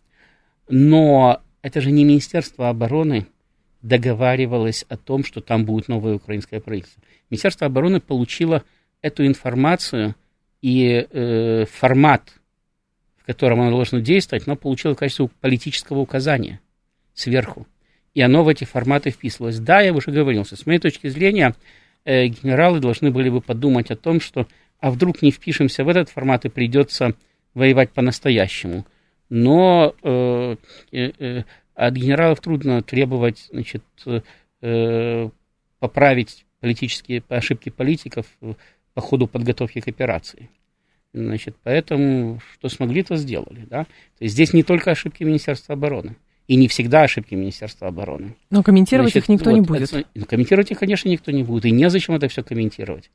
Но 0.70 1.42
это 1.60 1.82
же 1.82 1.90
не 1.90 2.04
Министерство 2.04 2.70
обороны 2.70 3.26
договаривалось 3.82 4.86
о 4.88 4.96
том, 4.96 5.24
что 5.24 5.42
там 5.42 5.66
будет 5.66 5.88
новое 5.88 6.14
украинское 6.14 6.60
правительство. 6.60 7.02
Министерство 7.28 7.66
обороны 7.66 8.00
получило 8.00 8.64
эту 9.02 9.26
информацию 9.26 10.16
и 10.62 11.06
э, 11.10 11.66
формат, 11.70 12.32
в 13.18 13.26
котором 13.26 13.60
оно 13.60 13.72
должно 13.72 14.00
действовать, 14.00 14.46
оно 14.46 14.56
получило 14.56 14.94
в 14.94 14.98
качестве 14.98 15.28
политического 15.42 15.98
указания 15.98 16.60
сверху. 17.12 17.66
И 18.14 18.22
оно 18.22 18.42
в 18.42 18.48
эти 18.48 18.64
форматы 18.64 19.10
вписывалось. 19.10 19.58
Да, 19.58 19.82
я 19.82 19.92
уже 19.92 20.10
говорил, 20.10 20.46
с 20.46 20.64
моей 20.64 20.78
точки 20.78 21.08
зрения, 21.08 21.54
э, 22.06 22.26
генералы 22.28 22.80
должны 22.80 23.10
были 23.10 23.28
бы 23.28 23.42
подумать 23.42 23.90
о 23.90 23.96
том, 23.96 24.18
что 24.18 24.46
а 24.80 24.90
вдруг 24.90 25.22
не 25.22 25.30
впишемся 25.30 25.84
в 25.84 25.88
этот 25.88 26.08
формат 26.08 26.44
и 26.44 26.48
придется 26.48 27.14
воевать 27.54 27.90
по-настоящему. 27.90 28.86
Но 29.28 29.94
э, 30.02 30.56
э, 30.92 31.12
э, 31.18 31.42
от 31.74 31.94
генералов 31.94 32.40
трудно 32.40 32.82
требовать 32.82 33.48
значит, 33.50 33.84
э, 34.62 35.30
поправить 35.78 36.46
политические 36.60 37.22
ошибки 37.28 37.68
политиков 37.70 38.26
по 38.94 39.00
ходу 39.00 39.26
подготовки 39.26 39.80
к 39.80 39.88
операции. 39.88 40.48
Значит, 41.12 41.56
поэтому 41.62 42.40
что 42.54 42.68
смогли, 42.68 43.02
то 43.02 43.16
сделали. 43.16 43.66
Да? 43.68 43.84
То 43.84 44.24
есть 44.24 44.34
здесь 44.34 44.52
не 44.52 44.62
только 44.62 44.90
ошибки 44.90 45.24
Министерства 45.24 45.74
обороны. 45.74 46.16
И 46.46 46.56
не 46.56 46.66
всегда 46.66 47.02
ошибки 47.02 47.34
Министерства 47.34 47.88
обороны. 47.88 48.34
Но 48.50 48.62
комментировать 48.62 49.12
Значит, 49.12 49.24
их 49.24 49.28
никто 49.28 49.50
вот, 49.50 49.56
не 49.56 49.60
будет. 49.62 49.92
Это, 49.92 50.26
комментировать 50.26 50.70
их, 50.70 50.78
конечно, 50.78 51.08
никто 51.08 51.30
не 51.30 51.42
будет. 51.42 51.66
И 51.66 51.70
незачем 51.70 52.14
это 52.14 52.28
все 52.28 52.42
комментировать. 52.42 53.10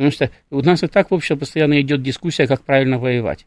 Потому 0.00 0.12
что 0.12 0.30
у 0.48 0.62
нас 0.62 0.82
и 0.82 0.86
так 0.86 1.10
в 1.10 1.14
общем 1.14 1.38
постоянно 1.38 1.78
идет 1.78 2.02
дискуссия, 2.02 2.46
как 2.46 2.62
правильно 2.62 2.98
воевать. 2.98 3.44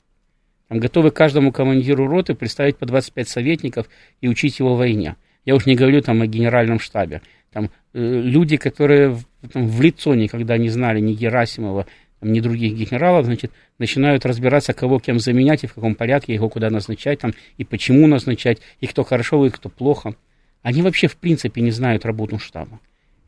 Там 0.67 0.77
готовы 0.77 1.09
каждому 1.09 1.51
командиру 1.51 2.05
роты 2.05 2.35
представить 2.35 2.77
по 2.77 2.85
25 2.85 3.27
советников 3.27 3.89
и 4.21 4.27
учить 4.27 4.59
его 4.59 4.75
войне. 4.75 5.15
Я 5.45 5.55
уж 5.55 5.65
не 5.65 5.73
говорю 5.73 6.03
там 6.03 6.21
о 6.21 6.27
генеральном 6.27 6.77
штабе. 6.77 7.23
Там 7.51 7.71
э, 7.95 8.21
люди, 8.21 8.57
которые 8.57 9.17
там, 9.51 9.67
в 9.67 9.81
лицо 9.81 10.13
никогда 10.13 10.59
не 10.59 10.69
знали 10.69 10.99
ни 10.99 11.13
Герасимова, 11.15 11.87
там, 12.19 12.31
ни 12.31 12.39
других 12.39 12.75
генералов, 12.75 13.25
значит, 13.25 13.51
начинают 13.79 14.23
разбираться, 14.23 14.73
кого 14.73 14.99
кем 14.99 15.17
заменять 15.17 15.63
и 15.63 15.67
в 15.67 15.73
каком 15.73 15.95
порядке 15.95 16.35
его 16.35 16.49
куда 16.49 16.69
назначать, 16.69 17.17
там, 17.17 17.33
и 17.57 17.63
почему 17.63 18.05
назначать, 18.05 18.59
и 18.79 18.85
кто 18.85 19.03
хорошо, 19.03 19.43
и 19.47 19.49
кто 19.49 19.69
плохо. 19.69 20.13
Они 20.61 20.83
вообще 20.83 21.07
в 21.07 21.17
принципе 21.17 21.61
не 21.61 21.71
знают 21.71 22.05
работу 22.05 22.37
штаба. 22.37 22.79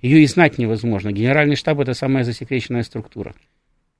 Ее 0.05 0.21
и 0.21 0.27
знать 0.27 0.59
невозможно. 0.59 1.11
Генеральный 1.11 1.55
штаб 1.55 1.79
это 1.79 1.95
самая 1.95 2.23
засекреченная 2.23 2.83
структура. 2.83 3.33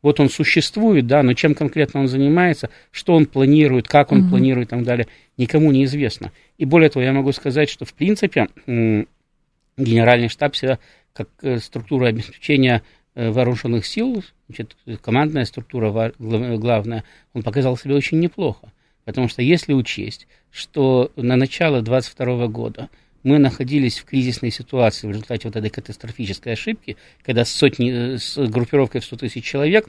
Вот 0.03 0.19
он 0.19 0.29
существует, 0.29 1.07
да, 1.07 1.23
но 1.23 1.33
чем 1.33 1.55
конкретно 1.55 2.01
он 2.01 2.07
занимается, 2.07 2.69
что 2.91 3.15
он 3.15 3.25
планирует, 3.25 3.87
как 3.87 4.11
он 4.11 4.19
угу. 4.19 4.29
планирует 4.29 4.67
и 4.67 4.69
так 4.69 4.83
далее, 4.83 5.07
никому 5.35 5.71
не 5.71 5.83
известно. 5.85 6.31
И 6.59 6.65
более 6.65 6.91
того, 6.91 7.03
я 7.03 7.11
могу 7.11 7.31
сказать, 7.31 7.71
что 7.71 7.85
в 7.85 7.93
принципе 7.95 8.49
генеральный 8.67 10.29
штаб 10.29 10.55
себя 10.55 10.77
как 11.11 11.27
э, 11.41 11.57
структура 11.57 12.05
обеспечения 12.05 12.83
э, 13.15 13.31
вооруженных 13.31 13.87
сил, 13.87 14.23
значит, 14.47 14.77
командная 15.01 15.45
структура 15.45 16.13
главная, 16.19 17.03
он 17.33 17.41
показал 17.41 17.77
себя 17.77 17.95
очень 17.95 18.19
неплохо. 18.19 18.71
Потому 19.05 19.27
что 19.27 19.41
если 19.41 19.73
учесть, 19.73 20.27
что 20.51 21.11
на 21.15 21.35
начало 21.35 21.81
22 21.81 22.45
года 22.45 22.89
мы 23.25 23.39
находились 23.39 23.97
в 23.97 24.05
кризисной 24.05 24.51
ситуации 24.51 25.07
в 25.07 25.09
результате 25.09 25.47
вот 25.47 25.55
этой 25.55 25.71
катастрофической 25.71 26.53
ошибки, 26.53 26.95
когда 27.23 27.43
сотни, 27.43 28.13
э, 28.13 28.17
с 28.19 28.37
группировкой 28.37 29.01
в 29.01 29.05
100 29.05 29.17
тысяч 29.17 29.43
человек 29.43 29.87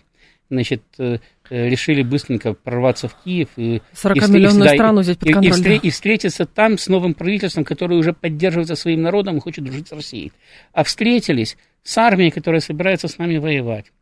значит, 0.49 0.82
э, 0.99 1.18
э, 1.51 1.68
решили 1.68 2.03
быстренько 2.03 2.55
прорваться 2.55 3.09
в 3.09 3.22
Киев. 3.22 3.51
И, 3.57 3.82
40-миллионную 3.93 4.70
страну 4.70 5.03
взять 5.03 5.18
под 5.18 5.32
контроль. 5.34 5.45
И, 5.45 5.49
и, 5.49 5.53
встр- 5.53 5.80
и 5.82 5.91
встретиться 5.91 6.47
там 6.47 6.78
с 6.78 6.89
новым 6.89 7.12
правительством, 7.12 7.64
которое 7.64 7.97
уже 7.97 8.14
поддерживается 8.14 8.74
своим 8.74 9.03
народом 9.03 9.37
и 9.37 9.41
хочет 9.41 9.64
дружить 9.64 9.89
с 9.89 9.93
Россией. 9.93 10.32
А 10.72 10.82
встретились 10.82 11.59
с 11.82 11.99
армией, 11.99 12.30
которая 12.30 12.62
собирается 12.62 13.07
с 13.07 13.18
нами 13.18 13.37
воевать. 13.37 13.93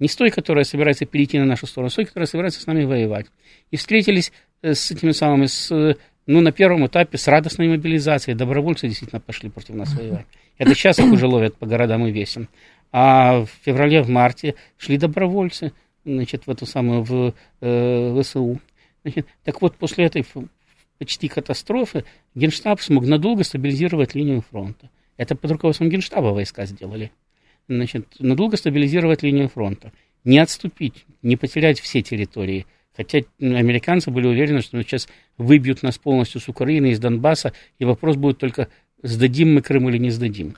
Не 0.00 0.08
с 0.08 0.16
той, 0.16 0.30
которая 0.30 0.64
собирается 0.64 1.06
перейти 1.06 1.38
на 1.38 1.46
нашу 1.46 1.66
сторону, 1.66 1.86
а 1.86 1.90
с 1.90 1.94
той, 1.94 2.04
которая 2.04 2.26
собирается 2.26 2.60
с 2.60 2.66
нами 2.66 2.84
воевать. 2.84 3.26
И 3.70 3.78
встретились 3.78 4.32
с 4.60 4.90
этими 4.90 5.12
самыми, 5.12 5.46
с 5.46 5.96
ну, 6.26 6.40
на 6.40 6.50
первом 6.50 6.86
этапе 6.86 7.18
с 7.18 7.28
радостной 7.28 7.68
мобилизацией 7.68 8.36
добровольцы 8.36 8.88
действительно 8.88 9.20
пошли 9.20 9.48
против 9.48 9.76
нас 9.76 9.94
воевать. 9.94 10.26
Это 10.58 10.74
сейчас 10.74 10.98
их 10.98 11.12
уже 11.12 11.26
ловят 11.26 11.56
по 11.56 11.66
городам 11.66 12.04
и 12.06 12.10
весям. 12.10 12.48
А 12.90 13.44
в 13.44 13.48
феврале, 13.64 14.02
в 14.02 14.08
марте 14.08 14.56
шли 14.76 14.98
добровольцы, 14.98 15.72
значит, 16.04 16.46
в 16.46 16.50
эту 16.50 16.66
самую, 16.66 17.02
в 17.04 17.34
э, 17.60 18.20
ВСУ. 18.22 18.60
Значит, 19.02 19.28
так 19.44 19.62
вот, 19.62 19.76
после 19.76 20.06
этой 20.06 20.26
почти 20.98 21.28
катастрофы 21.28 22.04
Генштаб 22.34 22.80
смог 22.80 23.06
надолго 23.06 23.44
стабилизировать 23.44 24.14
линию 24.14 24.42
фронта. 24.50 24.90
Это 25.16 25.36
под 25.36 25.52
руководством 25.52 25.90
Генштаба 25.90 26.28
войска 26.28 26.66
сделали. 26.66 27.12
Значит, 27.68 28.06
надолго 28.18 28.56
стабилизировать 28.56 29.22
линию 29.22 29.48
фронта. 29.48 29.92
Не 30.24 30.40
отступить, 30.40 31.04
не 31.22 31.36
потерять 31.36 31.78
все 31.78 32.02
территории– 32.02 32.66
Хотя 32.96 33.20
американцы 33.40 34.10
были 34.10 34.26
уверены, 34.26 34.62
что 34.62 34.80
сейчас 34.82 35.08
выбьют 35.36 35.82
нас 35.82 35.98
полностью 35.98 36.40
с 36.40 36.48
Украины, 36.48 36.90
из 36.90 36.98
Донбасса, 36.98 37.52
и 37.78 37.84
вопрос 37.84 38.16
будет 38.16 38.38
только, 38.38 38.68
сдадим 39.02 39.54
мы 39.54 39.60
Крым 39.60 39.88
или 39.90 39.98
не 39.98 40.10
сдадим. 40.10 40.56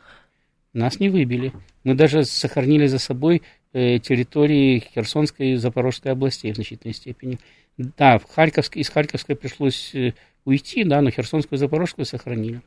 Нас 0.72 1.00
не 1.00 1.08
выбили. 1.08 1.52
Мы 1.82 1.94
даже 1.94 2.24
сохранили 2.24 2.86
за 2.86 2.98
собой 2.98 3.42
э, 3.72 3.98
территории 3.98 4.84
Херсонской 4.94 5.52
и 5.52 5.56
Запорожской 5.56 6.12
областей 6.12 6.52
в 6.52 6.54
значительной 6.54 6.94
степени. 6.94 7.38
Да, 7.76 8.18
в 8.18 8.24
Харьковской, 8.24 8.82
из 8.82 8.88
Харьковской 8.90 9.34
пришлось 9.34 9.94
э, 9.94 10.12
уйти, 10.44 10.84
да, 10.84 11.00
но 11.00 11.10
Херсонскую 11.10 11.56
и 11.56 11.60
Запорожскую 11.60 12.04
сохранили. 12.04 12.60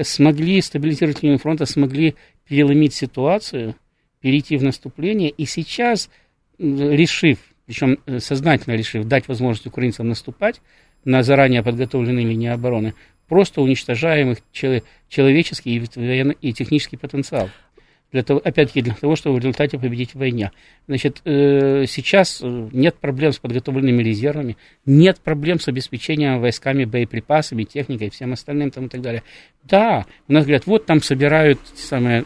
Смогли 0.00 0.62
стабилизировать 0.62 1.22
линию 1.22 1.38
фронта, 1.38 1.66
смогли 1.66 2.14
переломить 2.48 2.94
ситуацию, 2.94 3.74
перейти 4.20 4.56
в 4.56 4.62
наступление, 4.62 5.28
и 5.28 5.44
сейчас, 5.44 6.08
решив 6.58 7.38
причем 7.66 7.98
э, 8.06 8.18
сознательно 8.18 8.74
решив 8.74 9.06
дать 9.06 9.28
возможность 9.28 9.66
украинцам 9.66 10.08
наступать 10.08 10.60
на 11.04 11.22
заранее 11.22 11.62
подготовленные 11.62 12.26
линии 12.26 12.48
обороны, 12.48 12.94
просто 13.28 13.60
уничтожаем 13.60 14.32
их 14.32 14.38
человеческий 15.08 15.82
и, 16.40 16.52
технический 16.52 16.96
потенциал. 16.96 17.50
Для 18.12 18.22
того, 18.22 18.42
опять-таки, 18.44 18.82
для 18.82 18.94
того, 18.94 19.16
чтобы 19.16 19.36
в 19.36 19.38
результате 19.38 19.78
победить 19.78 20.14
войне. 20.14 20.52
Значит, 20.86 21.22
э, 21.24 21.86
сейчас 21.88 22.40
э, 22.42 22.68
нет 22.72 22.96
проблем 22.96 23.32
с 23.32 23.38
подготовленными 23.38 24.02
резервами, 24.02 24.58
нет 24.84 25.18
проблем 25.20 25.58
с 25.58 25.68
обеспечением 25.68 26.40
войсками 26.40 26.84
боеприпасами, 26.84 27.64
техникой 27.64 28.08
и 28.08 28.10
всем 28.10 28.34
остальным 28.34 28.70
там, 28.70 28.86
и 28.86 28.88
так 28.88 29.00
далее. 29.00 29.22
Да, 29.64 30.04
у 30.28 30.32
нас 30.34 30.44
говорят, 30.44 30.66
вот 30.66 30.84
там 30.84 31.00
собирают 31.00 31.58
самые, 31.74 32.24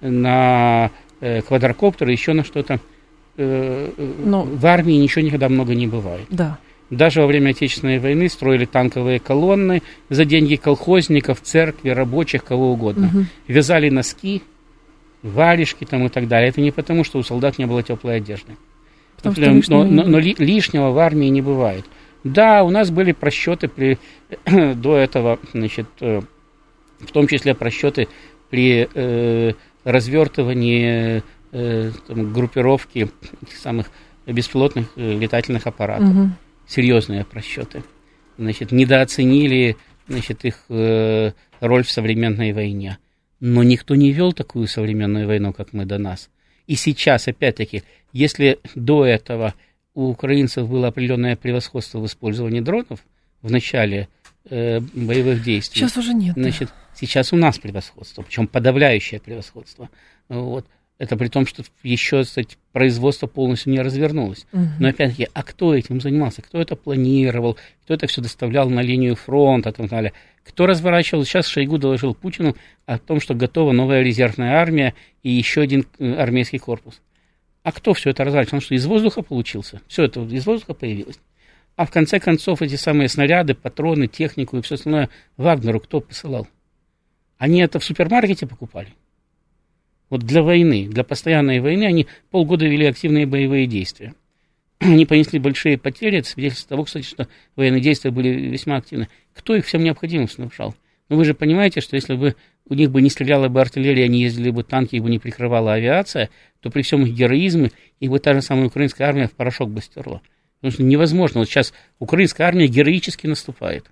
на 0.00 0.92
квадрокоптеры, 1.18 2.12
еще 2.12 2.34
на 2.34 2.44
что-то. 2.44 2.78
Э, 3.36 3.90
Но... 4.24 4.42
в 4.42 4.64
армии 4.66 4.94
ничего 4.94 5.24
никогда 5.24 5.48
много 5.48 5.74
не 5.74 5.86
бывает. 5.86 6.26
Да. 6.30 6.58
Даже 6.90 7.20
во 7.20 7.26
время 7.26 7.50
Отечественной 7.50 7.98
войны 7.98 8.28
строили 8.28 8.64
танковые 8.64 9.18
колонны 9.18 9.82
за 10.08 10.24
деньги 10.24 10.54
колхозников, 10.54 11.40
церкви, 11.42 11.90
рабочих, 11.90 12.44
кого 12.44 12.72
угодно. 12.72 13.08
Угу. 13.08 13.24
Вязали 13.48 13.90
носки, 13.90 14.42
варежки 15.22 15.84
там 15.84 16.06
и 16.06 16.08
так 16.08 16.28
далее. 16.28 16.50
Это 16.50 16.60
не 16.60 16.70
потому, 16.70 17.02
что 17.02 17.18
у 17.18 17.22
солдат 17.22 17.58
не 17.58 17.66
было 17.66 17.82
теплой 17.82 18.18
одежды. 18.18 18.56
Потому 19.16 19.62
что 19.62 19.84
но, 19.84 19.84
но, 19.84 20.02
но 20.04 20.18
лишнего 20.18 20.90
в 20.90 20.98
армии 20.98 21.26
не 21.26 21.42
бывает. 21.42 21.84
Да, 22.22 22.62
у 22.64 22.70
нас 22.70 22.90
были 22.90 23.12
просчеты 23.12 23.68
при, 23.68 23.98
до 24.74 24.96
этого, 24.96 25.38
значит, 25.52 25.86
э, 26.00 26.20
в 27.00 27.12
том 27.12 27.26
числе 27.28 27.54
просчеты 27.54 28.08
при 28.50 28.88
э, 28.92 29.52
развертывании 29.84 31.22
э, 31.52 31.92
там, 32.06 32.32
группировки 32.32 33.10
этих 33.42 33.56
самых 33.56 33.90
беспилотных 34.26 34.86
э, 34.96 35.18
летательных 35.18 35.66
аппаратов. 35.66 36.08
Угу. 36.08 36.30
Серьезные 36.66 37.24
просчеты. 37.24 37.84
Значит, 38.38 38.72
недооценили 38.72 39.76
значит, 40.08 40.44
их 40.44 40.64
э, 40.68 41.32
роль 41.60 41.84
в 41.84 41.90
современной 41.90 42.52
войне. 42.52 42.98
Но 43.40 43.62
никто 43.62 43.94
не 43.94 44.12
вел 44.12 44.32
такую 44.32 44.66
современную 44.66 45.26
войну, 45.26 45.52
как 45.52 45.72
мы 45.72 45.84
до 45.84 45.98
нас. 45.98 46.30
И 46.66 46.74
сейчас, 46.74 47.28
опять-таки, 47.28 47.82
если 48.12 48.58
до 48.74 49.04
этого 49.04 49.54
у 49.94 50.10
украинцев 50.10 50.68
было 50.68 50.88
определенное 50.88 51.36
превосходство 51.36 51.98
в 51.98 52.06
использовании 52.06 52.60
дронов 52.60 53.04
в 53.42 53.50
начале 53.50 54.08
э, 54.48 54.80
боевых 54.80 55.42
действий. 55.42 55.80
Сейчас 55.80 55.96
уже 55.96 56.12
нет. 56.12 56.34
Значит, 56.36 56.70
сейчас 56.94 57.32
у 57.32 57.36
нас 57.36 57.58
превосходство, 57.58 58.22
причем 58.22 58.46
подавляющее 58.46 59.20
превосходство. 59.20 59.88
Вот. 60.28 60.66
Это 60.98 61.16
при 61.18 61.28
том, 61.28 61.46
что 61.46 61.62
еще, 61.82 62.24
кстати, 62.24 62.56
производство 62.72 63.26
полностью 63.26 63.72
не 63.72 63.80
развернулось. 63.80 64.46
Угу. 64.52 64.66
Но 64.80 64.88
опять-таки, 64.88 65.28
а 65.34 65.42
кто 65.42 65.74
этим 65.74 66.00
занимался? 66.00 66.40
Кто 66.40 66.58
это 66.58 66.74
планировал? 66.74 67.58
Кто 67.84 67.94
это 67.94 68.06
все 68.06 68.22
доставлял 68.22 68.70
на 68.70 68.80
линию 68.80 69.14
фронта? 69.14 69.70
И 69.70 69.72
так 69.72 69.88
далее? 69.90 70.14
Кто 70.42 70.66
разворачивал? 70.66 71.24
Сейчас 71.24 71.48
Шойгу 71.48 71.76
доложил 71.76 72.14
Путину 72.14 72.56
о 72.86 72.98
том, 72.98 73.20
что 73.20 73.34
готова 73.34 73.72
новая 73.72 74.02
резервная 74.02 74.54
армия 74.54 74.94
и 75.22 75.30
еще 75.30 75.60
один 75.60 75.86
э, 75.98 76.14
армейский 76.14 76.58
корпус. 76.58 77.02
А 77.62 77.72
кто 77.72 77.92
все 77.92 78.10
это 78.10 78.24
разворачивал? 78.24 78.56
Он 78.56 78.60
что, 78.62 78.74
из 78.74 78.86
воздуха 78.86 79.20
получился? 79.20 79.82
Все 79.88 80.04
это 80.04 80.22
из 80.22 80.46
воздуха 80.46 80.72
появилось. 80.72 81.18
А 81.74 81.84
в 81.84 81.90
конце 81.90 82.20
концов 82.20 82.62
эти 82.62 82.76
самые 82.76 83.10
снаряды, 83.10 83.54
патроны, 83.54 84.06
технику 84.06 84.56
и 84.56 84.62
все 84.62 84.76
остальное 84.76 85.10
Вагнеру 85.36 85.80
кто 85.80 86.00
посылал? 86.00 86.48
Они 87.36 87.60
это 87.60 87.78
в 87.78 87.84
супермаркете 87.84 88.46
покупали? 88.46 88.94
Вот 90.08 90.22
для 90.22 90.42
войны, 90.42 90.88
для 90.88 91.04
постоянной 91.04 91.60
войны 91.60 91.84
они 91.84 92.06
полгода 92.30 92.66
вели 92.66 92.86
активные 92.86 93.26
боевые 93.26 93.66
действия. 93.66 94.14
Они 94.78 95.06
понесли 95.06 95.38
большие 95.38 95.78
потери, 95.78 96.18
это 96.18 96.28
свидетельство 96.28 96.68
того, 96.70 96.84
кстати, 96.84 97.04
что 97.04 97.28
военные 97.56 97.80
действия 97.80 98.10
были 98.10 98.28
весьма 98.28 98.76
активны. 98.76 99.08
Кто 99.34 99.54
их 99.56 99.64
всем 99.64 99.82
необходимым 99.82 100.28
снабжал? 100.28 100.74
Но 101.08 101.16
вы 101.16 101.24
же 101.24 101.34
понимаете, 101.34 101.80
что 101.80 101.96
если 101.96 102.14
бы 102.14 102.36
у 102.68 102.74
них 102.74 102.90
бы 102.90 103.00
не 103.00 103.10
стреляла 103.10 103.48
бы 103.48 103.60
артиллерия, 103.60 104.04
они 104.04 104.20
ездили 104.22 104.50
бы 104.50 104.64
танки, 104.64 104.96
их 104.96 105.02
бы 105.02 105.10
не 105.10 105.18
прикрывала 105.18 105.72
авиация, 105.72 106.30
то 106.60 106.70
при 106.70 106.82
всем 106.82 107.04
их 107.06 107.14
героизме 107.14 107.70
их 108.00 108.10
бы 108.10 108.18
та 108.18 108.34
же 108.34 108.42
самая 108.42 108.66
украинская 108.66 109.08
армия 109.08 109.28
в 109.28 109.32
порошок 109.32 109.70
бы 109.70 109.80
стерла. 109.80 110.20
Потому 110.60 110.72
что 110.72 110.82
невозможно. 110.82 111.40
Вот 111.40 111.48
сейчас 111.48 111.72
украинская 111.98 112.46
армия 112.46 112.66
героически 112.66 113.26
наступает. 113.26 113.86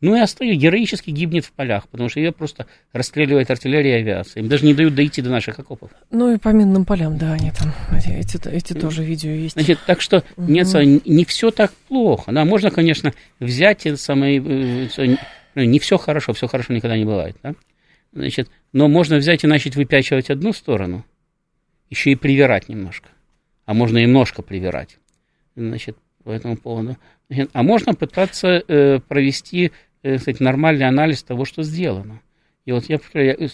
Ну 0.00 0.14
и 0.16 0.20
остается, 0.20 0.60
героически 0.60 1.10
гибнет 1.10 1.44
в 1.44 1.52
полях, 1.52 1.88
потому 1.88 2.08
что 2.08 2.20
ее 2.20 2.32
просто 2.32 2.66
расстреливает 2.92 3.50
артиллерия 3.50 3.98
и 3.98 4.02
авиация. 4.02 4.42
Им 4.42 4.48
даже 4.48 4.66
не 4.66 4.74
дают 4.74 4.94
дойти 4.94 5.22
до 5.22 5.30
наших 5.30 5.58
окопов. 5.58 5.90
Ну 6.10 6.34
и 6.34 6.38
по 6.38 6.50
минным 6.50 6.84
полям, 6.84 7.16
да, 7.16 7.32
они 7.32 7.50
там, 7.52 7.72
эти, 7.96 8.48
эти 8.48 8.72
тоже 8.74 9.02
видео 9.02 9.30
есть. 9.30 9.54
Значит, 9.54 9.78
так 9.86 10.00
что 10.00 10.22
нет, 10.36 10.68
не 11.06 11.24
все 11.24 11.50
так 11.50 11.72
плохо. 11.88 12.32
Да, 12.32 12.44
можно, 12.44 12.70
конечно, 12.70 13.14
взять 13.40 13.86
это 13.86 13.96
самое, 13.96 14.42
э, 14.44 15.16
ну, 15.54 15.62
не 15.62 15.78
все 15.78 15.96
хорошо, 15.96 16.32
все 16.32 16.48
хорошо 16.48 16.74
никогда 16.74 16.96
не 16.96 17.04
бывает, 17.04 17.36
да? 17.42 17.54
Значит, 18.12 18.50
но 18.72 18.88
можно 18.88 19.16
взять 19.16 19.42
и 19.42 19.46
начать 19.46 19.74
выпячивать 19.74 20.30
одну 20.30 20.52
сторону, 20.52 21.04
еще 21.90 22.10
и 22.10 22.14
привирать 22.14 22.68
немножко. 22.68 23.08
А 23.64 23.74
можно 23.74 23.98
и 23.98 24.02
немножко 24.02 24.42
привирать. 24.42 24.98
Значит, 25.56 25.96
по 26.22 26.30
этому 26.30 26.56
поводу. 26.56 26.96
А 27.52 27.62
можно 27.62 27.94
пытаться 27.94 28.62
э, 28.66 29.00
провести, 29.00 29.72
э, 30.02 30.18
кстати, 30.18 30.42
нормальный 30.42 30.86
анализ 30.86 31.22
того, 31.22 31.44
что 31.44 31.62
сделано. 31.62 32.20
И 32.64 32.72
вот 32.72 32.84
я 32.86 32.98
повторяю, 32.98 33.50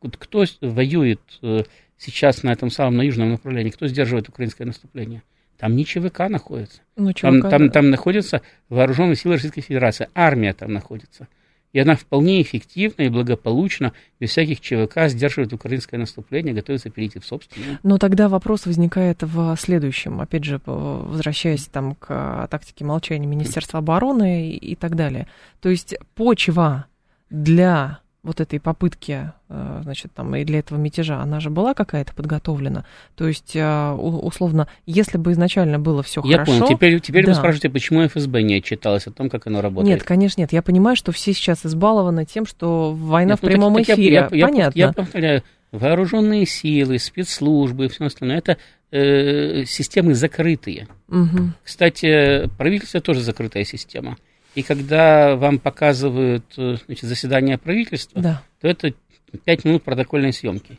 кто 0.00 0.44
воюет 0.60 1.20
э, 1.42 1.64
сейчас 1.98 2.42
на 2.42 2.52
этом 2.52 2.70
самом 2.70 2.96
на 2.96 3.02
южном 3.02 3.30
направлении, 3.30 3.70
кто 3.70 3.86
сдерживает 3.86 4.28
украинское 4.28 4.66
наступление? 4.66 5.22
Там 5.58 5.76
не 5.76 5.84
ЧВК 5.84 6.28
находится. 6.28 6.82
Ну, 6.96 7.12
ЧВК, 7.12 7.22
там, 7.22 7.42
там, 7.42 7.70
там 7.70 7.90
находятся 7.90 8.42
вооруженные 8.68 9.16
силы 9.16 9.34
Российской 9.34 9.60
Федерации, 9.60 10.08
армия 10.14 10.52
там 10.52 10.72
находится. 10.72 11.28
И 11.74 11.80
она 11.80 11.96
вполне 11.96 12.40
эффективно 12.40 13.02
и 13.02 13.08
благополучно, 13.08 13.92
без 14.20 14.30
всяких 14.30 14.60
ЧВК, 14.60 15.08
сдерживает 15.08 15.52
украинское 15.52 15.98
наступление, 15.98 16.54
готовится 16.54 16.88
перейти 16.88 17.18
в 17.18 17.26
собственное. 17.26 17.80
Но 17.82 17.98
тогда 17.98 18.28
вопрос 18.28 18.64
возникает 18.64 19.22
в 19.22 19.56
следующем. 19.58 20.20
Опять 20.20 20.44
же, 20.44 20.60
возвращаясь 20.64 21.66
там 21.66 21.96
к 21.96 22.46
тактике 22.48 22.84
молчания 22.84 23.26
Министерства 23.26 23.80
обороны 23.80 24.52
и 24.52 24.76
так 24.76 24.94
далее. 24.94 25.26
То 25.60 25.68
есть 25.68 25.96
почва 26.14 26.86
для 27.28 27.98
вот 28.24 28.40
этой 28.40 28.58
попытки, 28.58 29.30
э, 29.50 29.80
значит, 29.82 30.12
там, 30.14 30.34
и 30.34 30.44
для 30.44 30.58
этого 30.58 30.78
мятежа, 30.78 31.20
она 31.20 31.40
же 31.40 31.50
была 31.50 31.74
какая-то 31.74 32.14
подготовлена. 32.14 32.86
То 33.16 33.28
есть, 33.28 33.54
э, 33.54 33.90
условно, 33.92 34.66
если 34.86 35.18
бы 35.18 35.32
изначально 35.32 35.78
было 35.78 36.02
все 36.02 36.22
хорошо... 36.22 36.38
Я 36.38 36.44
понял. 36.44 36.66
Теперь, 36.66 37.00
теперь 37.00 37.26
да. 37.26 37.32
вы 37.32 37.36
спрашиваете, 37.36 37.68
почему 37.68 38.06
ФСБ 38.08 38.42
не 38.42 38.56
отчиталось 38.56 39.06
о 39.06 39.12
том, 39.12 39.28
как 39.28 39.46
оно 39.46 39.60
работает? 39.60 39.98
Нет, 39.98 40.02
конечно, 40.02 40.40
нет. 40.40 40.52
Я 40.52 40.62
понимаю, 40.62 40.96
что 40.96 41.12
все 41.12 41.34
сейчас 41.34 41.66
избалованы 41.66 42.24
тем, 42.24 42.46
что 42.46 42.92
война 42.92 43.32
нет, 43.32 43.40
в 43.40 43.42
ну, 43.42 43.48
прямом 43.50 43.74
так, 43.74 43.90
эфире. 43.90 44.14
Я, 44.14 44.28
я, 44.32 44.46
Понятно. 44.46 44.78
Я, 44.78 44.86
я 44.86 44.92
повторяю, 44.92 45.42
вооруженные 45.70 46.46
силы, 46.46 46.98
спецслужбы 46.98 47.86
и 47.86 47.88
все 47.88 48.06
остальное, 48.06 48.38
это 48.38 48.56
э, 48.90 49.64
системы 49.66 50.14
закрытые. 50.14 50.88
Угу. 51.08 51.52
Кстати, 51.62 52.48
правительство 52.56 53.00
тоже 53.02 53.20
закрытая 53.20 53.64
система. 53.64 54.16
И 54.54 54.62
когда 54.62 55.36
вам 55.36 55.58
показывают 55.58 56.44
э, 56.56 56.76
значит, 56.86 57.04
заседание 57.04 57.58
правительства, 57.58 58.20
да. 58.20 58.42
то 58.60 58.68
это 58.68 58.92
5 59.44 59.64
минут 59.64 59.82
протокольной 59.82 60.32
съемки. 60.32 60.78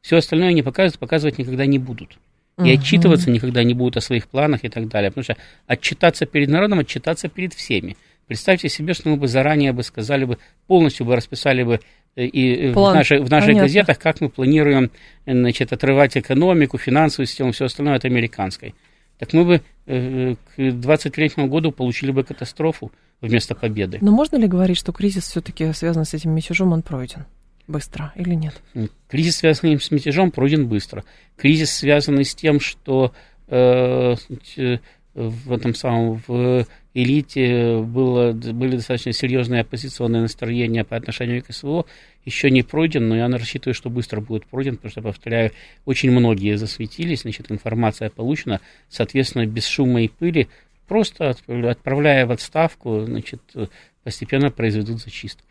Все 0.00 0.16
остальное 0.16 0.52
не 0.52 0.62
показывают, 0.62 0.98
показывать 0.98 1.38
никогда 1.38 1.66
не 1.66 1.78
будут. 1.78 2.18
И 2.58 2.62
угу. 2.62 2.80
отчитываться 2.80 3.30
никогда 3.30 3.64
не 3.64 3.74
будут 3.74 3.96
о 3.96 4.00
своих 4.00 4.28
планах 4.28 4.64
и 4.64 4.68
так 4.68 4.88
далее. 4.88 5.10
Потому 5.10 5.24
что 5.24 5.36
отчитаться 5.66 6.24
перед 6.24 6.48
народом, 6.48 6.78
отчитаться 6.78 7.28
перед 7.28 7.52
всеми. 7.52 7.96
Представьте 8.26 8.68
себе, 8.68 8.94
что 8.94 9.10
мы 9.10 9.16
бы 9.16 9.28
заранее 9.28 9.72
бы 9.72 9.82
сказали 9.82 10.24
бы, 10.24 10.38
полностью 10.66 11.04
бы 11.04 11.14
расписали 11.14 11.62
бы 11.62 11.80
э, 12.16 12.24
и 12.24 12.72
План. 12.72 12.92
в, 12.92 12.96
наших, 12.96 13.20
в 13.22 13.30
наших 13.30 13.54
газетах, 13.56 13.98
как 13.98 14.20
мы 14.22 14.30
планируем 14.30 14.90
значит, 15.26 15.72
отрывать 15.72 16.16
экономику, 16.16 16.78
финансовую 16.78 17.26
систему, 17.26 17.52
все 17.52 17.66
остальное 17.66 17.96
от 17.96 18.04
американской 18.06 18.74
так 19.18 19.32
мы 19.32 19.44
бы 19.44 19.62
э, 19.86 20.34
к 20.34 20.72
23 20.72 21.46
году 21.46 21.72
получили 21.72 22.10
бы 22.10 22.24
катастрофу 22.24 22.92
вместо 23.20 23.54
победы. 23.54 23.98
Но 24.00 24.10
можно 24.10 24.36
ли 24.36 24.46
говорить, 24.46 24.76
что 24.76 24.92
кризис 24.92 25.24
все-таки 25.24 25.72
связан 25.72 26.04
с 26.04 26.14
этим 26.14 26.32
мятежом, 26.32 26.72
он 26.72 26.82
пройден? 26.82 27.26
Быстро 27.66 28.12
или 28.16 28.34
нет? 28.34 28.60
Кризис, 29.08 29.36
связанный 29.36 29.80
с 29.80 29.90
мятежом, 29.90 30.30
пройден 30.30 30.68
быстро. 30.68 31.04
Кризис, 31.36 31.70
связанный 31.70 32.24
с 32.24 32.34
тем, 32.34 32.60
что 32.60 33.12
э, 33.48 34.14
в 35.14 35.52
этом 35.52 35.74
самом 35.74 36.20
в 36.26 36.66
элите 36.94 37.80
было, 37.80 38.32
были 38.32 38.76
достаточно 38.76 39.12
серьезные 39.12 39.62
оппозиционные 39.62 40.22
настроения 40.22 40.84
по 40.84 40.96
отношению 40.96 41.42
к 41.42 41.52
СВО, 41.52 41.86
еще 42.24 42.50
не 42.50 42.62
пройден, 42.62 43.08
но 43.08 43.16
я 43.16 43.28
рассчитываю, 43.28 43.74
что 43.74 43.90
быстро 43.90 44.20
будет 44.20 44.46
пройден, 44.46 44.76
потому 44.76 44.90
что, 44.90 45.02
повторяю, 45.02 45.50
очень 45.84 46.10
многие 46.10 46.56
засветились, 46.56 47.22
значит, 47.22 47.50
информация 47.50 48.10
получена, 48.10 48.60
соответственно, 48.88 49.44
без 49.46 49.66
шума 49.66 50.02
и 50.02 50.08
пыли, 50.08 50.48
просто 50.86 51.34
отправляя 51.46 52.26
в 52.26 52.30
отставку, 52.30 53.04
значит, 53.04 53.42
постепенно 54.04 54.50
произведут 54.50 55.02
зачистку. 55.02 55.44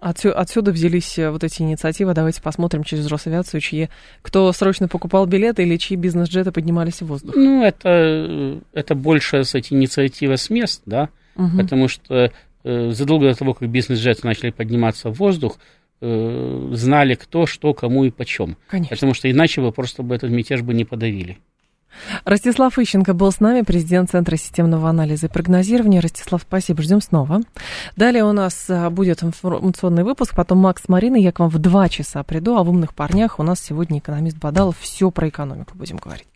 Отсюда, 0.00 0.34
отсюда 0.36 0.70
взялись 0.70 1.18
э, 1.18 1.30
вот 1.30 1.42
эти 1.42 1.62
инициативы. 1.62 2.14
Давайте 2.14 2.40
посмотрим 2.40 2.84
через 2.84 3.06
Росавиацию, 3.08 3.60
чьи, 3.60 3.88
кто 4.22 4.52
срочно 4.52 4.86
покупал 4.86 5.26
билеты 5.26 5.64
или 5.64 5.76
чьи 5.76 5.96
бизнес-джеты 5.96 6.52
поднимались 6.52 7.02
в 7.02 7.06
воздух. 7.06 7.34
Ну, 7.34 7.64
это, 7.64 8.60
это 8.72 8.94
больше, 8.94 9.42
кстати, 9.42 9.72
инициатива 9.72 10.36
с 10.36 10.50
мест, 10.50 10.82
да, 10.86 11.08
угу. 11.34 11.58
потому 11.58 11.88
что 11.88 12.30
э, 12.64 12.90
задолго 12.90 13.28
до 13.28 13.34
того, 13.34 13.54
как 13.54 13.68
бизнес-джеты 13.68 14.20
начали 14.24 14.50
подниматься 14.50 15.10
в 15.10 15.14
воздух, 15.14 15.58
э, 16.00 16.70
знали 16.72 17.14
кто, 17.14 17.46
что, 17.46 17.74
кому 17.74 18.04
и 18.04 18.10
почем. 18.10 18.56
Конечно. 18.68 18.94
Потому 18.94 19.14
что 19.14 19.28
иначе 19.28 19.60
бы 19.60 19.72
просто 19.72 20.04
бы 20.04 20.14
этот 20.14 20.30
мятеж 20.30 20.62
бы 20.62 20.74
не 20.74 20.84
подавили. 20.84 21.38
Ростислав 22.24 22.78
Ищенко 22.78 23.14
был 23.14 23.32
с 23.32 23.40
нами, 23.40 23.62
президент 23.62 24.10
Центра 24.10 24.36
системного 24.36 24.88
анализа 24.88 25.26
и 25.26 25.30
прогнозирования. 25.30 26.00
Ростислав, 26.00 26.42
спасибо, 26.42 26.82
ждем 26.82 27.00
снова. 27.00 27.40
Далее 27.96 28.24
у 28.24 28.32
нас 28.32 28.66
а, 28.68 28.90
будет 28.90 29.22
информационный 29.22 30.04
выпуск, 30.04 30.34
потом 30.34 30.58
Макс 30.58 30.88
Марина, 30.88 31.16
я 31.16 31.32
к 31.32 31.40
вам 31.40 31.48
в 31.48 31.58
два 31.58 31.88
часа 31.88 32.22
приду, 32.22 32.56
а 32.56 32.62
в 32.62 32.70
«Умных 32.70 32.94
парнях» 32.94 33.38
у 33.38 33.42
нас 33.42 33.60
сегодня 33.60 33.98
экономист 33.98 34.36
Бадалов 34.38 34.78
все 34.78 35.10
про 35.10 35.28
экономику 35.28 35.72
будем 35.76 35.96
говорить. 35.96 36.28